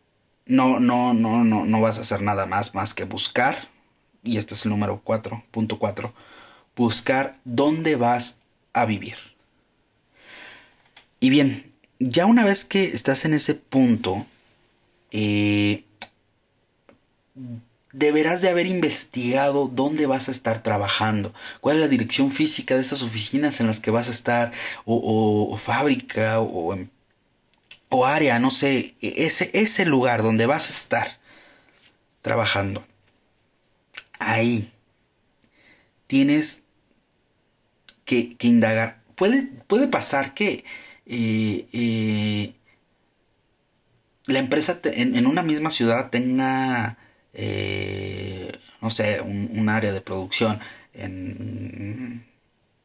no, 0.46 0.80
no, 0.80 1.12
no, 1.12 1.44
no, 1.44 1.66
no 1.66 1.80
vas 1.82 1.98
a 1.98 2.00
hacer 2.00 2.22
nada 2.22 2.46
más 2.46 2.74
más 2.74 2.94
que 2.94 3.04
buscar, 3.04 3.68
y 4.24 4.38
este 4.38 4.54
es 4.54 4.64
el 4.64 4.70
número 4.70 5.02
4.4, 5.04 6.12
buscar 6.74 7.38
dónde 7.44 7.96
vas 7.96 8.38
a 8.72 8.86
vivir. 8.86 9.16
Y 11.20 11.28
bien, 11.28 11.74
ya 11.98 12.24
una 12.24 12.42
vez 12.42 12.64
que 12.64 12.84
estás 12.84 13.26
en 13.26 13.34
ese 13.34 13.54
punto, 13.54 14.24
eh, 15.10 15.84
deberás 17.96 18.42
de 18.42 18.50
haber 18.50 18.66
investigado 18.66 19.68
dónde 19.68 20.06
vas 20.06 20.28
a 20.28 20.30
estar 20.30 20.62
trabajando, 20.62 21.32
cuál 21.60 21.76
es 21.76 21.80
la 21.82 21.88
dirección 21.88 22.30
física 22.30 22.74
de 22.74 22.82
estas 22.82 23.02
oficinas 23.02 23.60
en 23.60 23.66
las 23.66 23.80
que 23.80 23.90
vas 23.90 24.08
a 24.08 24.12
estar, 24.12 24.52
o, 24.84 25.56
fábrica, 25.56 26.40
o, 26.40 26.76
o, 27.88 28.06
área, 28.06 28.38
no 28.38 28.50
sé, 28.50 28.94
e-, 29.00 29.24
ese, 29.26 29.50
ese 29.54 29.86
lugar 29.86 30.22
donde 30.22 30.46
vas 30.46 30.68
a 30.68 30.72
estar 30.72 31.18
trabajando, 32.20 32.84
ahí 34.18 34.70
tienes 36.06 36.64
que, 38.04 38.36
indagar. 38.40 39.02
Puede, 39.14 39.44
puede, 39.66 39.88
pasar 39.88 40.34
que 40.34 40.64
eh, 41.06 41.66
eh, 41.72 42.54
la 44.26 44.38
empresa 44.38 44.80
en, 44.84 45.26
una 45.26 45.42
misma 45.42 45.70
ciudad 45.70 46.10
tenga, 46.10 46.98
eh, 47.36 48.52
no 48.80 48.90
sé, 48.90 49.20
un, 49.20 49.68
área 49.68 49.92
de 49.92 50.00
producción 50.00 50.58
en 50.94 52.24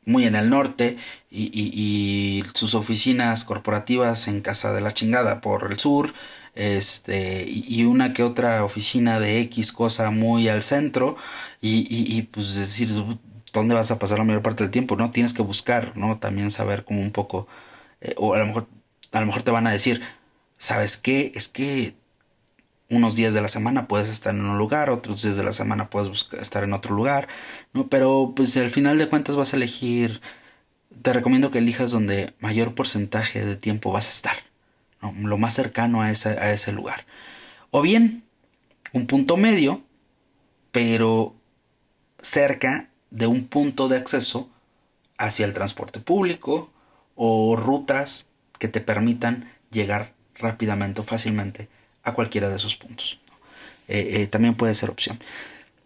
muy 0.06 0.26
en 0.26 0.36
el 0.36 0.50
norte 0.50 0.98
y, 1.30 2.44
sus 2.54 2.76
oficinas 2.76 3.44
corporativas 3.46 4.28
en 4.28 4.42
Casa 4.42 4.74
de 4.74 4.82
la 4.82 4.94
Chingada 4.94 5.42
por 5.42 5.72
el 5.72 5.80
sur, 5.80 6.14
este, 6.56 7.46
y, 7.48 7.84
una 7.86 8.14
que 8.14 8.24
otra 8.24 8.64
oficina 8.66 9.20
de 9.20 9.40
X 9.42 9.72
cosa 9.72 10.12
muy 10.12 10.50
al 10.50 10.64
centro, 10.64 11.16
y, 11.62 11.88
y, 11.90 12.24
pues 12.24 12.56
decir, 12.56 12.90
¿dónde 13.54 13.76
vas 13.76 13.92
a 13.92 14.00
pasar 14.00 14.18
la 14.20 14.24
mayor 14.26 14.42
parte 14.42 14.64
del 14.64 14.72
tiempo? 14.72 14.96
¿No? 14.96 15.12
Tienes 15.12 15.34
que 15.34 15.44
buscar, 15.44 15.96
¿no? 15.98 16.18
También 16.20 16.52
saber 16.52 16.84
como 16.84 17.02
un 17.02 17.12
poco, 17.12 17.48
eh, 18.02 18.14
o 18.18 18.34
a 18.34 18.40
lo 18.40 18.48
mejor, 18.48 18.68
a 19.12 19.20
lo 19.22 19.28
mejor 19.28 19.44
te 19.44 19.52
van 19.52 19.68
a 19.68 19.72
decir, 19.72 20.02
¿sabes 20.58 20.98
qué? 20.98 21.32
Es 21.36 21.48
que 21.48 21.96
unos 22.91 23.15
días 23.15 23.34
de 23.34 23.41
la 23.41 23.47
semana 23.47 23.88
puedes 23.88 24.10
estar 24.10 24.36
en 24.36 24.45
un 24.45 24.58
lugar, 24.58 24.89
otros 24.89 25.23
días 25.23 25.38
de 25.38 25.43
la 25.43 25.54
semana 25.54 25.89
puedes 25.89 26.27
estar 26.34 26.63
en 26.63 26.73
otro 26.73 26.93
lugar, 26.93 27.30
¿no? 27.73 27.88
Pero 27.88 28.34
pues 28.36 28.56
al 28.58 28.69
final 28.69 28.97
de 28.97 29.08
cuentas 29.08 29.38
vas 29.38 29.54
a 29.54 29.56
elegir, 29.56 30.21
te 31.01 31.13
recomiendo 31.13 31.51
que 31.51 31.60
elijas 31.60 31.91
donde 31.91 32.34
mayor 32.39 32.75
porcentaje 32.75 33.45
de 33.45 33.56
tiempo 33.56 33.91
vas 33.91 34.08
a 34.08 34.10
estar, 34.12 34.36
lo 35.21 35.38
más 35.38 35.54
cercano 35.54 36.01
a 36.01 36.08
a 36.08 36.10
ese 36.51 36.71
lugar. 36.73 37.06
O 37.71 37.82
bien, 37.82 38.23
un 38.91 39.08
punto 39.08 39.38
medio, 39.38 39.82
pero 40.73 41.34
cerca 42.19 42.89
de 43.10 43.27
un 43.27 43.47
punto 43.47 43.88
de 43.88 43.97
acceso 43.97 44.49
hacia 45.17 45.45
el 45.45 45.54
transporte 45.54 46.01
público 46.01 46.71
o 47.15 47.56
rutas 47.56 48.30
que 48.60 48.67
te 48.67 48.82
permitan 48.82 49.49
llegar 49.71 50.13
rápidamente 50.36 51.01
o 51.01 51.04
fácilmente 51.06 51.69
a 52.04 52.14
cualquiera 52.14 52.50
de 52.50 52.56
esos 52.56 52.76
puntos. 52.76 53.20
Eh, 53.88 54.22
eh, 54.22 54.28
también 54.28 54.56
puede 54.56 54.76
ser 54.76 54.90
opción. 54.90 55.20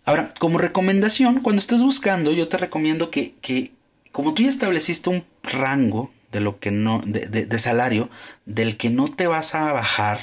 Ahora, 0.05 0.33
como 0.39 0.59
recomendación, 0.59 1.41
cuando 1.41 1.59
estés 1.59 1.81
buscando, 1.81 2.31
yo 2.31 2.47
te 2.47 2.57
recomiendo 2.57 3.09
que, 3.09 3.33
que 3.41 3.71
como 4.11 4.33
tú 4.33 4.43
ya 4.43 4.49
estableciste 4.49 5.09
un 5.09 5.25
rango 5.41 6.11
de 6.31 6.39
lo 6.39 6.59
que 6.59 6.69
no, 6.69 7.01
de, 7.05 7.59
salario, 7.59 8.09
del 8.45 8.77
que 8.77 8.89
no 8.89 9.07
te 9.07 9.25
vas 9.25 9.55
a 9.55 9.71
bajar, 9.71 10.19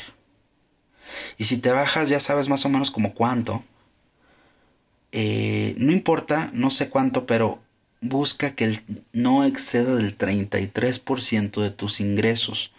y 1.37 1.44
si 1.44 1.59
te 1.59 1.72
bajas 1.72 2.09
ya 2.09 2.20
sabes 2.20 2.48
más 2.48 2.64
o 2.64 2.68
menos 2.68 2.90
como 2.90 3.14
cuánto, 3.14 3.64
eh, 5.11 5.74
no 5.78 5.90
importa, 5.90 6.50
no 6.55 6.70
sé 6.70 6.88
cuánto, 6.88 7.26
pero 7.26 7.61
busca 8.00 8.55
que 8.55 8.64
el, 8.64 8.83
no 9.12 9.44
exceda 9.44 9.96
del 9.96 10.16
33% 10.16 11.61
de 11.61 11.70
tus 11.70 12.00
ingresos, 12.00 12.72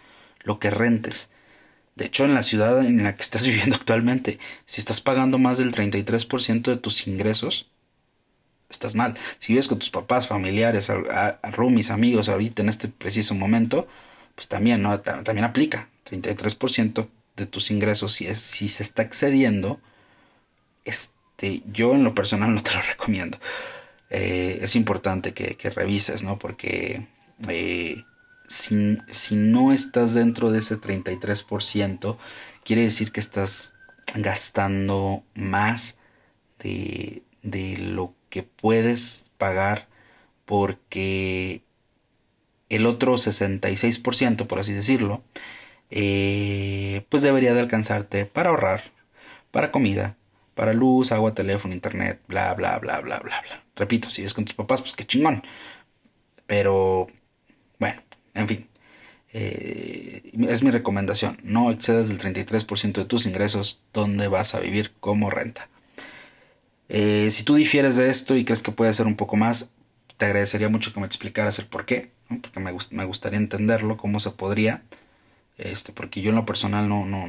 lo 0.43 0.59
que 0.59 0.69
rentes. 0.69 1.29
De 1.95 2.05
hecho, 2.05 2.25
en 2.25 2.33
la 2.33 2.43
ciudad 2.43 2.85
en 2.85 3.03
la 3.03 3.15
que 3.15 3.21
estás 3.21 3.45
viviendo 3.47 3.75
actualmente, 3.75 4.39
si 4.65 4.81
estás 4.81 5.01
pagando 5.01 5.37
más 5.37 5.57
del 5.57 5.73
33% 5.73 6.63
de 6.63 6.77
tus 6.77 7.07
ingresos, 7.07 7.67
estás 8.69 8.95
mal. 8.95 9.17
Si 9.37 9.53
vives 9.53 9.67
con 9.67 9.79
tus 9.79 9.89
papás, 9.89 10.27
familiares, 10.27 10.89
a, 10.89 11.39
roomies, 11.51 11.91
amigos, 11.91 12.29
ahorita 12.29 12.61
en 12.61 12.69
este 12.69 12.87
preciso 12.87 13.35
momento, 13.35 13.87
pues 14.35 14.47
también, 14.47 14.81
¿no? 14.81 14.99
También 14.99 15.45
aplica. 15.45 15.89
33% 16.09 17.07
de 17.37 17.45
tus 17.45 17.71
ingresos, 17.71 18.13
si, 18.13 18.27
es, 18.27 18.39
si 18.39 18.69
se 18.69 18.83
está 18.83 19.01
excediendo, 19.01 19.79
este, 20.85 21.63
yo 21.71 21.93
en 21.93 22.03
lo 22.03 22.13
personal 22.13 22.53
no 22.53 22.61
te 22.61 22.73
lo 22.73 22.81
recomiendo. 22.89 23.39
Eh, 24.09 24.59
es 24.61 24.75
importante 24.75 25.33
que, 25.33 25.69
revises, 25.69 26.23
¿no? 26.23 26.37
Porque 26.37 27.07
eh, 27.47 28.03
si, 28.53 29.35
no 29.35 29.73
estás 29.73 30.13
dentro 30.13 30.51
de 30.51 30.59
ese 30.59 30.77
33%, 30.79 32.17
quiere 32.63 32.83
decir 32.83 33.11
que 33.11 33.19
estás 33.19 33.75
gastando 34.15 35.23
más 35.33 35.97
de, 36.59 37.23
lo 37.79 38.13
que 38.29 38.43
puedes 38.43 39.31
pagar 39.37 39.87
porque 40.45 41.63
el 42.69 42.85
otro 42.85 43.15
66%, 43.15 44.47
por 44.47 44.59
así 44.59 44.73
decirlo, 44.73 45.23
eh, 45.89 47.05
pues 47.09 47.23
debería 47.23 47.53
de 47.53 47.61
alcanzarte 47.61 48.25
para 48.25 48.49
ahorrar, 48.49 48.83
para 49.51 49.71
comida, 49.71 50.17
para 50.55 50.73
luz, 50.73 51.11
agua, 51.11 51.33
teléfono, 51.33 51.73
internet, 51.73 52.21
bla, 52.27 52.53
bla, 52.53 52.77
bla, 52.79 53.01
bla, 53.01 53.19
bla, 53.19 53.41
bla. 53.41 53.63
Repito, 53.75 54.09
si 54.09 54.23
es 54.23 54.33
con 54.33 54.45
tus 54.45 54.55
papás, 54.55 54.81
pues 54.81 54.95
qué 54.95 55.05
chingón. 55.05 55.43
Pero, 56.47 57.07
bueno, 57.79 58.01
en 58.33 58.47
fin, 58.47 58.67
eh, 59.33 60.31
es 60.47 60.63
mi 60.63 60.71
recomendación. 60.71 61.39
No 61.43 61.71
excedas 61.71 62.09
del 62.09 62.19
33% 62.19 62.93
de 62.93 63.05
tus 63.05 63.25
ingresos 63.25 63.81
donde 63.93 64.27
vas 64.27 64.55
a 64.55 64.59
vivir 64.59 64.91
como 64.99 65.29
renta. 65.29 65.69
Eh, 66.89 67.29
si 67.31 67.43
tú 67.43 67.55
difieres 67.55 67.97
de 67.97 68.09
esto 68.09 68.35
y 68.35 68.45
crees 68.45 68.61
que 68.61 68.71
puede 68.71 68.93
ser 68.93 69.07
un 69.07 69.15
poco 69.15 69.35
más, 69.35 69.71
te 70.17 70.25
agradecería 70.25 70.69
mucho 70.69 70.93
que 70.93 70.99
me 70.99 71.07
explicaras 71.07 71.57
el 71.59 71.65
por 71.65 71.85
qué, 71.85 72.11
porque 72.41 72.59
me, 72.59 73.05
gustaría 73.05 73.39
entenderlo, 73.39 73.97
cómo 73.97 74.19
se 74.19 74.31
podría, 74.31 74.83
este, 75.57 75.91
porque 75.91 76.21
yo 76.21 76.29
en 76.29 76.35
lo 76.35 76.45
personal 76.45 76.87
no, 76.87 77.05
no, 77.05 77.27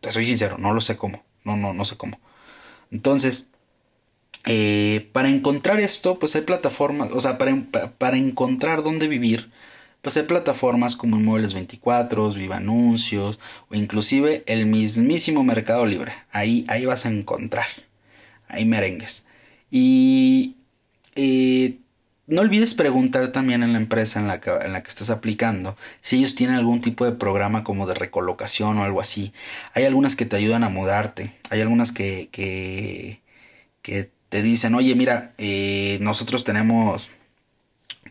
te 0.00 0.12
soy 0.12 0.24
sincero, 0.24 0.56
no 0.58 0.72
lo 0.72 0.80
sé 0.80 0.96
cómo, 0.96 1.22
no, 1.44 1.56
no, 1.56 1.74
no 1.74 1.84
sé 1.84 1.96
cómo. 1.96 2.18
Entonces, 2.90 3.50
eh, 4.46 5.10
para 5.12 5.28
encontrar 5.28 5.80
esto, 5.80 6.18
pues 6.18 6.34
hay 6.36 6.42
plataformas, 6.42 7.10
o 7.12 7.20
sea, 7.20 7.36
para 7.36 8.16
encontrar 8.16 8.82
dónde 8.82 9.08
vivir, 9.08 9.50
pues 10.02 10.16
hay 10.16 10.22
plataformas 10.24 10.96
como 10.96 11.16
Inmuebles 11.16 11.54
24, 11.54 12.30
Viva 12.32 12.56
Anuncios 12.56 13.38
o 13.68 13.74
inclusive 13.74 14.42
el 14.46 14.66
mismísimo 14.66 15.44
Mercado 15.44 15.86
Libre. 15.86 16.12
Ahí, 16.32 16.64
ahí 16.68 16.86
vas 16.86 17.06
a 17.06 17.10
encontrar. 17.10 17.66
Ahí 18.48 18.64
merengues. 18.64 19.26
Y 19.70 20.56
eh, 21.14 21.78
no 22.26 22.40
olvides 22.40 22.74
preguntar 22.74 23.32
también 23.32 23.62
en 23.62 23.72
la 23.72 23.78
empresa 23.78 24.20
en 24.20 24.28
la, 24.28 24.40
que, 24.40 24.50
en 24.50 24.72
la 24.72 24.82
que 24.82 24.88
estás 24.88 25.10
aplicando 25.10 25.76
si 26.00 26.18
ellos 26.18 26.34
tienen 26.34 26.56
algún 26.56 26.80
tipo 26.80 27.04
de 27.04 27.12
programa 27.12 27.64
como 27.64 27.86
de 27.86 27.94
recolocación 27.94 28.78
o 28.78 28.84
algo 28.84 29.00
así. 29.00 29.32
Hay 29.74 29.84
algunas 29.84 30.16
que 30.16 30.26
te 30.26 30.36
ayudan 30.36 30.64
a 30.64 30.68
mudarte. 30.68 31.34
Hay 31.50 31.60
algunas 31.60 31.92
que, 31.92 32.28
que, 32.30 33.20
que 33.82 34.10
te 34.28 34.42
dicen, 34.42 34.74
oye, 34.74 34.94
mira, 34.94 35.32
eh, 35.38 35.98
nosotros 36.00 36.44
tenemos 36.44 37.10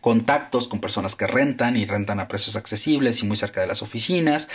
contactos 0.00 0.68
con 0.68 0.80
personas 0.80 1.16
que 1.16 1.26
rentan 1.26 1.76
y 1.76 1.86
rentan 1.86 2.20
a 2.20 2.28
precios 2.28 2.56
accesibles 2.56 3.22
y 3.22 3.26
muy 3.26 3.36
cerca 3.36 3.60
de 3.60 3.66
las 3.66 3.82
oficinas. 3.82 4.48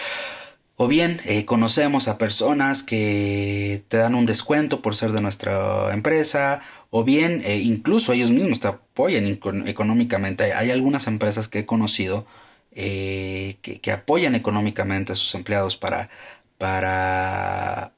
O 0.77 0.87
bien 0.87 1.21
eh, 1.25 1.45
conocemos 1.45 2.07
a 2.07 2.17
personas 2.17 2.83
que 2.83 3.83
te 3.87 3.97
dan 3.97 4.15
un 4.15 4.25
descuento 4.25 4.81
por 4.81 4.95
ser 4.95 5.11
de 5.11 5.21
nuestra 5.21 5.93
empresa. 5.93 6.61
O 6.89 7.03
bien 7.03 7.41
eh, 7.45 7.57
incluso 7.57 8.13
ellos 8.13 8.31
mismos 8.31 8.59
te 8.59 8.67
apoyan 8.67 9.25
económicamente. 9.67 10.53
Hay 10.53 10.71
algunas 10.71 11.07
empresas 11.07 11.47
que 11.47 11.59
he 11.59 11.65
conocido 11.65 12.25
que, 12.73 13.79
que, 13.81 13.91
apoyan 13.93 14.35
económicamente 14.35 15.13
a 15.13 15.15
sus 15.15 15.33
empleados 15.33 15.77
para, 15.77 16.09
para 16.57 17.93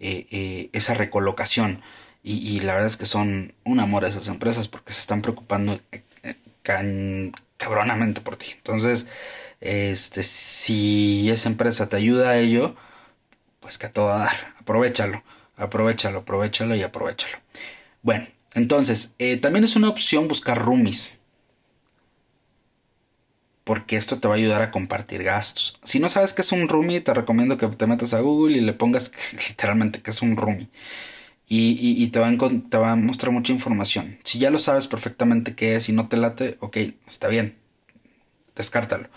esa 0.00 0.94
recolocación. 0.94 1.80
Y, 2.22 2.60
la 2.60 2.74
verdad 2.74 2.88
es 2.88 2.96
que 2.98 3.06
son 3.06 3.54
un 3.64 3.80
amor 3.80 4.04
a 4.04 4.08
esas 4.08 4.28
empresas 4.28 4.68
porque 4.68 4.92
se 4.92 5.00
están 5.00 5.22
preocupando 5.22 5.80
cabronamente 7.56 8.20
por 8.20 8.36
ti. 8.36 8.46
Entonces, 8.56 9.06
este, 9.60 10.22
si 10.22 11.30
esa 11.30 11.48
empresa 11.48 11.88
te 11.88 11.96
ayuda 11.96 12.30
a 12.30 12.38
ello, 12.38 12.76
pues 13.60 13.78
que 13.78 13.86
a 13.86 13.90
todo 13.92 14.08
dar. 14.08 14.54
Aprovechalo, 14.58 15.22
aprovechalo, 15.56 16.20
aprovechalo 16.20 16.74
y 16.74 16.82
aprovechalo. 16.82 17.38
Bueno, 18.02 18.26
entonces, 18.54 19.14
eh, 19.18 19.36
también 19.36 19.64
es 19.64 19.76
una 19.76 19.88
opción 19.88 20.28
buscar 20.28 20.58
roomies. 20.58 21.20
Porque 23.64 23.96
esto 23.96 24.18
te 24.18 24.26
va 24.26 24.34
a 24.34 24.36
ayudar 24.38 24.62
a 24.62 24.70
compartir 24.70 25.22
gastos. 25.22 25.78
Si 25.84 26.00
no 26.00 26.08
sabes 26.08 26.32
qué 26.34 26.40
es 26.42 26.50
un 26.50 26.68
roomie, 26.68 27.00
te 27.00 27.14
recomiendo 27.14 27.56
que 27.56 27.68
te 27.68 27.86
metas 27.86 28.14
a 28.14 28.20
Google 28.20 28.56
y 28.56 28.60
le 28.60 28.72
pongas 28.72 29.12
literalmente 29.48 30.02
qué 30.02 30.10
es 30.10 30.22
un 30.22 30.36
roomie 30.36 30.68
y, 31.52 32.06
te, 32.08 32.20
va 32.20 32.28
a, 32.28 32.32
te 32.70 32.76
va 32.76 32.92
a 32.92 32.96
mostrar 32.96 33.32
mucha 33.32 33.52
información. 33.52 34.18
Si 34.22 34.38
ya 34.38 34.50
lo 34.50 34.60
sabes 34.60 34.86
perfectamente 34.86 35.56
qué 35.56 35.74
es 35.74 35.88
y 35.88 35.92
no 35.92 36.08
te 36.08 36.16
late, 36.16 36.56
ok, 36.60 36.76
está 37.08 37.26
bien, 37.26 37.56
descártalo. 38.54 39.08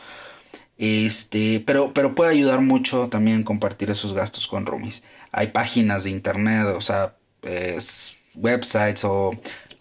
Este, 0.80 1.60
pero, 1.60 1.94
pero 1.94 2.16
puede 2.16 2.32
ayudar 2.32 2.62
mucho 2.62 3.08
también 3.10 3.44
compartir 3.44 3.92
esos 3.92 4.14
gastos 4.14 4.48
con 4.48 4.66
roomies. 4.66 5.04
Hay 5.32 5.48
páginas 5.48 6.06
de 6.06 6.10
internet, 6.10 6.66
o 6.76 6.82
sea, 6.82 7.16
websites 8.34 9.04
o 9.04 9.32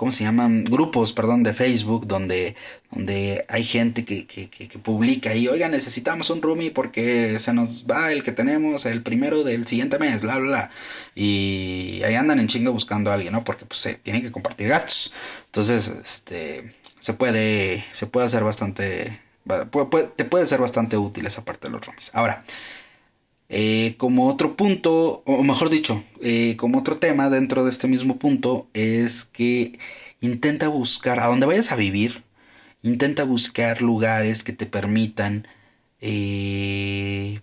¿cómo 0.02 0.10
se 0.10 0.24
llaman? 0.24 0.64
Grupos, 0.64 1.12
perdón, 1.12 1.44
de 1.44 1.54
Facebook 1.54 2.08
donde, 2.08 2.56
donde 2.90 3.44
hay 3.48 3.62
gente 3.62 4.04
que, 4.04 4.26
que, 4.26 4.48
que, 4.48 4.78
publica 4.80 5.32
y, 5.32 5.46
oiga, 5.46 5.68
necesitamos 5.68 6.28
un 6.30 6.42
roomie 6.42 6.72
porque 6.72 7.38
se 7.38 7.52
nos 7.52 7.86
va 7.88 8.10
el 8.10 8.24
que 8.24 8.32
tenemos 8.32 8.84
el 8.84 9.04
primero 9.04 9.44
del 9.44 9.64
siguiente 9.64 10.00
mes, 10.00 10.22
bla, 10.22 10.38
bla, 10.38 10.48
bla. 10.48 10.70
Y 11.14 12.02
ahí 12.04 12.16
andan 12.16 12.40
en 12.40 12.48
chinga 12.48 12.72
buscando 12.72 13.12
a 13.12 13.14
alguien, 13.14 13.32
¿no? 13.32 13.44
Porque 13.44 13.64
pues 13.64 13.78
se 13.78 13.94
tienen 13.94 14.22
que 14.22 14.32
compartir 14.32 14.66
gastos. 14.66 15.14
Entonces, 15.46 15.86
este, 15.86 16.74
se 16.98 17.14
puede, 17.14 17.84
se 17.92 18.08
puede 18.08 18.26
hacer 18.26 18.42
bastante, 18.42 19.20
te 20.16 20.24
puede 20.24 20.48
ser 20.48 20.58
bastante 20.58 20.96
útil 20.96 21.26
esa 21.26 21.44
parte 21.44 21.68
de 21.68 21.74
los 21.74 21.86
roomies. 21.86 22.10
Ahora, 22.12 22.42
eh, 23.54 23.96
como 23.98 24.28
otro 24.28 24.56
punto, 24.56 25.22
o 25.26 25.42
mejor 25.42 25.68
dicho, 25.68 26.02
eh, 26.22 26.56
como 26.56 26.78
otro 26.78 26.96
tema 26.96 27.28
dentro 27.28 27.64
de 27.64 27.70
este 27.70 27.86
mismo 27.86 28.18
punto, 28.18 28.66
es 28.72 29.26
que 29.26 29.78
intenta 30.22 30.68
buscar, 30.68 31.20
a 31.20 31.26
donde 31.26 31.44
vayas 31.44 31.70
a 31.70 31.76
vivir, 31.76 32.24
intenta 32.80 33.24
buscar 33.24 33.82
lugares 33.82 34.42
que 34.42 34.54
te 34.54 34.64
permitan 34.64 35.46
eh, 36.00 37.40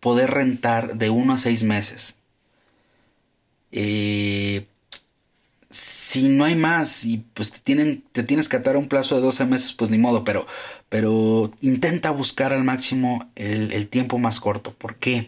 poder 0.00 0.32
rentar 0.32 0.96
de 0.98 1.10
uno 1.10 1.34
a 1.34 1.38
seis 1.38 1.62
meses. 1.62 2.16
Si 5.70 6.28
no 6.28 6.44
hay 6.44 6.56
más 6.56 7.04
y 7.04 7.18
pues 7.32 7.52
te, 7.52 7.60
tienen, 7.60 8.02
te 8.12 8.24
tienes 8.24 8.48
que 8.48 8.56
atar 8.56 8.74
a 8.74 8.78
un 8.78 8.88
plazo 8.88 9.14
de 9.16 9.22
12 9.22 9.44
meses, 9.46 9.72
pues 9.72 9.90
ni 9.90 9.98
modo, 9.98 10.24
pero, 10.24 10.46
pero 10.94 11.50
intenta 11.60 12.12
buscar 12.12 12.52
al 12.52 12.62
máximo 12.62 13.28
el, 13.34 13.88
tiempo 13.88 14.18
más 14.18 14.38
corto. 14.38 14.72
¿Por 14.72 14.94
qué? 14.94 15.26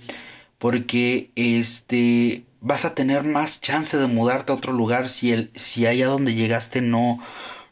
Porque 0.58 1.32
este, 1.34 2.44
vas 2.60 2.84
a 2.84 2.94
tener 2.94 3.24
más 3.24 3.60
chance 3.60 3.98
de 3.98 4.06
mudarte 4.06 4.52
a 4.52 4.54
otro 4.54 4.72
lugar 4.72 5.08
si, 5.08 5.32
el, 5.32 5.50
si 5.56 5.84
allá 5.84 6.06
donde 6.06 6.34
llegaste 6.34 6.82
no, 6.82 7.18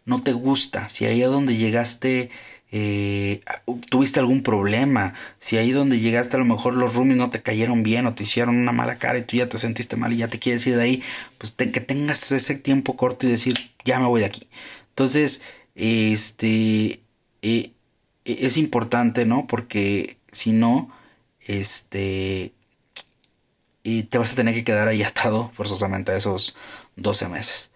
no 0.06 0.20
te 0.20 0.32
gusta, 0.32 0.88
si 0.88 1.06
allá 1.06 1.28
donde 1.28 1.56
llegaste 1.56 2.30
eh, 2.72 3.42
tuviste 3.90 4.18
algún 4.18 4.42
problema, 4.42 5.14
si 5.38 5.56
ahí 5.56 5.70
donde 5.70 6.00
llegaste 6.00 6.34
a 6.34 6.40
lo 6.40 6.46
mejor 6.46 6.74
los 6.74 6.96
roomies 6.96 7.16
no 7.16 7.30
te 7.30 7.42
cayeron 7.42 7.84
bien 7.84 8.08
o 8.08 8.14
te 8.14 8.24
hicieron 8.24 8.56
una 8.56 8.72
mala 8.72 8.98
cara 8.98 9.18
y 9.18 9.22
tú 9.22 9.36
ya 9.36 9.48
te 9.48 9.56
sentiste 9.56 9.94
mal 9.94 10.12
y 10.12 10.16
ya 10.16 10.26
te 10.26 10.40
quieres 10.40 10.66
ir 10.66 10.74
de 10.74 10.82
ahí, 10.82 11.02
pues 11.38 11.52
que 11.52 11.80
tengas 11.80 12.32
ese 12.32 12.56
tiempo 12.56 12.96
corto 12.96 13.28
y 13.28 13.30
decir, 13.30 13.54
ya 13.84 14.00
me 14.00 14.06
voy 14.06 14.22
de 14.22 14.26
aquí. 14.26 14.48
Entonces, 14.88 15.42
este, 15.76 17.00
eh, 17.42 17.70
es 18.24 18.56
importante, 18.56 19.26
¿no? 19.26 19.46
Porque 19.46 20.18
si 20.32 20.52
no, 20.52 20.90
este, 21.40 22.52
y 23.82 24.04
te 24.04 24.18
vas 24.18 24.32
a 24.32 24.36
tener 24.36 24.54
que 24.54 24.64
quedar 24.64 24.88
ahí 24.88 25.02
atado 25.02 25.50
forzosamente 25.54 26.12
a 26.12 26.16
esos 26.16 26.56
12 26.96 27.28
meses. 27.28 27.70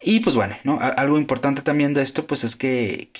Y 0.00 0.20
pues 0.20 0.34
bueno, 0.36 0.56
¿no? 0.64 0.78
Algo 0.80 1.18
importante 1.18 1.62
también 1.62 1.94
de 1.94 2.02
esto, 2.02 2.26
pues 2.26 2.44
es 2.44 2.56
que 2.56 3.10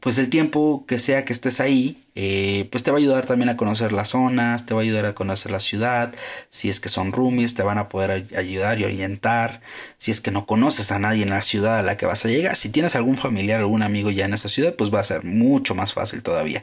pues 0.00 0.18
el 0.18 0.30
tiempo 0.30 0.84
que 0.86 0.98
sea 0.98 1.24
que 1.24 1.32
estés 1.32 1.60
ahí, 1.60 2.04
eh, 2.14 2.68
pues 2.70 2.84
te 2.84 2.90
va 2.90 2.98
a 2.98 3.00
ayudar 3.00 3.26
también 3.26 3.48
a 3.48 3.56
conocer 3.56 3.92
las 3.92 4.08
zonas, 4.10 4.64
te 4.64 4.74
va 4.74 4.80
a 4.80 4.82
ayudar 4.82 5.06
a 5.06 5.14
conocer 5.14 5.50
la 5.50 5.60
ciudad, 5.60 6.14
si 6.50 6.68
es 6.68 6.80
que 6.80 6.88
son 6.88 7.12
roomies, 7.12 7.54
te 7.54 7.62
van 7.62 7.78
a 7.78 7.88
poder 7.88 8.26
ayudar 8.36 8.80
y 8.80 8.84
orientar, 8.84 9.60
si 9.96 10.10
es 10.10 10.20
que 10.20 10.30
no 10.30 10.46
conoces 10.46 10.92
a 10.92 10.98
nadie 10.98 11.24
en 11.24 11.30
la 11.30 11.42
ciudad 11.42 11.78
a 11.78 11.82
la 11.82 11.96
que 11.96 12.06
vas 12.06 12.24
a 12.24 12.28
llegar, 12.28 12.54
si 12.56 12.68
tienes 12.68 12.94
algún 12.94 13.16
familiar, 13.16 13.60
algún 13.60 13.82
amigo 13.82 14.10
ya 14.10 14.24
en 14.24 14.34
esa 14.34 14.48
ciudad, 14.48 14.74
pues 14.74 14.92
va 14.94 15.00
a 15.00 15.04
ser 15.04 15.24
mucho 15.24 15.74
más 15.74 15.92
fácil 15.92 16.22
todavía. 16.22 16.62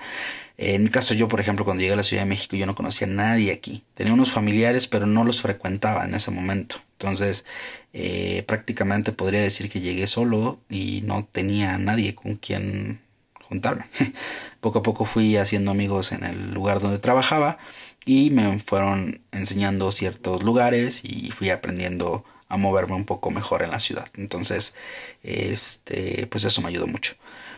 En 0.58 0.84
mi 0.84 0.90
caso 0.90 1.14
yo, 1.14 1.28
por 1.28 1.42
ejemplo, 1.42 1.66
cuando 1.66 1.82
llegué 1.82 1.94
a 1.94 1.98
la 1.98 2.04
Ciudad 2.04 2.24
de 2.24 2.30
México, 2.30 2.56
yo 2.56 2.66
no 2.66 2.76
conocía 2.76 3.08
a 3.08 3.10
nadie 3.10 3.52
aquí. 3.52 3.84
Tenía 3.94 4.14
unos 4.14 4.32
familiares, 4.32 4.88
pero 4.88 5.06
no 5.06 5.26
los 5.26 5.42
frecuentaba 5.42 6.06
en 6.06 6.16
ese 6.16 6.32
momento. 6.32 6.78
Entonces, 6.94 7.44
eh, 7.92 8.44
prácticamente 8.48 9.12
podría 9.12 9.42
decir 9.42 9.70
que 9.70 9.82
llegué 9.82 10.08
solo 10.08 10.60
y 10.70 11.02
no 11.02 11.28
tenía 11.30 11.74
a 11.76 11.78
nadie 11.78 12.16
con 12.16 12.36
quien 12.36 13.02
juntarme. 13.48 13.86
poco 14.62 14.80
a 14.80 14.84
poco 14.84 15.06
fui 15.06 15.38
haciendo 15.38 15.72
amigos 15.72 16.12
en 16.12 16.24
el 16.24 16.54
lugar 16.54 16.80
donde 16.80 17.00
trabajaba 17.00 17.58
y 18.06 18.30
me 18.30 18.60
fueron 18.60 19.22
enseñando 19.32 19.92
ciertos 19.92 20.44
lugares 20.44 21.02
y 21.04 21.32
fui 21.32 21.50
aprendiendo 21.50 22.24
a 22.48 22.58
moverme 22.58 22.96
un 22.96 23.06
poco 23.06 23.32
mejor 23.32 23.64
en 23.64 23.72
la 23.72 23.80
ciudad. 23.80 24.08
Entonces, 24.16 24.76
este, 25.24 26.28
pues 26.28 26.44
eso 26.44 26.62
me 26.62 26.70
ayudó 26.70 26.88
mucho. 26.88 27.16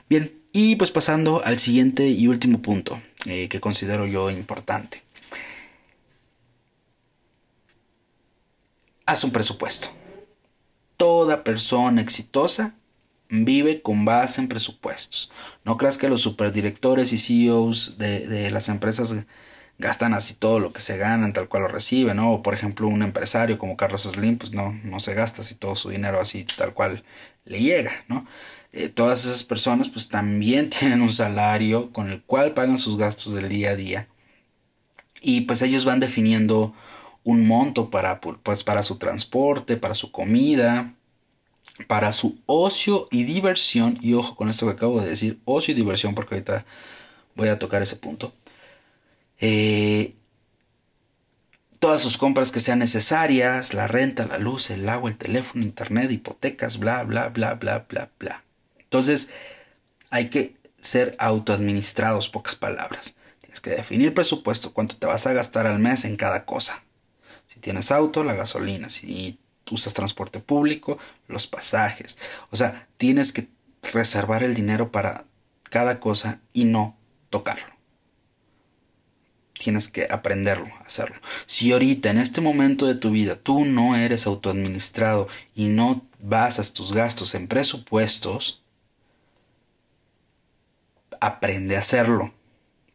Bien, 0.09 0.41
y 0.53 0.75
pues 0.77 0.91
pasando 0.91 1.43
al 1.43 1.59
siguiente 1.59 2.07
y 2.07 2.27
último 2.27 2.61
punto 2.61 3.01
eh, 3.25 3.49
que 3.49 3.59
considero 3.59 4.05
yo 4.05 4.29
importante. 4.31 5.03
Haz 9.05 9.23
un 9.23 9.31
presupuesto. 9.31 9.89
Toda 10.95 11.43
persona 11.43 12.01
exitosa 12.01 12.75
vive 13.29 13.81
con 13.81 14.05
base 14.05 14.41
en 14.41 14.47
presupuestos. 14.47 15.31
No 15.65 15.77
creas 15.77 15.97
que 15.97 16.09
los 16.09 16.21
superdirectores 16.21 17.13
y 17.13 17.17
CEOs 17.17 17.97
de, 17.97 18.27
de, 18.27 18.51
las 18.51 18.69
empresas 18.69 19.15
gastan 19.79 20.13
así 20.13 20.33
todo 20.33 20.59
lo 20.59 20.73
que 20.73 20.81
se 20.81 20.97
ganan, 20.97 21.33
tal 21.33 21.47
cual 21.49 21.63
lo 21.63 21.69
reciben, 21.69 22.17
¿no? 22.17 22.33
O 22.33 22.41
por 22.41 22.53
ejemplo, 22.53 22.87
un 22.87 23.03
empresario 23.03 23.57
como 23.57 23.77
Carlos 23.77 24.03
Slim, 24.03 24.37
pues 24.37 24.51
no, 24.51 24.73
no 24.83 24.99
se 24.99 25.13
gasta 25.13 25.41
así 25.41 25.55
todo 25.55 25.75
su 25.75 25.89
dinero 25.89 26.19
así 26.19 26.45
tal 26.57 26.73
cual 26.73 27.03
le 27.45 27.59
llega, 27.59 27.91
¿no? 28.07 28.25
Eh, 28.73 28.89
todas 28.89 29.25
esas 29.25 29.43
personas 29.43 29.89
pues 29.89 30.09
también 30.09 30.69
tienen 30.79 31.01
un 31.01 31.13
salario 31.13 31.91
con 31.91 32.09
el 32.09 32.21
cual 32.23 32.53
pagan 32.53 32.77
sus 32.77 32.97
gastos 32.97 33.33
del 33.33 33.49
día 33.49 33.71
a 33.71 33.75
día 33.75 34.07
y 35.21 35.41
pues 35.41 35.61
ellos 35.61 35.85
van 35.85 35.99
definiendo 35.99 36.73
un 37.23 37.45
monto 37.45 37.89
para, 37.89 38.21
pues, 38.21 38.63
para 38.63 38.83
su 38.83 38.97
transporte, 38.97 39.77
para 39.77 39.95
su 39.95 40.11
comida, 40.11 40.93
para 41.85 42.11
su 42.11 42.39
ocio 42.45 43.07
y 43.11 43.23
diversión. 43.23 43.97
Y 44.01 44.13
ojo 44.13 44.35
con 44.35 44.49
esto 44.49 44.65
que 44.65 44.73
acabo 44.73 45.01
de 45.01 45.09
decir, 45.09 45.39
ocio 45.45 45.73
y 45.73 45.75
diversión, 45.75 46.15
porque 46.15 46.35
ahorita 46.35 46.65
voy 47.35 47.49
a 47.49 47.57
tocar 47.57 47.81
ese 47.81 47.95
punto. 47.95 48.33
Eh, 49.39 50.15
todas 51.79 52.01
sus 52.01 52.17
compras 52.17 52.51
que 52.51 52.59
sean 52.59 52.79
necesarias, 52.79 53.73
la 53.73 53.87
renta, 53.87 54.25
la 54.25 54.39
luz, 54.39 54.69
el 54.71 54.89
agua, 54.89 55.09
el 55.09 55.17
teléfono, 55.17 55.63
internet, 55.63 56.11
hipotecas, 56.11 56.79
bla, 56.79 57.03
bla, 57.03 57.29
bla, 57.29 57.53
bla, 57.53 57.85
bla, 57.87 58.09
bla. 58.19 58.43
Entonces, 58.79 59.29
hay 60.09 60.29
que 60.29 60.55
ser 60.79 61.15
autoadministrados, 61.19 62.29
pocas 62.29 62.55
palabras. 62.55 63.15
Tienes 63.39 63.61
que 63.61 63.71
definir 63.71 64.13
presupuesto, 64.13 64.73
cuánto 64.73 64.97
te 64.97 65.05
vas 65.05 65.27
a 65.27 65.33
gastar 65.33 65.67
al 65.67 65.79
mes 65.79 66.05
en 66.05 66.15
cada 66.15 66.45
cosa. 66.45 66.83
Si 67.45 67.59
tienes 67.59 67.91
auto, 67.91 68.23
la 68.23 68.33
gasolina. 68.33 68.89
Si 68.89 69.39
usas 69.71 69.93
transporte 69.93 70.39
público, 70.39 70.97
los 71.27 71.47
pasajes. 71.47 72.17
O 72.51 72.55
sea, 72.55 72.87
tienes 72.97 73.31
que 73.31 73.47
reservar 73.93 74.43
el 74.43 74.55
dinero 74.55 74.91
para 74.91 75.25
cada 75.63 75.99
cosa 75.99 76.39
y 76.53 76.65
no 76.65 76.95
tocarlo. 77.29 77.75
tienes 79.57 79.89
que 79.89 80.07
aprenderlo 80.09 80.67
hacerlo. 80.85 81.15
Si 81.45 81.71
ahorita, 81.71 82.09
en 82.09 82.19
este 82.19 82.41
momento 82.41 82.85
de 82.85 82.95
tu 82.95 83.11
vida, 83.11 83.35
tú 83.35 83.65
no 83.65 83.95
eres 83.95 84.27
autoadministrado 84.27 85.27
y 85.55 85.67
no 85.67 86.05
basas 86.19 86.73
tus 86.73 86.93
gastos 86.93 87.35
en 87.35 87.47
presupuestos, 87.47 88.63
aprende 91.19 91.75
a 91.75 91.79
hacerlo. 91.79 92.33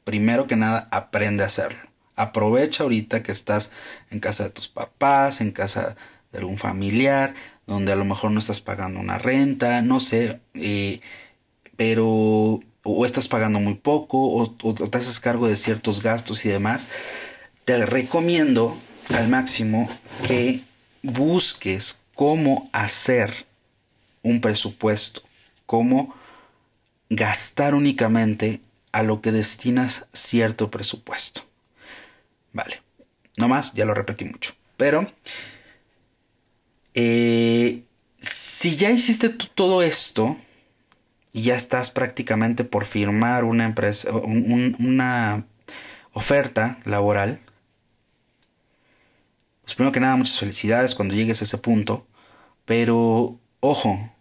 Primero 0.04 0.46
que 0.46 0.56
nada, 0.56 0.88
aprende 0.90 1.42
a 1.42 1.46
hacerlo. 1.46 1.80
Aprovecha 2.14 2.84
ahorita 2.84 3.22
que 3.22 3.32
estás 3.32 3.72
en 4.10 4.20
casa 4.20 4.44
de 4.44 4.50
tus 4.50 4.68
papás, 4.68 5.40
en 5.40 5.50
casa 5.50 5.96
de 6.32 6.38
algún 6.38 6.58
familiar, 6.58 7.34
donde 7.66 7.92
a 7.92 7.96
lo 7.96 8.04
mejor 8.04 8.30
no 8.30 8.38
estás 8.38 8.60
pagando 8.60 8.98
una 9.00 9.18
renta, 9.18 9.82
no 9.82 10.00
sé, 10.00 10.40
eh, 10.54 11.00
pero 11.76 12.60
o 12.84 13.06
estás 13.06 13.28
pagando 13.28 13.60
muy 13.60 13.74
poco 13.74 14.18
o, 14.18 14.48
te 14.48 14.98
haces 14.98 15.20
cargo 15.20 15.46
de 15.46 15.56
ciertos 15.56 16.02
gastos 16.02 16.44
y 16.44 16.48
demás, 16.48 16.88
te 17.64 17.86
recomiendo 17.86 18.76
al 19.14 19.28
máximo 19.28 19.88
que 20.26 20.62
busques 21.02 22.00
cómo 22.14 22.68
hacer 22.72 23.46
un 24.22 24.40
presupuesto, 24.40 25.22
cómo 25.66 26.14
gastar 27.08 27.74
únicamente 27.74 28.60
a 28.90 29.02
lo 29.02 29.20
que 29.20 29.32
destinas 29.32 30.06
cierto 30.12 30.70
presupuesto. 30.70 31.42
Vale, 32.52 32.82
no 33.36 33.48
más, 33.48 33.72
ya 33.74 33.84
lo 33.84 33.94
repetí 33.94 34.24
mucho. 34.24 34.54
Pero, 34.76 35.10
eh, 36.94 37.84
si 38.18 38.76
ya 38.76 38.90
hiciste 38.90 39.28
todo 39.28 39.82
esto, 39.82 40.36
y 41.32 41.42
ya 41.42 41.56
estás 41.56 41.90
prácticamente 41.90 42.64
por 42.64 42.84
firmar 42.84 43.44
una 43.44 43.64
empresa, 43.64 44.12
una 44.12 45.46
oferta 46.12 46.78
laboral, 46.84 47.40
pues 49.62 49.74
primero 49.74 49.92
que 49.92 50.00
nada 50.00 50.16
muchas 50.16 50.38
felicidades 50.38 50.94
cuando 50.94 51.14
llegues 51.14 51.40
a 51.40 51.44
ese 51.44 51.56
punto, 51.58 52.06
pero 52.66 53.38
ojo, 53.60 54.12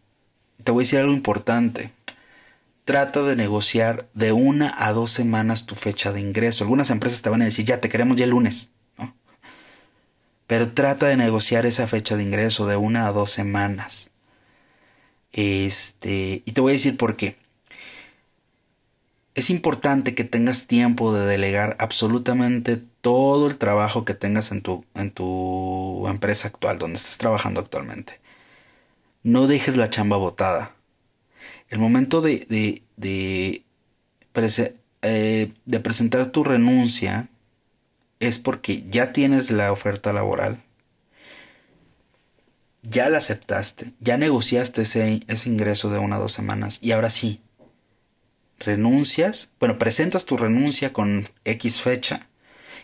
te 0.63 0.71
voy 0.71 0.83
a 0.83 0.85
decir 0.85 0.99
algo 0.99 1.13
importante. 1.13 1.91
Trata 2.85 3.21
de 3.23 3.35
negociar 3.35 4.09
de 4.13 4.31
una 4.31 4.73
a 4.77 4.91
dos 4.91 5.11
semanas 5.11 5.65
tu 5.65 5.75
fecha 5.75 6.11
de 6.11 6.19
ingreso. 6.19 6.63
Algunas 6.63 6.89
empresas 6.89 7.21
te 7.21 7.29
van 7.29 7.41
a 7.41 7.45
decir, 7.45 7.65
ya 7.65 7.79
te 7.79 7.89
queremos 7.89 8.17
ya 8.17 8.23
el 8.23 8.31
lunes. 8.31 8.71
Pero 10.51 10.73
trata 10.73 11.05
de 11.07 11.15
negociar 11.15 11.65
esa 11.65 11.87
fecha 11.87 12.17
de 12.17 12.23
ingreso 12.23 12.67
de 12.67 12.75
una 12.75 13.07
a 13.07 13.13
dos 13.13 13.31
semanas. 13.31 14.11
Este, 15.31 16.43
y 16.45 16.51
te 16.51 16.59
voy 16.59 16.71
a 16.71 16.73
decir 16.73 16.97
por 16.97 17.15
qué. 17.15 17.37
Es 19.33 19.49
importante 19.49 20.13
que 20.13 20.25
tengas 20.25 20.67
tiempo 20.67 21.13
de 21.13 21.25
delegar 21.25 21.77
absolutamente 21.79 22.75
todo 22.99 23.47
el 23.47 23.57
trabajo 23.57 24.03
que 24.03 24.13
tengas 24.13 24.51
en 24.51 24.61
tu, 24.61 24.83
en 24.93 25.11
tu 25.11 26.05
empresa 26.09 26.49
actual, 26.49 26.79
donde 26.79 26.97
estás 26.97 27.17
trabajando 27.17 27.61
actualmente. 27.61 28.19
No 29.23 29.47
dejes 29.47 29.77
la 29.77 29.89
chamba 29.89 30.17
botada. 30.17 30.75
El 31.69 31.79
momento 31.79 32.19
de, 32.19 32.45
de, 32.49 32.83
de, 32.97 33.63
eh, 35.01 35.53
de 35.63 35.79
presentar 35.79 36.25
tu 36.25 36.43
renuncia 36.43 37.30
es 38.21 38.39
porque 38.39 38.85
ya 38.89 39.11
tienes 39.11 39.51
la 39.51 39.73
oferta 39.73 40.13
laboral 40.13 40.63
ya 42.83 43.09
la 43.09 43.19
aceptaste, 43.19 43.93
ya 43.99 44.17
negociaste 44.17 44.81
ese, 44.81 45.21
ese 45.27 45.49
ingreso 45.49 45.89
de 45.89 45.99
una 45.99 46.17
o 46.17 46.21
dos 46.21 46.31
semanas 46.31 46.79
y 46.81 46.91
ahora 46.91 47.09
sí, 47.09 47.41
renuncias, 48.59 49.53
bueno, 49.59 49.77
presentas 49.77 50.25
tu 50.25 50.37
renuncia 50.37 50.93
con 50.93 51.27
X 51.45 51.81
fecha 51.81 52.27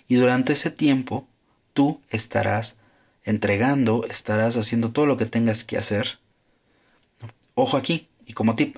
y 0.08 0.16
durante 0.16 0.54
ese 0.54 0.72
tiempo 0.72 1.28
tú 1.74 2.02
estarás 2.10 2.78
entregando, 3.24 4.06
estarás 4.10 4.58
haciendo 4.58 4.92
todo 4.92 5.06
lo 5.06 5.18
que 5.18 5.26
tengas 5.26 5.64
que 5.64 5.78
hacer. 5.78 6.20
Ojo 7.56 7.76
aquí, 7.76 8.08
y 8.26 8.34
como 8.34 8.56
tip, 8.56 8.78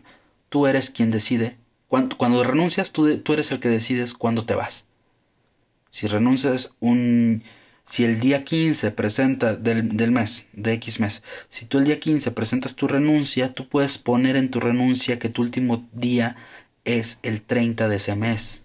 tú 0.50 0.65
eres 0.65 0.89
quien 0.89 1.12
decide. 1.12 1.58
Cuando, 1.88 2.17
cuando 2.17 2.43
renuncias, 2.43 2.91
tú, 2.91 3.17
tú 3.19 3.34
eres 3.34 3.52
el 3.52 3.60
que 3.60 3.69
decides 3.69 4.13
cuándo 4.13 4.45
te 4.45 4.56
vas. 4.56 4.86
Si 5.89 6.08
renuncias 6.08 6.75
un 6.80 7.43
si 7.89 8.04
el 8.04 8.19
día 8.19 8.43
15 8.43 8.91
presenta 8.91 9.56
del, 9.56 9.97
del, 9.97 10.12
mes, 10.12 10.47
de 10.54 10.73
X 10.73 10.99
mes, 10.99 11.23
si 11.49 11.65
tú 11.65 11.80
el 11.80 11.86
día 11.86 11.99
15 11.99 12.30
presentas 12.32 12.75
tu 12.75 12.88
renuncia, 12.88 13.52
tú 13.52 13.67
puedes 13.67 13.97
poner 13.97 14.36
en 14.36 14.52
tu 14.52 14.60
renuncia 14.60 15.17
que 15.17 15.30
tu 15.30 15.41
último 15.41 15.88
día 15.91 16.36
es 16.86 17.17
el 17.23 17.41
30 17.41 17.88
de 17.88 17.95
ese 17.95 18.15
mes. 18.15 18.62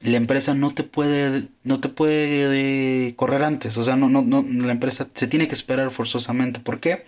La 0.00 0.16
empresa 0.16 0.54
no 0.54 0.72
te 0.72 0.84
puede, 0.84 1.48
no 1.64 1.80
te 1.80 1.88
puede 1.88 3.16
correr 3.16 3.42
antes, 3.42 3.76
o 3.76 3.82
sea, 3.82 3.96
no, 3.96 4.08
no, 4.08 4.22
no, 4.22 4.42
la 4.42 4.70
empresa 4.70 5.08
se 5.12 5.26
tiene 5.26 5.48
que 5.48 5.54
esperar 5.54 5.90
forzosamente. 5.90 6.60
¿Por 6.60 6.78
qué? 6.78 7.04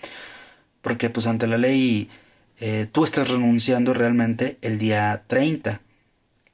Porque 0.82 1.08
pues 1.08 1.28
ante 1.28 1.46
la 1.46 1.56
ley 1.56 2.10
eh, 2.58 2.88
tú 2.90 3.04
estás 3.04 3.28
renunciando 3.28 3.94
realmente 3.94 4.58
el 4.60 4.78
día 4.80 5.22
30. 5.28 5.80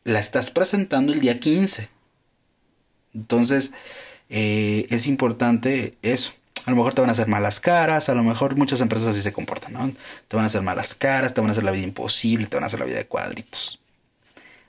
La 0.06 0.20
estás 0.20 0.50
presentando 0.50 1.12
el 1.12 1.20
día 1.20 1.38
15 1.38 1.90
entonces, 3.16 3.72
eh, 4.28 4.86
es 4.90 5.06
importante 5.06 5.94
eso. 6.02 6.32
A 6.66 6.70
lo 6.70 6.76
mejor 6.76 6.94
te 6.94 7.00
van 7.00 7.10
a 7.10 7.12
hacer 7.12 7.28
malas 7.28 7.60
caras, 7.60 8.08
a 8.08 8.14
lo 8.14 8.22
mejor 8.22 8.56
muchas 8.56 8.80
empresas 8.80 9.08
así 9.08 9.20
se 9.20 9.32
comportan, 9.32 9.72
¿no? 9.72 9.92
Te 10.28 10.36
van 10.36 10.44
a 10.44 10.46
hacer 10.46 10.62
malas 10.62 10.94
caras, 10.94 11.32
te 11.32 11.40
van 11.40 11.48
a 11.48 11.52
hacer 11.52 11.64
la 11.64 11.70
vida 11.70 11.84
imposible, 11.84 12.46
te 12.46 12.56
van 12.56 12.64
a 12.64 12.66
hacer 12.66 12.80
la 12.80 12.86
vida 12.86 12.98
de 12.98 13.06
cuadritos. 13.06 13.80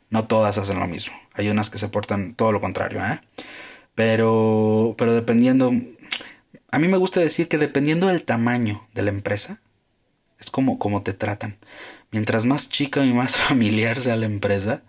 No 0.09 0.25
todas 0.25 0.57
hacen 0.57 0.79
lo 0.79 0.87
mismo. 0.87 1.13
Hay 1.33 1.49
unas 1.49 1.69
que 1.69 1.77
se 1.77 1.89
portan 1.89 2.35
todo 2.35 2.51
lo 2.51 2.61
contrario, 2.61 3.03
¿eh? 3.03 3.19
Pero, 3.95 4.95
pero 4.97 5.13
dependiendo, 5.13 5.73
a 6.71 6.79
mí 6.79 6.87
me 6.87 6.97
gusta 6.97 7.19
decir 7.19 7.47
que 7.47 7.57
dependiendo 7.57 8.07
del 8.07 8.23
tamaño 8.23 8.87
de 8.93 9.01
la 9.01 9.09
empresa, 9.09 9.59
es 10.39 10.51
como, 10.51 10.77
como 10.77 11.01
te 11.01 11.13
tratan. 11.13 11.57
Mientras 12.11 12.45
más 12.45 12.69
chica 12.69 13.03
y 13.03 13.11
más 13.13 13.35
familiar 13.35 13.99
sea 13.99 14.15
la 14.15 14.27
empresa, 14.27 14.83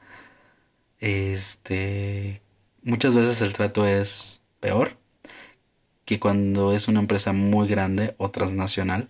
este, 1.01 2.43
muchas 2.83 3.15
veces 3.15 3.41
el 3.43 3.53
trato 3.53 3.87
es 3.87 4.43
peor 4.61 4.97
que 6.05 6.19
cuando 6.21 6.73
es 6.73 6.89
una 6.89 7.01
empresa 7.01 7.33
muy 7.33 7.69
grande 7.69 8.15
o 8.19 8.31
transnacional. 8.31 9.09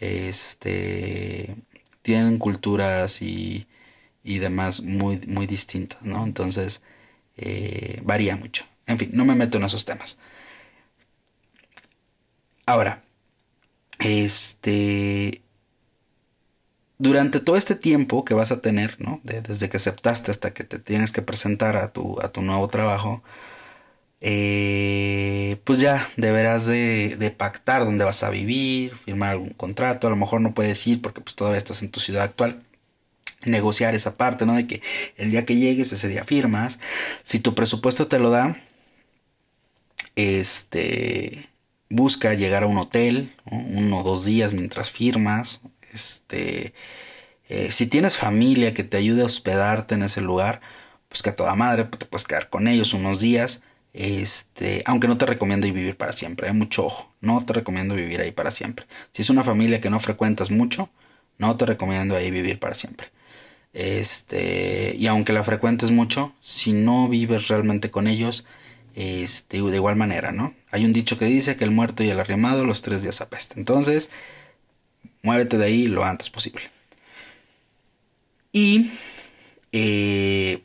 Este 0.00 1.56
tienen 2.02 2.38
culturas 2.38 3.22
y, 3.22 3.66
y 4.24 4.38
demás 4.38 4.82
muy, 4.82 5.18
muy 5.26 5.46
distintas, 5.46 6.02
¿no? 6.02 6.24
Entonces, 6.24 6.82
eh, 7.36 8.00
varía 8.04 8.36
mucho. 8.36 8.64
En 8.86 8.98
fin, 8.98 9.10
no 9.12 9.24
me 9.24 9.34
meto 9.34 9.58
en 9.58 9.64
esos 9.64 9.84
temas. 9.84 10.18
Ahora, 12.66 13.02
este, 13.98 15.42
durante 16.98 17.40
todo 17.40 17.56
este 17.56 17.74
tiempo 17.76 18.24
que 18.24 18.34
vas 18.34 18.52
a 18.52 18.60
tener, 18.60 19.00
¿no? 19.00 19.20
desde 19.22 19.68
que 19.68 19.76
aceptaste 19.76 20.30
hasta 20.30 20.52
que 20.52 20.64
te 20.64 20.78
tienes 20.78 21.12
que 21.12 21.22
presentar 21.22 21.76
a 21.76 21.92
tu, 21.92 22.20
a 22.20 22.30
tu 22.32 22.42
nuevo 22.42 22.68
trabajo, 22.68 23.22
eh, 24.20 25.60
pues 25.64 25.78
ya 25.78 26.08
deberás 26.16 26.66
de, 26.66 27.16
de, 27.18 27.30
pactar 27.30 27.84
dónde 27.84 28.04
vas 28.04 28.24
a 28.24 28.30
vivir, 28.30 28.96
firmar 28.96 29.30
algún 29.30 29.50
contrato, 29.50 30.08
a 30.08 30.10
lo 30.10 30.16
mejor 30.16 30.40
no 30.40 30.54
puedes 30.54 30.84
ir 30.88 31.00
porque 31.00 31.20
pues 31.20 31.36
todavía 31.36 31.58
estás 31.58 31.82
en 31.82 31.90
tu 31.90 32.00
ciudad 32.00 32.24
actual. 32.24 32.64
Negociar 33.44 33.94
esa 33.94 34.16
parte, 34.16 34.46
¿no? 34.46 34.54
De 34.54 34.66
que 34.66 34.82
el 35.16 35.30
día 35.30 35.46
que 35.46 35.56
llegues, 35.56 35.92
ese 35.92 36.08
día 36.08 36.24
firmas. 36.24 36.80
Si 37.22 37.38
tu 37.38 37.54
presupuesto 37.54 38.08
te 38.08 38.18
lo 38.18 38.30
da, 38.30 38.60
este, 40.16 41.48
busca 41.88 42.34
llegar 42.34 42.64
a 42.64 42.66
un 42.66 42.78
hotel, 42.78 43.34
uno 43.50 44.00
o 44.00 44.02
dos 44.02 44.24
días 44.24 44.54
mientras 44.54 44.90
firmas, 44.90 45.60
este, 45.92 46.74
eh, 47.48 47.72
si 47.72 47.86
tienes 47.86 48.16
familia 48.16 48.74
que 48.74 48.84
te 48.84 48.96
ayude 48.96 49.22
a 49.22 49.26
hospedarte 49.26 49.94
en 49.94 50.02
ese 50.02 50.20
lugar, 50.20 50.60
pues 51.08 51.22
que 51.22 51.30
a 51.30 51.34
toda 51.34 51.54
madre 51.54 51.86
pues, 51.86 51.98
te 52.00 52.06
puedes 52.06 52.26
quedar 52.26 52.50
con 52.50 52.68
ellos 52.68 52.94
unos 52.94 53.20
días. 53.20 53.62
Este, 53.94 54.82
aunque 54.84 55.08
no 55.08 55.18
te 55.18 55.26
recomiendo 55.26 55.66
ir 55.66 55.72
vivir 55.72 55.96
para 55.96 56.12
siempre, 56.12 56.48
¿eh? 56.48 56.52
mucho 56.52 56.86
ojo, 56.86 57.12
no 57.20 57.44
te 57.44 57.54
recomiendo 57.54 57.94
vivir 57.94 58.20
ahí 58.20 58.30
para 58.32 58.50
siempre. 58.50 58.86
Si 59.12 59.22
es 59.22 59.30
una 59.30 59.42
familia 59.44 59.80
que 59.80 59.90
no 59.90 59.98
frecuentas 59.98 60.50
mucho, 60.50 60.90
no 61.38 61.56
te 61.56 61.66
recomiendo 61.66 62.14
ahí 62.14 62.30
vivir 62.30 62.58
para 62.60 62.74
siempre. 62.74 63.08
Este, 63.72 64.94
y 64.96 65.06
aunque 65.06 65.32
la 65.32 65.44
frecuentes 65.44 65.90
mucho, 65.90 66.34
si 66.40 66.72
no 66.72 67.08
vives 67.08 67.48
realmente 67.48 67.90
con 67.90 68.06
ellos, 68.06 68.44
este, 68.94 69.62
de 69.62 69.76
igual 69.76 69.96
manera, 69.96 70.32
¿no? 70.32 70.54
Hay 70.70 70.84
un 70.84 70.92
dicho 70.92 71.18
que 71.18 71.26
dice 71.26 71.56
que 71.56 71.64
el 71.64 71.70
muerto 71.70 72.02
y 72.02 72.10
el 72.10 72.20
arrimado 72.20 72.64
los 72.64 72.82
tres 72.82 73.02
días 73.02 73.20
apesta. 73.20 73.54
Entonces, 73.56 74.10
Muévete 75.28 75.58
de 75.58 75.66
ahí 75.66 75.88
lo 75.88 76.06
antes 76.06 76.30
posible. 76.30 76.62
Y, 78.50 78.90
eh, 79.72 80.62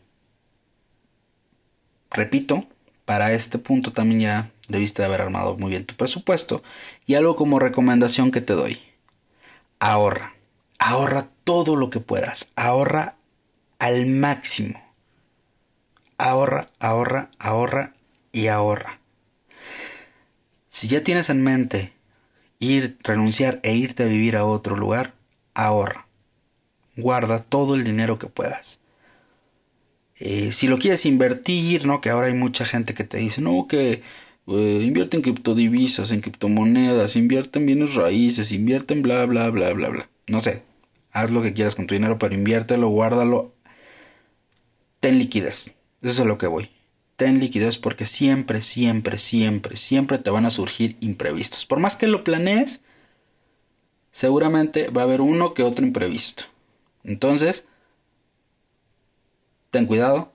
repito, 2.09 2.65
para 3.03 3.33
este 3.33 3.57
punto 3.57 3.91
también 3.91 4.21
ya 4.21 4.51
debiste 4.69 5.03
haber 5.03 5.19
armado 5.19 5.57
muy 5.57 5.69
bien 5.69 5.83
tu 5.83 5.95
presupuesto. 5.95 6.63
Y 7.05 7.15
algo 7.15 7.35
como 7.35 7.59
recomendación 7.59 8.31
que 8.31 8.39
te 8.39 8.53
doy. 8.53 8.79
Ahorra. 9.79 10.33
Ahorra 10.79 11.27
todo 11.43 11.75
lo 11.75 11.89
que 11.89 11.99
puedas. 11.99 12.47
Ahorra 12.55 13.15
al 13.79 14.05
máximo. 14.05 14.81
ahorra, 16.17 16.69
ahorra, 16.79 17.31
ahorra 17.37 17.95
y 18.31 18.47
ahorra. 18.47 19.01
Si 20.69 20.87
ya 20.87 21.03
tienes 21.03 21.29
en 21.29 21.43
mente 21.43 21.92
ir, 22.63 22.97
renunciar 23.03 23.59
e 23.63 23.75
irte 23.75 24.03
a 24.03 24.07
vivir 24.07 24.35
a 24.35 24.45
otro 24.45 24.75
lugar, 24.75 25.13
ahorra. 25.53 26.07
Guarda 26.97 27.43
todo 27.43 27.75
el 27.75 27.83
dinero 27.83 28.19
que 28.19 28.27
puedas. 28.27 28.79
Eh, 30.19 30.51
si 30.51 30.67
lo 30.67 30.77
quieres 30.77 31.05
invertir, 31.05 31.85
¿no? 31.85 32.01
Que 32.01 32.09
ahora 32.09 32.27
hay 32.27 32.33
mucha 32.33 32.65
gente 32.65 32.93
que 32.93 33.03
te 33.03 33.17
dice, 33.17 33.41
no, 33.41 33.67
que 33.67 34.01
eh, 34.47 34.81
invierte 34.83 35.17
en 35.17 35.23
criptodivisas, 35.23 36.11
en 36.11 36.21
criptomonedas, 36.21 37.15
invierte 37.15 37.59
en 37.59 37.65
bienes 37.65 37.95
raíces, 37.95 38.51
invierte 38.51 38.93
en 38.93 39.01
bla, 39.01 39.25
bla, 39.25 39.49
bla, 39.49 39.73
bla, 39.73 39.89
bla. 39.89 40.09
No 40.27 40.39
sé, 40.41 40.63
haz 41.11 41.31
lo 41.31 41.41
que 41.41 41.53
quieras 41.53 41.75
con 41.75 41.87
tu 41.87 41.95
dinero, 41.95 42.17
pero 42.19 42.35
inviértelo, 42.35 42.89
guárdalo. 42.89 43.53
Ten 44.99 45.19
liquidez. 45.19 45.75
Eso 46.01 46.11
es 46.11 46.19
a 46.21 46.25
lo 46.25 46.37
que 46.37 46.47
voy. 46.47 46.69
Ten 47.15 47.39
liquidez 47.39 47.77
porque 47.77 48.05
siempre, 48.05 48.61
siempre, 48.61 49.17
siempre, 49.17 49.77
siempre 49.77 50.17
te 50.17 50.29
van 50.29 50.45
a 50.45 50.49
surgir 50.49 50.97
imprevistos. 50.99 51.65
Por 51.65 51.79
más 51.79 51.95
que 51.95 52.07
lo 52.07 52.23
planees, 52.23 52.81
seguramente 54.11 54.89
va 54.89 55.01
a 55.01 55.05
haber 55.05 55.21
uno 55.21 55.53
que 55.53 55.63
otro 55.63 55.85
imprevisto. 55.85 56.45
Entonces, 57.03 57.67
ten 59.69 59.85
cuidado, 59.85 60.31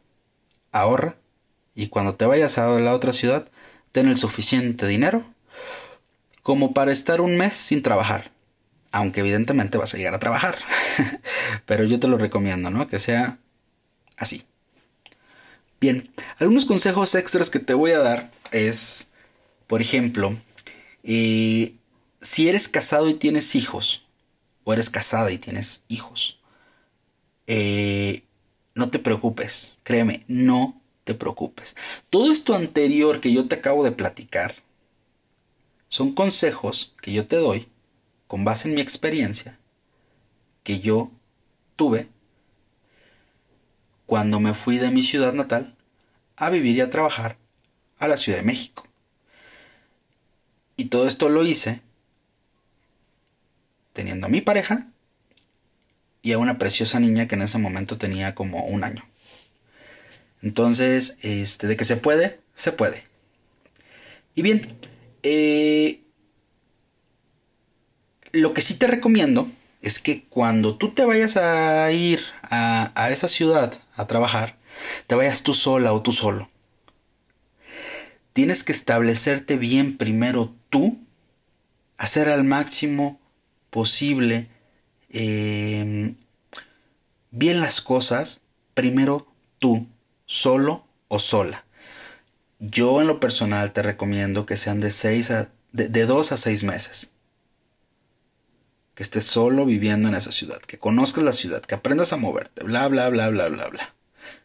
ahorra 0.72 1.16
y 1.74 1.88
cuando 1.88 2.14
te 2.14 2.26
vayas 2.26 2.58
a 2.58 2.78
la 2.78 2.94
otra 2.94 3.12
ciudad, 3.12 3.48
ten 3.92 4.08
el 4.08 4.18
suficiente 4.18 4.86
dinero 4.86 5.24
como 6.42 6.74
para 6.74 6.92
estar 6.92 7.20
un 7.20 7.36
mes 7.36 7.54
sin 7.54 7.82
trabajar. 7.82 8.32
Aunque 8.90 9.20
evidentemente 9.20 9.78
vas 9.78 9.94
a 9.94 9.98
llegar 9.98 10.14
a 10.14 10.18
trabajar. 10.18 10.56
Pero 11.66 11.84
yo 11.84 12.00
te 12.00 12.08
lo 12.08 12.18
recomiendo, 12.18 12.70
¿no? 12.70 12.86
Que 12.86 12.98
sea 12.98 13.38
así. 14.16 14.44
Bien, 15.80 16.10
algunos 16.38 16.64
consejos 16.64 17.14
extras 17.14 17.50
que 17.50 17.60
te 17.60 17.74
voy 17.74 17.92
a 17.92 17.98
dar 17.98 18.32
es, 18.50 19.10
por 19.68 19.80
ejemplo, 19.80 20.36
eh, 21.04 21.76
si 22.20 22.48
eres 22.48 22.68
casado 22.68 23.08
y 23.08 23.14
tienes 23.14 23.54
hijos, 23.54 24.04
o 24.64 24.72
eres 24.72 24.90
casada 24.90 25.30
y 25.30 25.38
tienes 25.38 25.84
hijos, 25.86 26.40
eh, 27.46 28.24
no 28.74 28.90
te 28.90 28.98
preocupes, 28.98 29.78
créeme, 29.84 30.24
no 30.26 30.80
te 31.04 31.14
preocupes. 31.14 31.76
Todo 32.10 32.32
esto 32.32 32.54
anterior 32.54 33.20
que 33.20 33.32
yo 33.32 33.46
te 33.46 33.54
acabo 33.54 33.84
de 33.84 33.92
platicar 33.92 34.56
son 35.88 36.12
consejos 36.12 36.94
que 37.00 37.12
yo 37.12 37.26
te 37.26 37.36
doy 37.36 37.68
con 38.26 38.44
base 38.44 38.68
en 38.68 38.74
mi 38.74 38.80
experiencia 38.80 39.58
que 40.62 40.80
yo 40.80 41.10
tuve 41.76 42.08
cuando 44.08 44.40
me 44.40 44.54
fui 44.54 44.78
de 44.78 44.90
mi 44.90 45.02
ciudad 45.02 45.34
natal 45.34 45.76
a 46.34 46.48
vivir 46.48 46.76
y 46.76 46.80
a 46.80 46.88
trabajar 46.88 47.36
a 47.98 48.08
la 48.08 48.16
Ciudad 48.16 48.38
de 48.38 48.44
México. 48.44 48.88
Y 50.78 50.86
todo 50.86 51.06
esto 51.06 51.28
lo 51.28 51.44
hice 51.44 51.82
teniendo 53.92 54.26
a 54.26 54.30
mi 54.30 54.40
pareja 54.40 54.86
y 56.22 56.32
a 56.32 56.38
una 56.38 56.56
preciosa 56.56 56.98
niña 57.00 57.28
que 57.28 57.34
en 57.34 57.42
ese 57.42 57.58
momento 57.58 57.98
tenía 57.98 58.34
como 58.34 58.64
un 58.64 58.82
año. 58.82 59.04
Entonces, 60.40 61.18
este, 61.20 61.66
de 61.66 61.76
que 61.76 61.84
se 61.84 61.98
puede, 61.98 62.40
se 62.54 62.72
puede. 62.72 63.04
Y 64.34 64.40
bien, 64.40 64.74
eh, 65.22 66.00
lo 68.32 68.54
que 68.54 68.62
sí 68.62 68.72
te 68.72 68.86
recomiendo 68.86 69.50
es 69.82 69.98
que 69.98 70.24
cuando 70.24 70.76
tú 70.76 70.94
te 70.94 71.04
vayas 71.04 71.36
a 71.36 71.90
ir 71.92 72.20
a, 72.42 72.92
a 72.94 73.10
esa 73.10 73.28
ciudad 73.28 73.80
a 73.94 74.06
trabajar, 74.06 74.56
te 75.06 75.14
vayas 75.14 75.42
tú 75.42 75.54
sola 75.54 75.92
o 75.92 76.02
tú 76.02 76.12
solo. 76.12 76.48
Tienes 78.32 78.64
que 78.64 78.72
establecerte 78.72 79.56
bien 79.56 79.96
primero 79.96 80.54
tú, 80.70 80.98
hacer 81.96 82.28
al 82.28 82.44
máximo 82.44 83.20
posible 83.70 84.48
Em, 85.10 86.16
bien 87.30 87.60
las 87.60 87.80
cosas, 87.80 88.40
primero 88.74 89.26
tú, 89.58 89.86
solo 90.26 90.86
o 91.08 91.18
sola. 91.18 91.64
Yo 92.58 93.00
en 93.00 93.06
lo 93.06 93.20
personal 93.20 93.72
te 93.72 93.82
recomiendo 93.82 94.44
que 94.46 94.56
sean 94.56 94.80
de 94.80 94.90
seis 94.90 95.30
a 95.30 95.50
de, 95.72 95.88
de 95.88 96.02
a 96.02 96.66
meses. 96.66 97.12
Que 98.98 99.04
estés 99.04 99.22
solo 99.22 99.64
viviendo 99.64 100.08
en 100.08 100.16
esa 100.16 100.32
ciudad, 100.32 100.58
que 100.58 100.76
conozcas 100.76 101.22
la 101.22 101.32
ciudad, 101.32 101.62
que 101.62 101.76
aprendas 101.76 102.12
a 102.12 102.16
moverte, 102.16 102.64
bla 102.64 102.88
bla 102.88 103.08
bla 103.10 103.28
bla 103.28 103.48
bla 103.48 103.68
bla. 103.68 103.94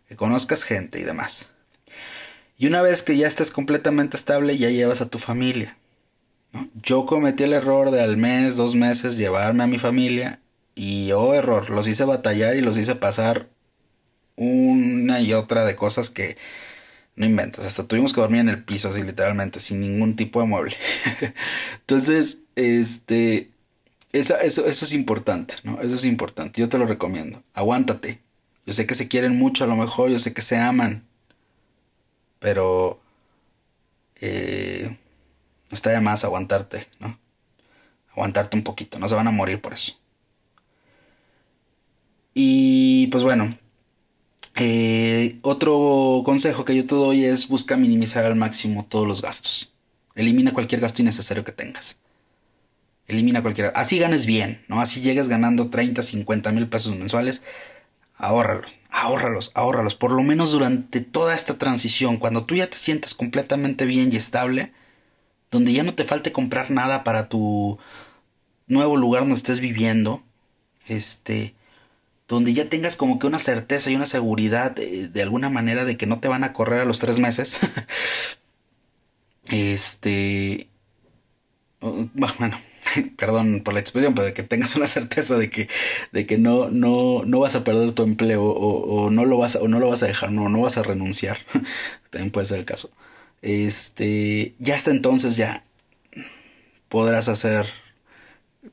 Que 0.07 0.15
conozcas 0.15 0.63
gente 0.63 0.99
y 0.99 1.03
demás. 1.03 1.53
Y 2.55 2.67
una 2.67 2.83
vez 2.83 3.01
que 3.01 3.17
ya 3.17 3.27
estés 3.27 3.51
completamente 3.51 4.15
estable, 4.15 4.55
ya 4.55 4.69
llevas 4.69 5.01
a 5.01 5.09
tu 5.09 5.17
familia. 5.17 5.75
Yo 6.83 7.07
cometí 7.07 7.41
el 7.41 7.53
error 7.53 7.89
de 7.89 8.03
al 8.03 8.15
mes, 8.15 8.55
dos 8.55 8.75
meses 8.75 9.17
llevarme 9.17 9.63
a 9.63 9.67
mi 9.67 9.79
familia 9.79 10.39
y 10.75 11.11
oh 11.13 11.33
error, 11.33 11.71
los 11.71 11.87
hice 11.87 12.03
batallar 12.03 12.55
y 12.55 12.61
los 12.61 12.77
hice 12.77 12.93
pasar 12.93 13.49
una 14.35 15.19
y 15.19 15.33
otra 15.33 15.65
de 15.65 15.75
cosas 15.75 16.11
que 16.11 16.37
no 17.15 17.25
inventas. 17.25 17.65
Hasta 17.65 17.87
tuvimos 17.87 18.13
que 18.13 18.21
dormir 18.21 18.41
en 18.41 18.49
el 18.49 18.63
piso 18.63 18.89
así 18.89 19.01
literalmente, 19.01 19.59
sin 19.59 19.79
ningún 19.79 20.15
tipo 20.15 20.39
de 20.41 20.45
mueble. 20.45 20.75
Entonces, 21.79 22.37
este, 22.55 23.49
eso, 24.13 24.37
es 24.37 24.93
importante, 24.93 25.55
¿no? 25.63 25.81
Eso 25.81 25.95
es 25.95 26.05
importante. 26.05 26.61
Yo 26.61 26.69
te 26.69 26.77
lo 26.77 26.85
recomiendo. 26.85 27.43
Aguántate. 27.53 28.21
Yo 28.65 28.73
sé 28.73 28.85
que 28.85 28.95
se 28.95 29.07
quieren 29.07 29.37
mucho 29.37 29.63
a 29.63 29.67
lo 29.67 29.75
mejor, 29.75 30.09
yo 30.09 30.19
sé 30.19 30.33
que 30.33 30.41
se 30.41 30.57
aman. 30.57 31.05
Pero... 32.39 33.01
Eh, 34.21 34.97
está 35.71 35.89
de 35.89 35.99
más 35.99 36.23
aguantarte, 36.23 36.87
¿no? 36.99 37.19
Aguantarte 38.11 38.55
un 38.55 38.63
poquito, 38.63 38.99
no 38.99 39.09
se 39.09 39.15
van 39.15 39.27
a 39.27 39.31
morir 39.31 39.59
por 39.59 39.73
eso. 39.73 39.95
Y 42.33 43.07
pues 43.07 43.23
bueno, 43.23 43.57
eh, 44.55 45.39
otro 45.41 46.21
consejo 46.23 46.63
que 46.65 46.75
yo 46.75 46.85
te 46.85 46.95
doy 46.95 47.25
es 47.25 47.47
busca 47.47 47.75
minimizar 47.75 48.25
al 48.25 48.35
máximo 48.35 48.85
todos 48.85 49.07
los 49.07 49.21
gastos. 49.21 49.73
Elimina 50.15 50.53
cualquier 50.53 50.81
gasto 50.81 51.01
innecesario 51.01 51.43
que 51.43 51.51
tengas. 51.51 51.99
Elimina 53.07 53.41
cualquier... 53.41 53.71
Así 53.75 53.99
ganes 53.99 54.25
bien, 54.25 54.63
¿no? 54.67 54.81
Así 54.81 55.01
llegues 55.01 55.27
ganando 55.29 55.69
30, 55.69 56.01
50 56.01 56.51
mil 56.51 56.67
pesos 56.69 56.95
mensuales. 56.95 57.43
Ahórralos, 58.15 58.75
ahórralos, 58.89 59.51
ahórralos. 59.55 59.95
Por 59.95 60.11
lo 60.11 60.23
menos 60.23 60.51
durante 60.51 61.01
toda 61.01 61.35
esta 61.35 61.57
transición, 61.57 62.17
cuando 62.17 62.43
tú 62.43 62.55
ya 62.55 62.67
te 62.69 62.77
sientes 62.77 63.15
completamente 63.15 63.85
bien 63.85 64.11
y 64.11 64.15
estable, 64.15 64.71
donde 65.51 65.73
ya 65.73 65.83
no 65.83 65.93
te 65.93 66.05
falte 66.05 66.31
comprar 66.31 66.71
nada 66.71 67.03
para 67.03 67.29
tu 67.29 67.77
nuevo 68.67 68.97
lugar 68.97 69.23
donde 69.23 69.35
estés 69.35 69.59
viviendo, 69.59 70.23
este 70.87 71.55
donde 72.27 72.53
ya 72.53 72.69
tengas 72.69 72.95
como 72.95 73.19
que 73.19 73.27
una 73.27 73.39
certeza 73.39 73.91
y 73.91 73.95
una 73.95 74.05
seguridad 74.05 74.71
de, 74.71 75.21
alguna 75.21 75.49
manera 75.49 75.85
de 75.85 75.97
que 75.97 76.07
no 76.07 76.19
te 76.19 76.27
van 76.27 76.43
a 76.43 76.53
correr 76.53 76.79
a 76.79 76.85
los 76.85 76.99
tres 76.99 77.19
meses. 77.19 77.59
este... 79.49 80.69
Bueno, 81.81 82.57
perdón 83.17 83.61
por 83.63 83.73
la 83.73 83.79
expresión, 83.79 84.15
pero 84.15 84.33
que 84.33 84.43
tengas 84.43 84.75
una 84.75 84.87
certeza 84.87 85.37
de 85.37 85.49
que, 85.49 85.69
de 86.11 86.25
que 86.25 86.37
no, 86.37 86.69
no, 86.69 87.23
no 87.25 87.39
vas 87.39 87.55
a 87.55 87.63
perder 87.63 87.93
tu 87.93 88.03
empleo 88.03 88.43
o, 88.43 89.09
no 89.09 89.25
lo 89.25 89.37
vas 89.37 89.55
a, 89.55 89.59
o 89.59 89.67
no 89.67 89.79
lo 89.79 89.89
vas 89.89 90.03
a 90.03 90.07
dejar, 90.07 90.31
no, 90.31 90.49
no 90.49 90.61
vas 90.61 90.77
a 90.77 90.83
renunciar. 90.83 91.37
También 92.09 92.31
puede 92.31 92.45
ser 92.45 92.59
el 92.59 92.65
caso. 92.65 92.91
Este, 93.41 94.55
ya 94.59 94.75
hasta 94.75 94.91
entonces 94.91 95.35
ya 95.35 95.65
podrás 96.89 97.27
hacer 97.27 97.67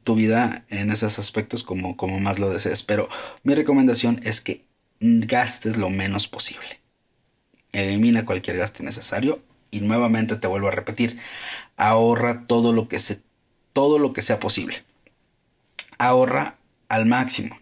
tu 0.04 0.14
vida 0.14 0.64
en 0.68 0.90
esos 0.90 1.18
aspectos 1.18 1.62
como, 1.62 1.96
como 1.96 2.20
más 2.20 2.38
lo 2.38 2.50
desees. 2.50 2.82
Pero 2.82 3.08
mi 3.42 3.54
recomendación 3.54 4.20
es 4.24 4.40
que 4.40 4.62
gastes 5.00 5.76
lo 5.76 5.90
menos 5.90 6.28
posible. 6.28 6.80
Elimina 7.72 8.26
cualquier 8.26 8.56
gasto 8.56 8.82
innecesario 8.82 9.42
y 9.70 9.80
nuevamente 9.80 10.36
te 10.36 10.46
vuelvo 10.46 10.68
a 10.68 10.72
repetir, 10.72 11.18
ahorra 11.76 12.46
todo 12.46 12.72
lo 12.72 12.88
que 12.88 12.98
se 12.98 13.20
todo 13.72 13.98
lo 13.98 14.12
que 14.12 14.22
sea 14.22 14.38
posible. 14.38 14.82
Ahorra 15.98 16.56
al 16.88 17.06
máximo. 17.06 17.58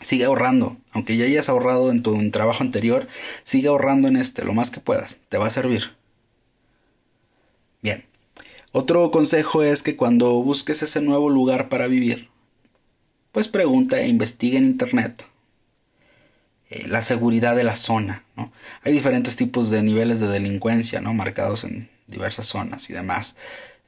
Sigue 0.00 0.24
ahorrando, 0.24 0.76
aunque 0.92 1.16
ya 1.16 1.24
hayas 1.24 1.48
ahorrado 1.48 1.90
en 1.90 2.02
tu 2.02 2.30
trabajo 2.30 2.62
anterior, 2.62 3.08
sigue 3.44 3.68
ahorrando 3.68 4.08
en 4.08 4.16
este 4.16 4.44
lo 4.44 4.52
más 4.52 4.70
que 4.70 4.80
puedas, 4.80 5.20
te 5.28 5.38
va 5.38 5.46
a 5.46 5.50
servir. 5.50 5.94
Bien, 7.80 8.04
otro 8.72 9.10
consejo 9.10 9.62
es 9.62 9.82
que 9.82 9.96
cuando 9.96 10.32
busques 10.42 10.82
ese 10.82 11.00
nuevo 11.00 11.30
lugar 11.30 11.68
para 11.68 11.86
vivir, 11.86 12.28
pues 13.32 13.48
pregunta 13.48 14.00
e 14.00 14.08
investiga 14.08 14.58
en 14.58 14.64
internet 14.64 15.24
eh, 16.68 16.86
la 16.88 17.00
seguridad 17.00 17.54
de 17.54 17.64
la 17.64 17.76
zona. 17.76 18.24
Hay 18.82 18.92
diferentes 18.92 19.36
tipos 19.36 19.70
de 19.70 19.82
niveles 19.82 20.20
de 20.20 20.28
delincuencia 20.28 21.00
¿no? 21.00 21.14
marcados 21.14 21.64
en 21.64 21.88
diversas 22.06 22.46
zonas 22.46 22.90
y 22.90 22.92
demás. 22.92 23.36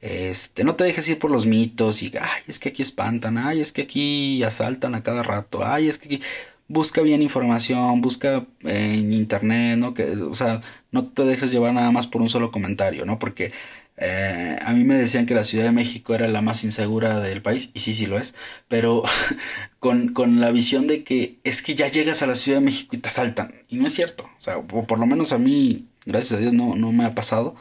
Este, 0.00 0.64
no 0.64 0.76
te 0.76 0.84
dejes 0.84 1.08
ir 1.08 1.18
por 1.18 1.30
los 1.30 1.46
mitos 1.46 2.02
y, 2.02 2.12
ay, 2.20 2.42
es 2.46 2.58
que 2.58 2.68
aquí 2.70 2.82
espantan, 2.82 3.36
ay, 3.38 3.60
es 3.60 3.72
que 3.72 3.82
aquí 3.82 4.42
asaltan 4.44 4.94
a 4.94 5.02
cada 5.02 5.22
rato, 5.22 5.64
ay, 5.64 5.88
es 5.88 5.98
que 5.98 6.06
aquí... 6.06 6.22
busca 6.68 7.00
bien 7.02 7.22
información, 7.22 8.00
busca 8.02 8.46
en 8.62 9.12
internet, 9.12 9.78
¿no? 9.78 9.94
Que, 9.94 10.04
o 10.12 10.34
sea, 10.34 10.60
no 10.92 11.06
te 11.08 11.24
dejes 11.24 11.50
llevar 11.52 11.72
nada 11.74 11.90
más 11.90 12.06
por 12.06 12.22
un 12.22 12.28
solo 12.28 12.50
comentario, 12.52 13.06
¿no? 13.06 13.18
Porque 13.18 13.52
eh, 14.00 14.56
a 14.62 14.72
mí 14.72 14.84
me 14.84 14.94
decían 14.94 15.26
que 15.26 15.34
la 15.34 15.44
Ciudad 15.44 15.64
de 15.64 15.72
México 15.72 16.14
era 16.14 16.28
la 16.28 16.40
más 16.42 16.62
insegura 16.64 17.20
del 17.20 17.42
país, 17.42 17.70
y 17.74 17.80
sí, 17.80 17.94
sí 17.94 18.06
lo 18.06 18.18
es, 18.18 18.34
pero 18.68 19.02
con, 19.80 20.08
con, 20.14 20.40
la 20.40 20.50
visión 20.52 20.86
de 20.86 21.02
que 21.04 21.38
es 21.44 21.62
que 21.62 21.74
ya 21.74 21.88
llegas 21.88 22.22
a 22.22 22.26
la 22.26 22.36
Ciudad 22.36 22.58
de 22.60 22.64
México 22.66 22.94
y 22.96 23.00
te 23.00 23.08
asaltan, 23.08 23.54
y 23.68 23.76
no 23.76 23.86
es 23.86 23.94
cierto, 23.94 24.24
o 24.24 24.40
sea, 24.40 24.60
por 24.62 24.98
lo 24.98 25.06
menos 25.06 25.32
a 25.32 25.38
mí, 25.38 25.86
gracias 26.06 26.38
a 26.38 26.40
Dios, 26.40 26.54
no, 26.54 26.76
no 26.76 26.92
me 26.92 27.04
ha 27.04 27.14
pasado, 27.14 27.56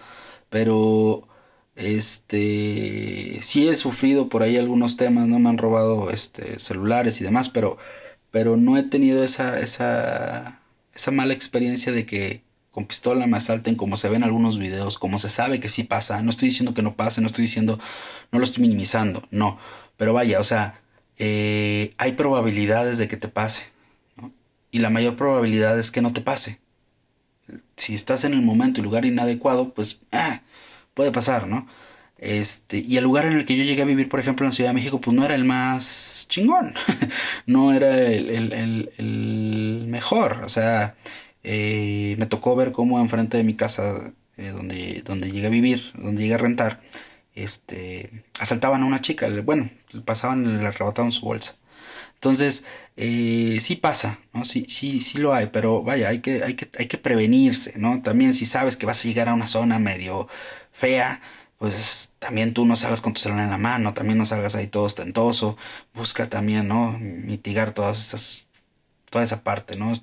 pero 0.49 1.27
este 1.77 3.39
sí 3.41 3.69
he 3.69 3.75
sufrido 3.75 4.29
por 4.29 4.43
ahí 4.43 4.57
algunos 4.57 4.97
temas, 4.97 5.27
no 5.27 5.39
me 5.39 5.49
han 5.49 5.57
robado 5.57 6.11
este 6.11 6.59
celulares 6.59 7.21
y 7.21 7.23
demás, 7.23 7.49
pero 7.49 7.77
pero 8.31 8.57
no 8.57 8.77
he 8.77 8.83
tenido 8.83 9.23
esa 9.23 9.59
esa 9.59 10.59
esa 10.95 11.11
mala 11.11 11.33
experiencia 11.33 11.91
de 11.91 12.05
que 12.05 12.41
con 12.71 12.85
pistola 12.85 13.25
me 13.27 13.37
asalten 13.37 13.75
como 13.75 13.97
se 13.97 14.09
ve 14.09 14.17
en 14.17 14.23
algunos 14.23 14.59
videos, 14.59 14.97
como 14.99 15.17
se 15.19 15.29
sabe 15.29 15.59
que 15.59 15.69
sí 15.69 15.83
pasa. 15.83 16.21
No 16.21 16.29
estoy 16.29 16.49
diciendo 16.49 16.75
que 16.75 16.83
no 16.83 16.95
pase, 16.95 17.21
no 17.21 17.27
estoy 17.27 17.43
diciendo, 17.43 17.79
no 18.31 18.37
lo 18.37 18.45
estoy 18.45 18.61
minimizando, 18.61 19.27
no. 19.31 19.57
Pero 19.97 20.13
vaya, 20.13 20.39
o 20.39 20.43
sea, 20.43 20.79
eh, 21.17 21.95
hay 21.97 22.11
probabilidades 22.11 22.99
de 22.99 23.07
que 23.07 23.17
te 23.17 23.29
pase. 23.29 23.63
Y 24.69 24.79
la 24.79 24.91
mayor 24.91 25.15
probabilidad 25.15 25.79
es 25.79 25.89
que 25.91 26.03
no 26.03 26.13
te 26.13 26.21
pase. 26.21 26.59
Si 27.75 27.95
estás 27.95 28.23
en 28.25 28.33
el 28.33 28.43
momento 28.43 28.79
y 28.79 28.83
lugar 28.83 29.05
inadecuado, 29.05 29.73
pues 29.73 30.01
ah, 30.11 30.41
puede 30.97 31.11
pasar, 31.11 31.47
¿no? 31.47 31.67
Este, 32.17 32.79
y 32.79 32.97
el 32.97 33.03
lugar 33.03 33.25
en 33.25 33.33
el 33.33 33.45
que 33.45 33.55
yo 33.55 33.63
llegué 33.63 33.83
a 33.83 33.85
vivir, 33.85 34.09
por 34.09 34.19
ejemplo, 34.19 34.45
en 34.45 34.49
la 34.49 34.55
Ciudad 34.55 34.71
de 34.71 34.73
México, 34.73 34.99
pues 34.99 35.15
no 35.15 35.23
era 35.23 35.35
el 35.35 35.45
más 35.45 36.25
chingón, 36.29 36.73
no 37.45 37.71
era 37.73 37.99
el, 38.01 38.51
el, 38.53 38.91
el 38.97 39.85
mejor, 39.87 40.41
o 40.43 40.49
sea, 40.49 40.95
eh, 41.43 42.15
me 42.17 42.25
tocó 42.25 42.55
ver 42.55 42.71
cómo 42.71 42.99
enfrente 42.99 43.37
de 43.37 43.43
mi 43.43 43.55
casa, 43.55 44.13
eh, 44.37 44.49
donde, 44.49 45.03
donde 45.05 45.31
llegué 45.31 45.47
a 45.47 45.49
vivir, 45.51 45.93
donde 45.95 46.23
llegué 46.23 46.33
a 46.33 46.39
rentar, 46.39 46.81
este, 47.35 48.09
asaltaban 48.39 48.81
a 48.81 48.85
una 48.87 49.01
chica, 49.01 49.29
bueno, 49.43 49.69
pasaban, 50.05 50.59
le 50.59 50.67
arrebataban 50.67 51.11
su 51.11 51.25
bolsa. 51.25 51.57
Entonces, 52.17 52.65
eh, 52.95 53.59
sí 53.61 53.75
pasa, 53.75 54.19
¿no? 54.33 54.43
Sí, 54.43 54.65
sí, 54.69 55.01
sí 55.01 55.19
lo 55.19 55.33
hay, 55.33 55.47
pero 55.47 55.83
vaya, 55.83 56.09
hay 56.09 56.19
que, 56.21 56.43
hay 56.43 56.55
que, 56.55 56.69
hay 56.77 56.87
que 56.87 56.97
prevenirse, 56.97 57.73
¿no? 57.77 58.01
También 58.01 58.33
si 58.33 58.45
sabes 58.45 58.75
que 58.75 58.87
vas 58.87 59.01
a 59.05 59.07
llegar 59.07 59.29
a 59.29 59.33
una 59.35 59.47
zona 59.47 59.77
medio 59.79 60.27
fea, 60.71 61.21
pues 61.57 62.13
también 62.19 62.53
tú 62.53 62.65
no 62.65 62.75
salgas 62.75 63.01
con 63.01 63.13
tu 63.13 63.19
celular 63.21 63.45
en 63.45 63.51
la 63.51 63.57
mano, 63.57 63.93
también 63.93 64.17
no 64.17 64.25
salgas 64.25 64.55
ahí 64.55 64.67
todo 64.67 64.83
ostentoso, 64.83 65.57
busca 65.93 66.27
también, 66.29 66.67
¿no? 66.67 66.97
Mitigar 66.99 67.73
todas 67.73 67.99
esas, 67.99 68.45
toda 69.09 69.23
esa 69.23 69.43
parte, 69.43 69.75
¿no? 69.75 69.93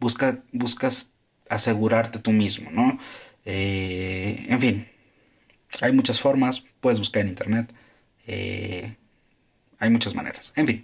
busca, 0.00 0.42
buscas 0.52 1.10
asegurarte 1.48 2.18
tú 2.18 2.32
mismo, 2.32 2.70
¿no? 2.70 2.98
Eh, 3.44 4.46
en 4.48 4.60
fin, 4.60 4.88
hay 5.80 5.92
muchas 5.92 6.20
formas, 6.20 6.64
puedes 6.80 6.98
buscar 6.98 7.22
en 7.22 7.28
internet, 7.28 7.72
eh, 8.26 8.96
hay 9.84 9.90
muchas 9.90 10.14
maneras, 10.14 10.52
en 10.56 10.66
fin. 10.66 10.82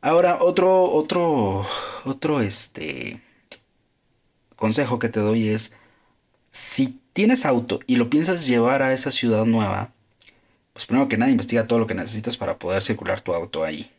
Ahora, 0.00 0.38
otro, 0.40 0.84
otro, 0.84 1.66
otro, 2.04 2.40
este, 2.40 3.20
consejo 4.56 4.98
que 4.98 5.08
te 5.08 5.20
doy 5.20 5.48
es, 5.48 5.72
si 6.50 7.00
tienes 7.12 7.44
auto 7.44 7.80
y 7.86 7.96
lo 7.96 8.08
piensas 8.08 8.46
llevar 8.46 8.82
a 8.82 8.92
esa 8.92 9.10
ciudad 9.10 9.44
nueva, 9.44 9.92
pues 10.72 10.86
primero 10.86 11.08
que 11.08 11.18
nada 11.18 11.30
investiga 11.30 11.66
todo 11.66 11.80
lo 11.80 11.88
que 11.88 11.94
necesitas 11.94 12.36
para 12.36 12.58
poder 12.58 12.82
circular 12.82 13.20
tu 13.20 13.34
auto 13.34 13.64
ahí, 13.64 13.90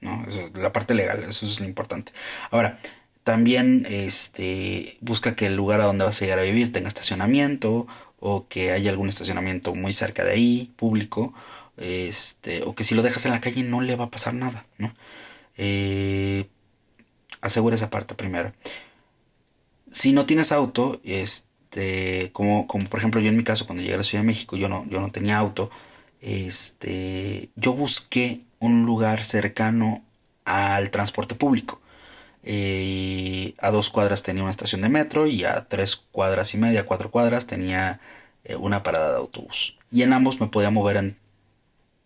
¿no? 0.00 0.24
Eso, 0.26 0.50
la 0.54 0.72
parte 0.72 0.94
legal, 0.94 1.24
eso 1.24 1.44
es 1.44 1.58
lo 1.58 1.66
importante. 1.66 2.12
Ahora, 2.52 2.78
también 3.24 3.86
este, 3.90 4.96
busca 5.00 5.34
que 5.34 5.46
el 5.46 5.56
lugar 5.56 5.80
a 5.80 5.84
donde 5.84 6.04
vas 6.04 6.20
a 6.20 6.24
llegar 6.24 6.38
a 6.38 6.42
vivir 6.42 6.72
tenga 6.72 6.88
estacionamiento 6.88 7.86
o 8.20 8.46
que 8.48 8.72
haya 8.72 8.90
algún 8.90 9.08
estacionamiento 9.08 9.74
muy 9.74 9.92
cerca 9.92 10.24
de 10.24 10.32
ahí, 10.32 10.72
público, 10.76 11.34
este, 11.80 12.62
o 12.64 12.74
que 12.74 12.84
si 12.84 12.94
lo 12.94 13.02
dejas 13.02 13.24
en 13.26 13.32
la 13.32 13.40
calle 13.40 13.62
no 13.62 13.80
le 13.80 13.96
va 13.96 14.04
a 14.04 14.10
pasar 14.10 14.34
nada, 14.34 14.66
¿no? 14.78 14.94
Eh, 15.56 16.48
asegura 17.40 17.76
esa 17.76 17.90
parte 17.90 18.14
primero. 18.14 18.52
Si 19.90 20.12
no 20.12 20.26
tienes 20.26 20.52
auto, 20.52 21.00
este, 21.04 22.30
como, 22.32 22.66
como 22.66 22.86
por 22.86 23.00
ejemplo 23.00 23.20
yo 23.20 23.28
en 23.30 23.36
mi 23.36 23.44
caso 23.44 23.66
cuando 23.66 23.82
llegué 23.82 23.94
a 23.94 23.98
la 23.98 24.04
Ciudad 24.04 24.22
de 24.22 24.28
México, 24.28 24.56
yo 24.56 24.68
no, 24.68 24.86
yo 24.88 25.00
no 25.00 25.10
tenía 25.10 25.38
auto, 25.38 25.70
este, 26.20 27.50
yo 27.56 27.72
busqué 27.72 28.40
un 28.60 28.84
lugar 28.86 29.24
cercano 29.24 30.04
al 30.44 30.90
transporte 30.90 31.34
público 31.34 31.80
eh, 32.42 33.54
a 33.58 33.70
dos 33.70 33.90
cuadras 33.90 34.22
tenía 34.22 34.42
una 34.42 34.50
estación 34.50 34.80
de 34.80 34.88
metro 34.88 35.26
y 35.26 35.44
a 35.44 35.66
tres 35.68 35.96
cuadras 35.96 36.54
y 36.54 36.58
media, 36.58 36.86
cuatro 36.86 37.10
cuadras 37.10 37.46
tenía 37.46 38.00
eh, 38.44 38.56
una 38.56 38.82
parada 38.82 39.10
de 39.10 39.18
autobús. 39.18 39.78
Y 39.90 40.02
en 40.02 40.12
ambos 40.12 40.40
me 40.40 40.46
podía 40.46 40.70
mover 40.70 40.96
en, 40.96 41.16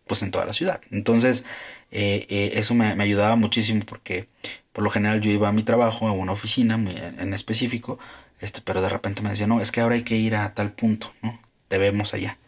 pues 0.06 0.22
en 0.22 0.30
toda 0.30 0.44
la 0.46 0.52
ciudad. 0.52 0.80
Entonces 0.90 1.44
eh, 1.90 2.52
eso 2.54 2.74
me, 2.74 2.86
ayudaba 2.86 3.36
muchísimo 3.36 3.82
porque 3.86 4.28
por 4.72 4.84
lo 4.84 4.90
general 4.90 5.20
yo 5.20 5.30
iba 5.30 5.48
a 5.48 5.52
mi 5.52 5.62
trabajo, 5.62 6.08
a 6.08 6.12
una 6.12 6.32
oficina 6.32 6.74
en 6.74 7.32
específico, 7.34 7.98
este, 8.40 8.60
pero 8.60 8.82
de 8.82 8.88
repente 8.88 9.22
me 9.22 9.30
decía, 9.30 9.46
no, 9.46 9.60
es 9.60 9.70
que 9.70 9.80
ahora 9.80 9.94
hay 9.94 10.02
que 10.02 10.16
ir 10.16 10.34
a 10.34 10.54
tal 10.54 10.72
punto, 10.72 11.12
¿no? 11.22 11.40
Debemos 11.70 12.14
allá. 12.14 12.38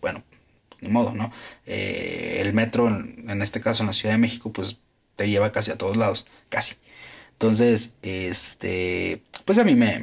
bueno, 0.00 0.22
ni 0.80 0.88
modo, 0.88 1.12
¿no? 1.12 1.32
el 1.66 2.52
metro, 2.52 2.88
en, 2.88 3.42
este 3.42 3.60
caso 3.60 3.82
en 3.82 3.88
la 3.88 3.92
Ciudad 3.92 4.14
de 4.14 4.18
México, 4.18 4.52
pues 4.52 4.78
te 5.16 5.28
lleva 5.28 5.52
casi 5.52 5.70
a 5.70 5.78
todos 5.78 5.96
lados, 5.96 6.26
casi. 6.48 6.76
Entonces, 7.32 7.96
este, 8.02 9.22
pues 9.46 9.58
a 9.58 9.64
mí 9.64 9.74
me, 9.74 9.98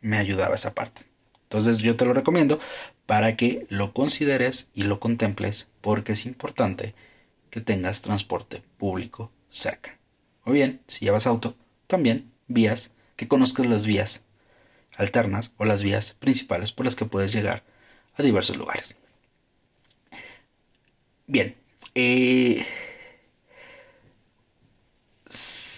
me, 0.00 0.16
ayudaba 0.16 0.54
esa 0.54 0.74
parte. 0.74 1.02
Entonces 1.44 1.78
yo 1.78 1.96
te 1.96 2.04
lo 2.04 2.12
recomiendo 2.12 2.60
para 3.06 3.36
que 3.36 3.66
lo 3.70 3.92
consideres 3.92 4.68
y 4.74 4.82
lo 4.82 5.00
contemples 5.00 5.68
porque 5.80 6.12
es 6.12 6.26
importante 6.26 6.94
que 7.50 7.60
tengas 7.60 8.02
transporte 8.02 8.62
público 8.78 9.30
cerca. 9.48 9.96
O 10.44 10.52
bien, 10.52 10.80
si 10.86 11.04
llevas 11.04 11.26
auto, 11.26 11.56
también 11.86 12.30
vías, 12.48 12.90
que 13.16 13.28
conozcas 13.28 13.66
las 13.66 13.86
vías 13.86 14.22
alternas 14.96 15.52
o 15.56 15.64
las 15.64 15.82
vías 15.82 16.12
principales 16.12 16.72
por 16.72 16.84
las 16.84 16.96
que 16.96 17.04
puedes 17.04 17.32
llegar 17.32 17.62
a 18.14 18.22
diversos 18.22 18.56
lugares. 18.56 18.96
Bien, 21.26 21.56
eh, 21.94 22.64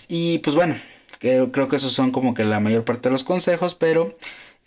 y 0.08 0.38
pues 0.38 0.56
bueno, 0.56 0.76
creo, 1.18 1.52
creo 1.52 1.68
que 1.68 1.76
esos 1.76 1.92
son 1.92 2.10
como 2.10 2.34
que 2.34 2.44
la 2.44 2.60
mayor 2.60 2.84
parte 2.84 3.08
de 3.08 3.12
los 3.12 3.24
consejos, 3.24 3.74
pero 3.74 4.16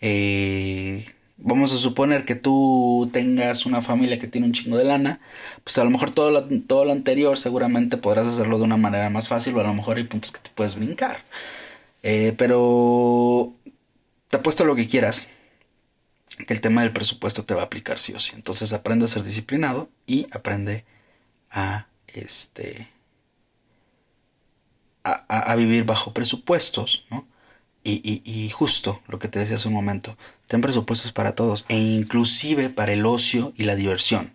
eh, 0.01 1.05
vamos 1.42 1.74
a 1.74 1.78
suponer 1.78 2.26
que 2.26 2.36
tú 2.36 3.10
tengas 3.12 3.66
una 3.66 3.82
familia 3.82 4.20
que 4.20 4.28
tiene 4.28 4.48
un 4.48 4.54
chingo 4.54 4.78
de 4.78 4.86
lana, 4.86 5.20
pues 5.64 5.78
a 5.78 5.84
lo 5.84 5.89
mejor 5.89 6.12
todo 6.12 6.32
lo, 6.32 6.44
todo 6.62 6.86
lo 6.86 6.92
anterior 6.92 7.38
seguramente 7.38 7.98
podrás 7.98 8.28
hacerlo 8.28 8.58
de 8.58 8.64
una 8.64 8.78
manera 8.78 9.10
más 9.10 9.28
fácil 9.28 9.56
o 9.56 9.60
a 9.62 9.64
lo 9.64 9.74
mejor 9.74 9.98
hay 9.98 10.06
puntos 10.06 10.32
que 10.32 10.39
te 10.39 10.50
puedes 10.52 10.76
brincar. 10.76 11.24
Eh, 12.04 12.34
pero 12.38 13.54
te 14.30 14.38
apuesto 14.38 14.66
lo 14.66 14.76
que 14.76 14.88
quieras 14.88 15.28
que 16.48 16.54
el 16.54 16.62
tema 16.62 16.82
del 16.82 16.94
presupuesto 16.94 17.44
te 17.46 17.54
va 17.54 17.62
a 17.62 17.66
aplicar 17.66 18.00
sí 18.00 18.14
o 18.14 18.20
sí. 18.20 18.32
Entonces 18.36 18.74
aprende 18.74 19.06
a 19.06 19.08
ser 19.08 19.24
disciplinado 19.24 19.89
y 20.08 20.28
aprende 20.32 20.86
a 21.52 21.88
este 22.08 22.89
a, 25.04 25.56
vivir 25.56 25.84
bajo 25.84 26.14
presupuestos, 26.14 27.06
¿no? 27.10 27.28
Y, 27.84 28.50
justo 28.52 29.02
lo 29.08 29.18
que 29.18 29.28
te 29.28 29.40
decía 29.40 29.56
hace 29.56 29.68
un 29.68 29.74
momento, 29.74 30.18
ten 30.48 30.62
presupuestos 30.62 31.12
para 31.12 31.34
todos 31.34 31.66
e 31.68 31.78
inclusive 31.78 32.70
para 32.70 32.94
el 32.94 33.06
ocio 33.06 33.54
y 33.56 33.64
la 33.64 33.76
diversión. 33.76 34.34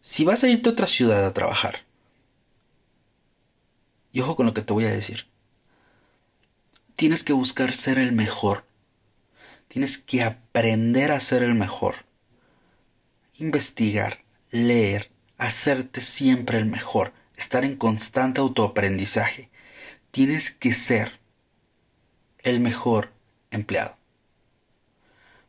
Si 0.00 0.24
vas 0.24 0.44
a 0.44 0.48
irte 0.48 0.68
a 0.68 0.72
otra 0.72 0.86
ciudad 0.86 1.24
a 1.24 1.34
trabajar, 1.34 1.84
y 4.12 4.20
ojo 4.20 4.36
con 4.36 4.46
lo 4.46 4.54
que 4.54 4.62
te 4.62 4.72
voy 4.72 4.84
a 4.84 4.90
decir, 4.90 5.26
tienes 6.94 7.24
que 7.24 7.32
buscar 7.32 7.74
ser 7.74 7.98
el 7.98 8.12
mejor, 8.12 8.64
tienes 9.68 9.98
que 9.98 10.22
aprender 10.22 11.10
a 11.10 11.20
ser 11.20 11.42
el 11.42 11.54
mejor, 11.54 11.96
investigar, 13.38 14.22
leer, 14.50 15.10
hacerte 15.38 16.00
siempre 16.00 16.58
el 16.58 16.66
mejor 16.66 17.12
estar 17.40 17.64
en 17.64 17.76
constante 17.76 18.40
autoaprendizaje. 18.40 19.48
Tienes 20.10 20.50
que 20.50 20.72
ser 20.72 21.19
el 22.42 22.60
mejor 22.60 23.10
empleado. 23.50 23.96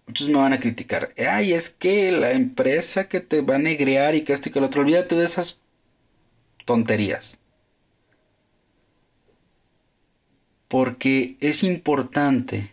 Muchos 0.07 0.29
me 0.29 0.39
van 0.39 0.53
a 0.53 0.59
criticar. 0.59 1.13
Ay, 1.17 1.53
es 1.53 1.69
que 1.69 2.11
la 2.11 2.31
empresa 2.31 3.07
que 3.07 3.19
te 3.19 3.41
va 3.41 3.55
a 3.55 3.59
negrear 3.59 4.15
y 4.15 4.23
que 4.23 4.33
esto 4.33 4.49
y 4.49 4.51
que 4.51 4.59
lo 4.59 4.65
otro. 4.67 4.81
Olvídate 4.81 5.15
de 5.15 5.25
esas 5.25 5.61
tonterías. 6.65 7.39
Porque 10.67 11.37
es 11.39 11.63
importante 11.63 12.71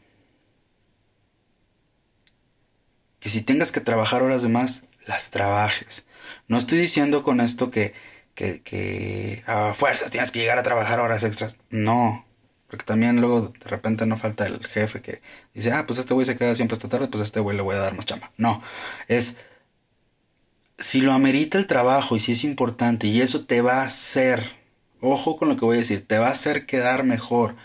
que 3.21 3.29
si 3.29 3.43
tengas 3.43 3.73
que 3.73 3.81
trabajar 3.81 4.23
horas 4.23 4.43
de 4.43 4.49
más, 4.49 4.85
las 5.07 5.31
trabajes. 5.31 6.07
No 6.47 6.59
estoy 6.59 6.79
diciendo 6.79 7.23
con 7.23 7.41
esto 7.41 7.71
que 7.71 7.95
que, 8.39 9.43
a 9.47 9.75
fuerzas 9.75 10.11
tienes 10.11 10.31
que 10.31 10.39
llegar 10.39 10.59
a 10.59 10.63
trabajar 10.63 11.01
horas 11.01 11.25
extras. 11.25 11.57
No, 11.71 12.25
porque 12.69 12.85
también 12.85 13.21
luego 13.21 13.53
de 13.59 13.69
repente 13.69 14.07
no 14.07 14.17
falta 14.17 14.47
el 14.47 14.65
jefe 14.67 15.01
que 15.01 15.23
dice, 15.55 15.73
ah, 15.73 15.87
pues 15.87 15.99
este 15.99 16.15
güey 16.15 16.27
se 16.27 16.37
queda 16.37 16.55
siempre 16.55 16.77
esta 16.77 16.89
tarde, 16.89 17.09
pues 17.09 17.21
a 17.23 17.25
este 17.25 17.41
güey 17.41 17.57
le 17.57 17.63
voy 17.63 17.75
a 17.75 17.79
dar 17.79 17.95
más 17.95 18.07
chamba. 18.07 18.31
No, 18.37 18.63
es 19.09 19.39
si 20.79 21.01
lo 21.01 21.13
amerita 21.13 21.59
el 21.59 21.67
trabajo 21.67 22.15
y 22.15 22.21
si 22.21 22.33
es 22.33 22.45
importante 22.45 23.07
y 23.07 23.21
eso 23.21 23.47
te 23.47 23.63
va 23.63 23.83
a 23.83 23.87
hacer, 23.87 24.53
ojo 25.01 25.37
con 25.37 25.49
lo 25.49 25.57
que 25.57 25.65
voy 25.65 25.77
a 25.77 25.81
decir, 25.81 26.07
te 26.07 26.19
va 26.19 26.29
a 26.29 26.33
hacer 26.33 26.67
quedar 26.67 27.05
mejor 27.05 27.57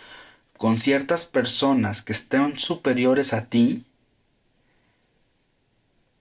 con 0.57 0.77
ciertas 0.77 1.25
personas 1.25 2.01
que 2.01 2.13
estén 2.13 2.57
superiores 2.57 3.33
a 3.33 3.47
ti, 3.49 3.85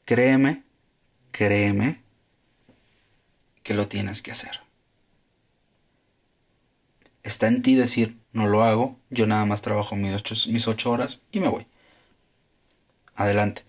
créeme, 0.04 0.64
créeme 1.30 2.02
que 3.62 3.74
lo 3.74 3.86
tienes 3.86 4.20
que 4.20 4.32
hacer. 4.32 4.60
Está 7.22 7.46
en 7.46 7.62
ti 7.62 7.76
decir, 7.76 8.18
no 8.32 8.46
lo 8.46 8.62
hago, 8.62 8.98
yo 9.10 9.26
nada 9.26 9.44
más 9.44 9.62
trabajo 9.62 9.96
mis 9.96 10.14
ocho, 10.14 10.34
mis 10.50 10.66
ocho 10.68 10.90
horas 10.90 11.24
y 11.32 11.40
me 11.40 11.48
voy. 11.48 11.66
Adelante, 13.14 13.62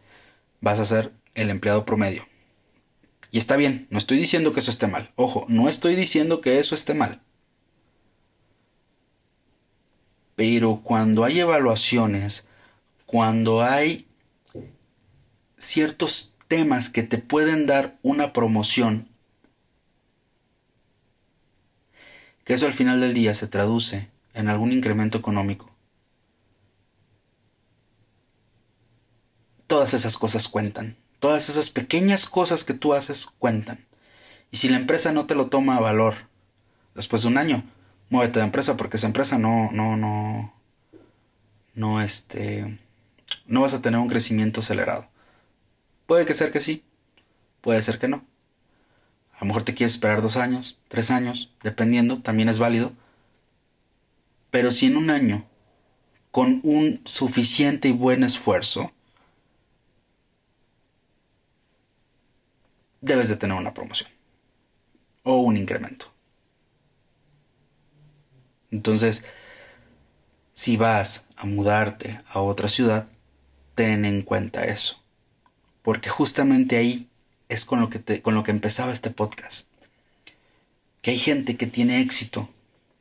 vas 0.62 0.80
a 0.80 0.86
ser 0.86 1.12
el 1.36 1.50
empleado 1.50 1.86
promedio. 1.86 2.26
Y 3.32 3.40
está 3.40 3.56
bien, 3.56 3.88
no 3.90 3.98
estoy 3.98 4.18
diciendo 4.18 4.54
que 4.54 4.60
eso 4.60 4.72
esté 4.72 4.88
mal. 4.88 5.12
Ojo, 5.16 5.46
no 5.50 5.68
estoy 5.68 5.96
diciendo 5.96 6.40
que 6.40 6.60
eso 6.60 6.76
esté 6.76 6.94
mal. 6.94 7.22
Pero 10.36 10.82
cuando 10.84 11.24
hay 11.24 11.40
evaluaciones, 11.40 12.48
cuando 13.06 13.64
hay 13.64 14.08
ciertos 15.58 16.34
temas 16.48 16.90
que 16.90 17.04
te 17.04 17.18
pueden 17.18 17.66
dar 17.66 17.98
una 18.04 18.34
promoción, 18.34 19.10
que 22.44 22.54
eso 22.54 22.66
al 22.66 22.74
final 22.74 23.02
del 23.02 23.14
día 23.14 23.34
se 23.34 23.48
traduce 23.48 24.13
en 24.34 24.48
algún 24.50 24.72
incremento 24.72 25.18
económico. 25.18 25.70
Todas 29.68 29.94
esas 29.94 30.18
cosas 30.18 30.48
cuentan. 30.48 30.98
Todas 31.20 31.50
esas 31.50 31.70
pequeñas 31.70 32.26
cosas 32.26 32.64
que 32.64 32.74
tú 32.74 32.94
haces 32.94 33.26
cuentan. 33.26 33.86
Y 34.52 34.58
si 34.58 34.70
la 34.70 34.78
empresa 34.78 35.12
no 35.12 35.26
te 35.26 35.36
lo 35.36 35.48
toma 35.48 35.78
a 35.78 35.82
valor 35.82 36.16
después 36.94 37.24
de 37.24 37.30
un 37.30 37.38
año, 37.38 37.64
muévete 38.10 38.40
de 38.40 38.46
empresa 38.46 38.78
porque 38.78 38.98
esa 38.98 39.08
empresa 39.08 39.38
no, 39.40 39.72
no, 39.72 39.98
no, 39.98 40.54
no, 41.74 42.02
este, 42.02 42.80
no 43.48 43.62
vas 43.62 43.74
a 43.74 43.82
tener 43.82 44.00
un 44.00 44.10
crecimiento 44.10 44.60
acelerado. 44.60 45.08
Puede 46.06 46.26
que 46.26 46.34
ser 46.34 46.52
que 46.52 46.62
sí, 46.62 46.84
puede 47.62 47.82
ser 47.82 47.98
que 47.98 48.08
no. 48.08 48.26
A 49.34 49.40
lo 49.40 49.48
mejor 49.48 49.64
te 49.64 49.74
quieres 49.74 49.94
esperar 49.94 50.22
dos 50.22 50.38
años, 50.38 50.78
tres 50.88 51.10
años, 51.10 51.52
dependiendo, 51.64 52.22
también 52.22 52.50
es 52.50 52.60
válido. 52.60 52.94
Pero 54.54 54.70
si 54.70 54.86
en 54.86 54.98
un 54.98 55.10
año, 55.10 55.48
con 56.30 56.60
un 56.62 57.02
suficiente 57.06 57.88
y 57.88 57.92
buen 57.92 58.24
esfuerzo, 58.24 58.92
debes 63.02 63.30
de 63.30 63.36
tener 63.36 63.58
una 63.58 63.74
promoción 63.74 64.12
o 65.24 65.38
un 65.38 65.58
incremento. 65.58 66.06
Entonces, 68.70 69.24
si 70.54 70.78
vas 70.78 71.26
a 71.36 71.48
mudarte 71.48 72.22
a 72.28 72.40
otra 72.40 72.70
ciudad, 72.70 73.08
ten 73.74 74.06
en 74.06 74.22
cuenta 74.22 74.66
eso. 74.66 75.02
Porque 75.82 76.10
justamente 76.10 76.78
ahí 76.78 77.10
es 77.50 77.66
con 77.66 77.82
lo 77.82 77.90
que, 77.90 78.22
con 78.22 78.36
lo 78.36 78.44
que 78.44 78.52
empezaba 78.52 78.92
este 78.92 79.10
podcast. 79.10 79.68
Que 81.02 81.10
hay 81.10 81.18
gente 81.18 81.58
que 81.58 81.66
tiene 81.66 82.02
éxito 82.02 82.50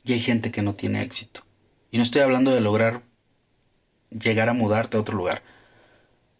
y 0.04 0.12
hay 0.12 0.20
gente 0.20 0.50
que 0.50 0.62
no 0.62 0.74
tiene 0.74 1.02
éxito. 1.02 1.44
Y 1.90 1.96
no 1.96 2.02
estoy 2.02 2.22
hablando 2.22 2.52
de 2.52 2.60
lograr 2.60 3.02
llegar 4.10 4.48
a 4.48 4.54
mudarte 4.54 4.96
a 4.96 5.00
otro 5.00 5.16
lugar. 5.16 5.42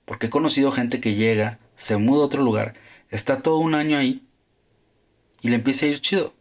Porque 0.04 0.26
he 0.26 0.30
conocido 0.30 0.72
gente 0.72 1.00
que 1.00 1.14
llega, 1.14 1.58
se 1.76 1.96
muda 1.96 2.22
a 2.22 2.26
otro 2.26 2.42
lugar 2.42 2.74
está 3.12 3.40
todo 3.40 3.58
un 3.58 3.76
año 3.76 3.98
ahí 3.98 4.22
y 5.42 5.48
le 5.48 5.56
empieza 5.56 5.86
a 5.86 5.90
ir 5.90 6.00
chido. 6.00 6.34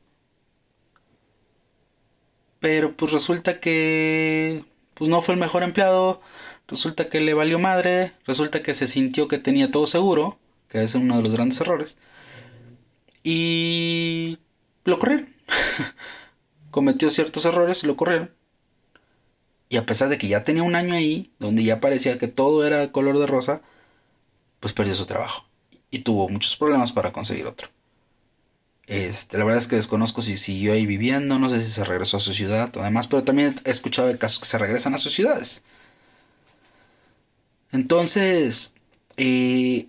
Pero 2.59 2.95
pues 2.95 3.11
resulta 3.11 3.59
que 3.59 4.63
pues 4.95 5.09
no 5.09 5.21
fue 5.21 5.35
el 5.35 5.39
mejor 5.39 5.63
empleado, 5.63 6.21
resulta 6.67 7.09
que 7.09 7.19
le 7.19 7.33
valió 7.33 7.59
madre, 7.59 8.13
resulta 8.25 8.63
que 8.63 8.73
se 8.73 8.87
sintió 8.87 9.27
que 9.27 9.37
tenía 9.37 9.69
todo 9.69 9.85
seguro, 9.85 10.39
que 10.69 10.83
es 10.83 10.95
uno 10.95 11.17
de 11.17 11.23
los 11.23 11.33
grandes 11.33 11.59
errores. 11.59 11.97
Y 13.23 14.39
lo 14.85 14.97
corrieron. 14.97 15.35
Cometió 16.71 17.09
ciertos 17.09 17.45
errores 17.45 17.83
lo 17.83 17.95
corrieron. 17.95 18.31
Y 19.69 19.77
a 19.77 19.85
pesar 19.85 20.09
de 20.09 20.17
que 20.17 20.27
ya 20.27 20.43
tenía 20.43 20.63
un 20.63 20.75
año 20.75 20.93
ahí, 20.93 21.31
donde 21.39 21.63
ya 21.63 21.79
parecía 21.79 22.17
que 22.17 22.27
todo 22.27 22.65
era 22.65 22.91
color 22.91 23.19
de 23.19 23.27
rosa, 23.27 23.61
pues 24.59 24.73
perdió 24.73 24.95
su 24.95 25.05
trabajo 25.05 25.45
y 25.91 25.99
tuvo 25.99 26.29
muchos 26.29 26.55
problemas 26.55 26.91
para 26.91 27.11
conseguir 27.11 27.45
otro. 27.45 27.69
Este, 28.87 29.37
la 29.37 29.45
verdad 29.45 29.59
es 29.61 29.67
que 29.67 29.75
desconozco 29.75 30.21
si 30.21 30.37
siguió 30.37 30.73
ahí 30.73 30.85
viviendo, 30.85 31.39
no 31.39 31.49
sé 31.49 31.61
si 31.61 31.71
se 31.71 31.83
regresó 31.85 32.17
a 32.17 32.19
su 32.19 32.33
ciudad 32.33 32.75
o 32.75 32.83
demás, 32.83 33.07
pero 33.07 33.23
también 33.23 33.55
he 33.63 33.71
escuchado 33.71 34.07
de 34.07 34.17
casos 34.17 34.39
que 34.39 34.45
se 34.45 34.57
regresan 34.57 34.93
a 34.93 34.97
sus 34.97 35.13
ciudades. 35.13 35.63
Entonces, 37.71 38.75
eh, 39.17 39.87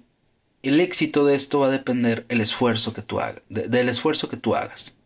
el 0.63 0.81
éxito 0.81 1.25
de 1.27 1.35
esto 1.35 1.59
va 1.61 1.67
a 1.69 1.71
depender 1.71 2.27
el 2.29 2.41
esfuerzo 2.41 2.93
que 2.93 3.03
tú 3.03 3.21
hagas, 3.21 3.43
del 3.49 3.89
esfuerzo 3.89 4.29
que 4.29 4.37
tú 4.37 4.55
hagas. 4.55 4.97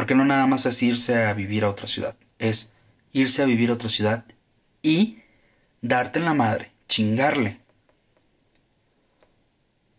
Porque 0.00 0.14
no 0.14 0.24
nada 0.24 0.46
más 0.46 0.64
es 0.64 0.82
irse 0.82 1.26
a 1.26 1.34
vivir 1.34 1.62
a 1.62 1.68
otra 1.68 1.86
ciudad, 1.86 2.16
es 2.38 2.72
irse 3.12 3.42
a 3.42 3.44
vivir 3.44 3.68
a 3.68 3.74
otra 3.74 3.90
ciudad 3.90 4.24
y 4.80 5.18
darte 5.82 6.20
en 6.20 6.24
la 6.24 6.32
madre, 6.32 6.72
chingarle, 6.88 7.60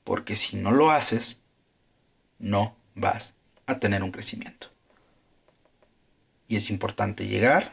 porque 0.03 0.35
si 0.35 0.57
no 0.57 0.71
lo 0.71 0.89
haces, 0.89 1.43
no 2.39 2.75
vas 2.95 3.35
a 3.67 3.77
tener 3.77 4.01
un 4.01 4.09
crecimiento. 4.09 4.69
Y 6.47 6.55
es 6.55 6.71
importante 6.71 7.27
llegar, 7.27 7.71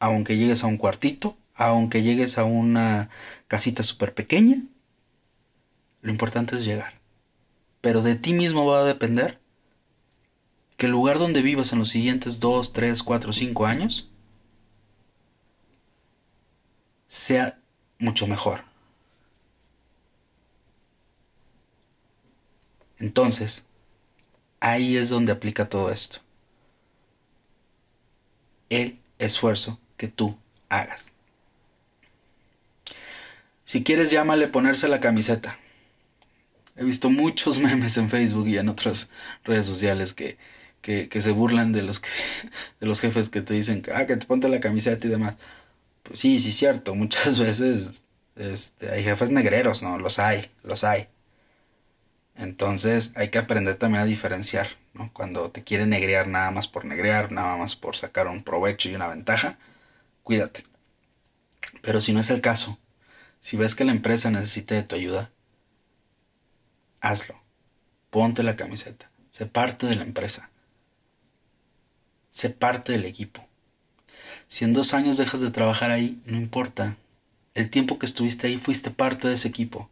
aunque 0.00 0.36
llegues 0.36 0.64
a 0.64 0.66
un 0.66 0.78
cuartito, 0.78 1.36
aunque 1.54 2.02
llegues 2.02 2.38
a 2.38 2.44
una 2.44 3.08
casita 3.46 3.84
súper 3.84 4.14
pequeña, 4.14 4.64
lo 6.02 6.10
importante 6.10 6.56
es 6.56 6.64
llegar. 6.64 6.94
Pero 7.82 8.02
de 8.02 8.16
ti 8.16 8.32
mismo 8.32 8.66
va 8.66 8.80
a 8.80 8.84
depender 8.84 9.45
que 10.76 10.86
el 10.86 10.92
lugar 10.92 11.18
donde 11.18 11.42
vivas 11.42 11.72
en 11.72 11.78
los 11.78 11.88
siguientes 11.88 12.40
2, 12.40 12.72
3, 12.72 13.02
4, 13.02 13.32
5 13.32 13.66
años 13.66 14.10
sea 17.08 17.58
mucho 17.98 18.26
mejor. 18.26 18.64
Entonces, 22.98 23.64
ahí 24.60 24.96
es 24.96 25.08
donde 25.08 25.32
aplica 25.32 25.68
todo 25.68 25.90
esto. 25.90 26.18
El 28.68 28.98
esfuerzo 29.18 29.78
que 29.96 30.08
tú 30.08 30.36
hagas. 30.68 31.12
Si 33.64 33.82
quieres, 33.82 34.10
llámale 34.10 34.48
ponerse 34.48 34.88
la 34.88 35.00
camiseta. 35.00 35.58
He 36.76 36.84
visto 36.84 37.10
muchos 37.10 37.58
memes 37.60 37.96
en 37.96 38.08
Facebook 38.08 38.48
y 38.48 38.58
en 38.58 38.68
otras 38.68 39.10
redes 39.44 39.66
sociales 39.66 40.14
que, 40.14 40.38
que, 40.80 41.08
se 41.20 41.30
burlan 41.32 41.72
de 41.72 41.82
los, 41.82 42.00
que, 42.00 42.08
de 42.80 42.86
los 42.86 43.00
jefes 43.00 43.28
que 43.28 43.42
te 43.42 43.54
dicen, 43.54 43.82
ah, 43.94 44.06
que 44.06 44.16
te 44.16 44.26
ponte 44.26 44.48
la 44.48 44.60
camiseta 44.60 45.06
y 45.06 45.10
demás. 45.10 45.36
Pues 46.02 46.20
sí, 46.20 46.38
sí, 46.40 46.52
cierto. 46.52 46.94
Muchas 46.94 47.38
veces 47.40 48.02
este, 48.36 48.90
hay 48.90 49.02
jefes 49.02 49.30
negreros, 49.30 49.82
¿no? 49.82 49.98
Los 49.98 50.18
hay, 50.18 50.50
los 50.62 50.84
hay. 50.84 51.08
Entonces 52.36 53.12
hay 53.16 53.30
que 53.30 53.38
aprender 53.38 53.76
también 53.76 54.02
a 54.02 54.06
diferenciar, 54.06 54.68
¿no? 54.94 55.10
Cuando 55.12 55.50
te 55.50 55.64
quieren 55.64 55.88
negrear 55.90 56.28
nada 56.28 56.50
más 56.50 56.68
por 56.68 56.84
negrear, 56.84 57.32
nada 57.32 57.56
más 57.56 57.76
por 57.76 57.96
sacar 57.96 58.28
un 58.28 58.42
provecho 58.42 58.90
y 58.90 58.94
una 58.94 59.08
ventaja, 59.08 59.58
cuídate. 60.22 60.64
Pero 61.82 62.00
si 62.00 62.12
no 62.12 62.20
es 62.20 62.30
el 62.30 62.42
caso, 62.42 62.78
si 63.40 63.56
ves 63.56 63.74
que 63.74 63.84
la 63.84 63.92
empresa 63.92 64.30
necesita 64.30 64.74
de 64.74 64.82
tu 64.82 64.94
ayuda, 64.96 65.30
hazlo. 67.00 67.40
Ponte 68.10 68.42
la 68.42 68.56
camiseta. 68.56 69.10
Sé 69.30 69.46
parte 69.46 69.86
de 69.86 69.96
la 69.96 70.02
empresa. 70.02 70.50
Sé 72.36 72.50
parte 72.50 72.92
del 72.92 73.06
equipo. 73.06 73.42
Si 74.46 74.66
en 74.66 74.74
dos 74.74 74.92
años 74.92 75.16
dejas 75.16 75.40
de 75.40 75.50
trabajar 75.50 75.90
ahí, 75.90 76.20
no 76.26 76.36
importa. 76.36 76.98
El 77.54 77.70
tiempo 77.70 77.98
que 77.98 78.04
estuviste 78.04 78.46
ahí 78.46 78.58
fuiste 78.58 78.90
parte 78.90 79.26
de 79.26 79.32
ese 79.32 79.48
equipo 79.48 79.88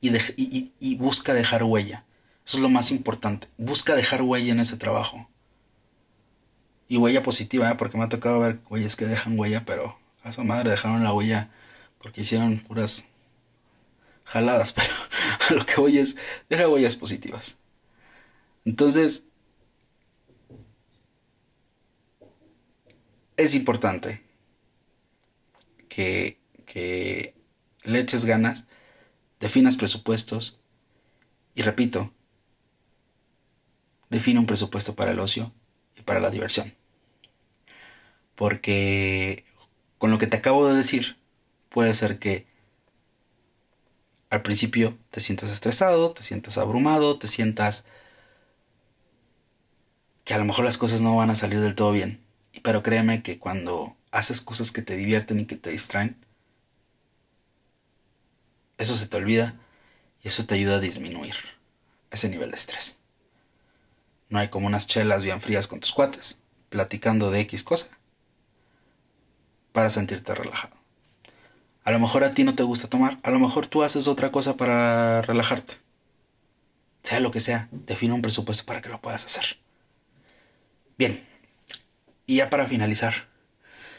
y, 0.00 0.96
busca 0.96 1.34
dejar 1.34 1.62
huella. 1.62 2.04
Eso 2.44 2.56
es 2.56 2.64
lo 2.64 2.68
más 2.68 2.90
importante. 2.90 3.46
Busca 3.58 3.94
dejar 3.94 4.22
huella 4.22 4.50
en 4.50 4.58
ese 4.58 4.76
trabajo. 4.76 5.28
Y 6.88 6.96
huella 6.96 7.22
positiva, 7.22 7.70
¿eh? 7.70 7.76
porque 7.76 7.96
me 7.96 8.02
ha 8.02 8.08
tocado 8.08 8.40
ver 8.40 8.58
huellas 8.68 8.96
que 8.96 9.06
dejan 9.06 9.38
huella, 9.38 9.64
pero 9.64 9.96
a 10.24 10.32
su 10.32 10.42
madre 10.42 10.68
dejaron 10.68 11.04
la 11.04 11.12
huella 11.12 11.48
porque 12.02 12.22
hicieron 12.22 12.58
puras 12.58 13.04
jaladas, 14.24 14.72
pero 14.72 15.60
lo 15.60 15.64
que 15.64 15.80
voy 15.80 15.98
es, 15.98 16.16
deja 16.50 16.68
huellas 16.68 16.96
positivas. 16.96 17.56
Entonces, 18.64 19.22
es 23.36 23.54
importante 23.54 24.22
que, 25.88 26.38
que 26.64 27.34
le 27.84 28.00
eches 28.00 28.24
ganas, 28.24 28.66
definas 29.40 29.76
presupuestos 29.76 30.60
y 31.54 31.62
repito, 31.62 32.12
define 34.10 34.40
un 34.40 34.46
presupuesto 34.46 34.94
para 34.94 35.10
el 35.12 35.20
ocio 35.20 35.52
y 35.96 36.02
para 36.02 36.20
la 36.20 36.30
diversión. 36.30 36.74
Porque 38.34 39.44
con 39.98 40.10
lo 40.10 40.18
que 40.18 40.26
te 40.26 40.36
acabo 40.36 40.68
de 40.68 40.76
decir, 40.76 41.16
puede 41.68 41.94
ser 41.94 42.18
que 42.18 42.46
al 44.28 44.42
principio 44.42 44.98
te 45.10 45.20
sientas 45.20 45.50
estresado, 45.50 46.12
te 46.12 46.22
sientas 46.22 46.58
abrumado, 46.58 47.18
te 47.18 47.28
sientas 47.28 47.86
que 50.24 50.34
a 50.34 50.38
lo 50.38 50.44
mejor 50.44 50.64
las 50.64 50.78
cosas 50.78 51.00
no 51.00 51.16
van 51.16 51.30
a 51.30 51.36
salir 51.36 51.60
del 51.60 51.74
todo 51.74 51.92
bien. 51.92 52.25
Pero 52.66 52.82
créeme 52.82 53.22
que 53.22 53.38
cuando 53.38 53.94
haces 54.10 54.40
cosas 54.40 54.72
que 54.72 54.82
te 54.82 54.96
divierten 54.96 55.38
y 55.38 55.44
que 55.44 55.54
te 55.54 55.70
distraen, 55.70 56.16
eso 58.76 58.96
se 58.96 59.06
te 59.06 59.16
olvida 59.16 59.54
y 60.24 60.26
eso 60.26 60.46
te 60.46 60.56
ayuda 60.56 60.74
a 60.74 60.80
disminuir 60.80 61.36
ese 62.10 62.28
nivel 62.28 62.50
de 62.50 62.56
estrés. 62.56 62.98
No 64.30 64.40
hay 64.40 64.48
como 64.48 64.66
unas 64.66 64.88
chelas 64.88 65.22
bien 65.22 65.40
frías 65.40 65.68
con 65.68 65.78
tus 65.78 65.92
cuates, 65.92 66.40
platicando 66.68 67.30
de 67.30 67.38
X 67.42 67.62
cosa, 67.62 67.90
para 69.70 69.88
sentirte 69.88 70.34
relajado. 70.34 70.74
A 71.84 71.92
lo 71.92 72.00
mejor 72.00 72.24
a 72.24 72.32
ti 72.32 72.42
no 72.42 72.56
te 72.56 72.64
gusta 72.64 72.88
tomar, 72.88 73.20
a 73.22 73.30
lo 73.30 73.38
mejor 73.38 73.68
tú 73.68 73.84
haces 73.84 74.08
otra 74.08 74.32
cosa 74.32 74.56
para 74.56 75.22
relajarte. 75.22 75.74
Sea 77.04 77.20
lo 77.20 77.30
que 77.30 77.38
sea, 77.38 77.68
define 77.70 78.14
un 78.14 78.22
presupuesto 78.22 78.66
para 78.66 78.80
que 78.80 78.88
lo 78.88 79.00
puedas 79.00 79.24
hacer. 79.24 79.56
Bien, 80.98 81.24
y 82.26 82.36
ya 82.36 82.50
para 82.50 82.66
finalizar, 82.66 83.28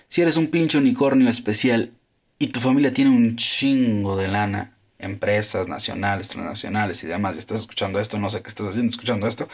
si 0.08 0.22
eres 0.22 0.38
un 0.38 0.48
pinche 0.48 0.78
unicornio 0.78 1.30
especial 1.30 1.92
y 2.40 2.48
tu 2.48 2.60
familia 2.60 2.94
tiene 2.94 3.12
un 3.12 3.36
chingo 3.36 4.16
de 4.16 4.28
lana, 4.28 4.78
empresas 5.00 5.68
nacionales, 5.68 6.30
transnacionales 6.30 7.04
y 7.04 7.08
demás, 7.08 7.36
y 7.36 7.40
estás 7.40 7.60
escuchando 7.60 8.00
esto, 8.00 8.18
no 8.20 8.30
sé 8.30 8.42
qué 8.42 8.48
estás 8.48 8.68
haciendo 8.68 8.92
escuchando 8.92 9.28
esto, 9.28 9.48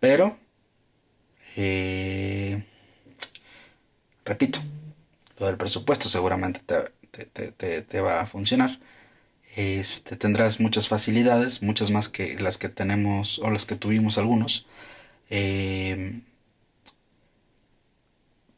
pero, 0.00 0.38
eh, 1.56 2.62
repito, 4.24 4.60
lo 5.38 5.46
del 5.46 5.56
presupuesto 5.56 6.08
seguramente 6.08 6.60
te, 6.62 8.00
va 8.00 8.20
a 8.20 8.26
funcionar. 8.26 8.78
Este, 9.56 10.16
tendrás 10.16 10.60
muchas 10.60 10.88
facilidades, 10.88 11.62
muchas 11.62 11.90
más 11.90 12.08
que 12.08 12.38
las 12.38 12.58
que 12.58 12.68
tenemos 12.68 13.38
o 13.40 13.50
las 13.50 13.66
que 13.66 13.76
tuvimos 13.76 14.18
algunos. 14.18 14.66
Eh, 15.30 16.20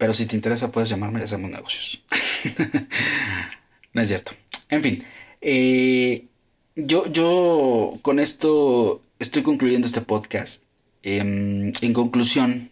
pero 0.00 0.14
si 0.14 0.24
te 0.24 0.34
interesa, 0.34 0.72
puedes 0.72 0.88
llamarme 0.88 1.20
y 1.20 1.24
hacemos 1.24 1.50
negocios. 1.50 2.02
no 3.92 4.00
es 4.00 4.08
cierto. 4.08 4.32
En 4.70 4.82
fin. 4.82 5.04
Eh, 5.42 6.26
yo, 6.74 7.06
yo 7.06 7.98
con 8.00 8.18
esto 8.18 9.02
estoy 9.18 9.42
concluyendo 9.42 9.86
este 9.86 10.00
podcast. 10.00 10.62
Em, 11.02 11.72
en 11.82 11.92
conclusión, 11.92 12.70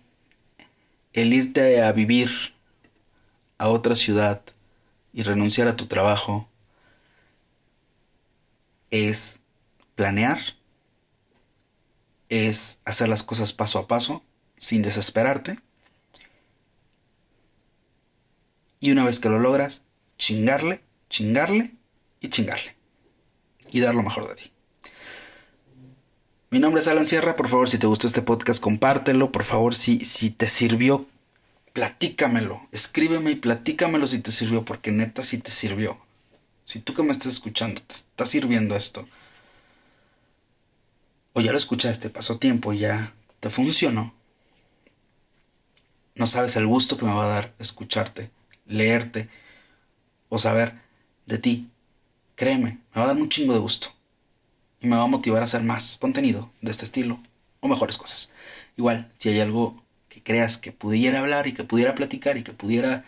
el 1.12 1.35
irte 1.35 1.83
a 1.83 1.93
vivir 1.93 2.31
a 3.59 3.68
otra 3.68 3.95
ciudad 3.95 4.41
y 5.12 5.22
renunciar 5.22 5.68
a 5.68 5.76
tu 5.76 5.85
trabajo 5.85 6.49
es 8.91 9.39
planear, 9.97 10.41
es 12.31 12.81
hacer 12.87 13.11
las 13.11 13.22
cosas 13.22 13.53
paso 13.53 13.79
a 13.79 13.87
paso, 13.87 14.22
sin 14.57 14.81
desesperarte 14.81 15.59
Y 18.81 18.91
una 18.93 19.05
vez 19.05 19.20
que 19.20 19.29
lo 19.29 19.39
logras, 19.39 19.83
chingarle, 20.18 20.83
chingarle 21.09 21.74
y 22.20 22.29
chingarle. 22.29 22.76
Y 23.70 23.81
dar 23.81 23.95
lo 23.95 24.03
mejor 24.03 24.29
de 24.29 24.35
ti. 24.35 24.53
Mi 26.51 26.61
nombre 26.61 26.81
es 26.81 26.89
Alan 26.89 27.05
Sierra, 27.05 27.37
por 27.37 27.49
favor 27.49 27.68
si 27.68 27.79
te 27.79 27.87
gustó 27.87 28.07
este 28.07 28.22
podcast 28.22 28.62
compártelo, 28.62 29.31
por 29.33 29.45
favor 29.45 29.74
si, 29.74 30.03
si 30.07 30.31
te 30.31 30.49
sirvió, 30.49 31.07
platícamelo, 31.74 32.66
escríbeme 32.72 33.33
y 33.33 33.37
platícamelo 33.37 34.07
si 34.07 34.20
te 34.20 34.31
sirvió, 34.31 34.64
porque 34.64 34.91
neta 34.91 35.22
si 35.22 35.39
te 35.39 35.51
sirvió. 35.51 35.99
Si 36.64 36.81
tú 36.81 36.95
que 36.95 37.03
me 37.03 37.12
estás 37.12 37.33
escuchando, 37.33 37.83
te 37.83 37.95
está 37.95 38.24
sirviendo 38.24 38.76
esto, 38.76 39.07
o 41.35 41.43
ya 41.43 41.53
lo 41.53 41.59
escuchaste, 41.59 42.09
pasó 42.09 42.39
tiempo 42.39 42.72
y 42.72 42.79
ya 42.79 43.12
te 43.41 43.51
funcionó, 43.51 44.14
no 46.14 46.26
sabes 46.26 46.57
el 46.57 46.66
gusto 46.66 46.97
que 46.97 47.05
me 47.05 47.12
va 47.12 47.26
a 47.26 47.29
dar 47.29 47.55
escucharte 47.59 48.31
leerte 48.69 49.29
o 50.29 50.39
saber 50.39 50.75
de 51.27 51.39
ti, 51.39 51.69
créeme, 52.37 52.79
me 52.95 53.01
va 53.01 53.05
a 53.05 53.07
dar 53.09 53.16
un 53.16 53.29
chingo 53.29 53.53
de 53.53 53.59
gusto. 53.59 53.89
Y 54.81 54.87
me 54.87 54.97
va 54.97 55.03
a 55.03 55.09
motivar 55.09 55.43
a 55.43 55.45
hacer 55.45 55.62
más 55.62 55.99
contenido 55.99 56.53
de 56.61 56.71
este 56.71 56.85
estilo 56.85 57.21
o 57.61 57.69
mejores 57.69 57.99
cosas. 57.99 58.33
Igual, 58.77 59.11
si 59.19 59.31
hay 59.31 59.41
algo 59.41 59.83
que 60.09 60.23
creas 60.23 60.57
que 60.57 60.71
pudiera 60.71 61.19
hablar 61.19 61.49
y 61.49 61.53
que 61.53 61.64
pudiera 61.64 61.95
platicar 61.97 62.37
y 62.37 62.45
que 62.45 62.53
pudiera 62.53 63.05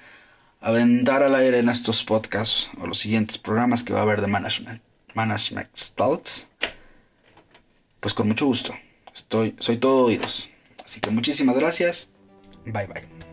aventar 0.61 1.23
al 1.23 1.35
aire 1.37 1.59
en 1.59 1.69
estos 1.69 2.03
podcasts 2.03 2.69
o 2.79 2.87
los 2.87 2.99
siguientes 2.99 3.39
programas 3.39 3.85
que 3.85 3.93
va 3.93 4.01
a 4.01 4.03
haber 4.03 4.21
de 4.21 4.27
management, 4.27 4.83
management 5.15 5.69
pues 8.01 8.15
con 8.15 8.29
mucho 8.29 8.47
gusto. 8.47 8.75
Estoy, 9.15 9.55
soy 9.59 9.77
todo 9.77 10.07
oídos. 10.07 10.51
Así 10.85 11.01
que 11.01 11.11
muchísimas 11.11 11.57
gracias. 11.57 12.11
Bye 12.65 12.87
bye. 12.87 13.30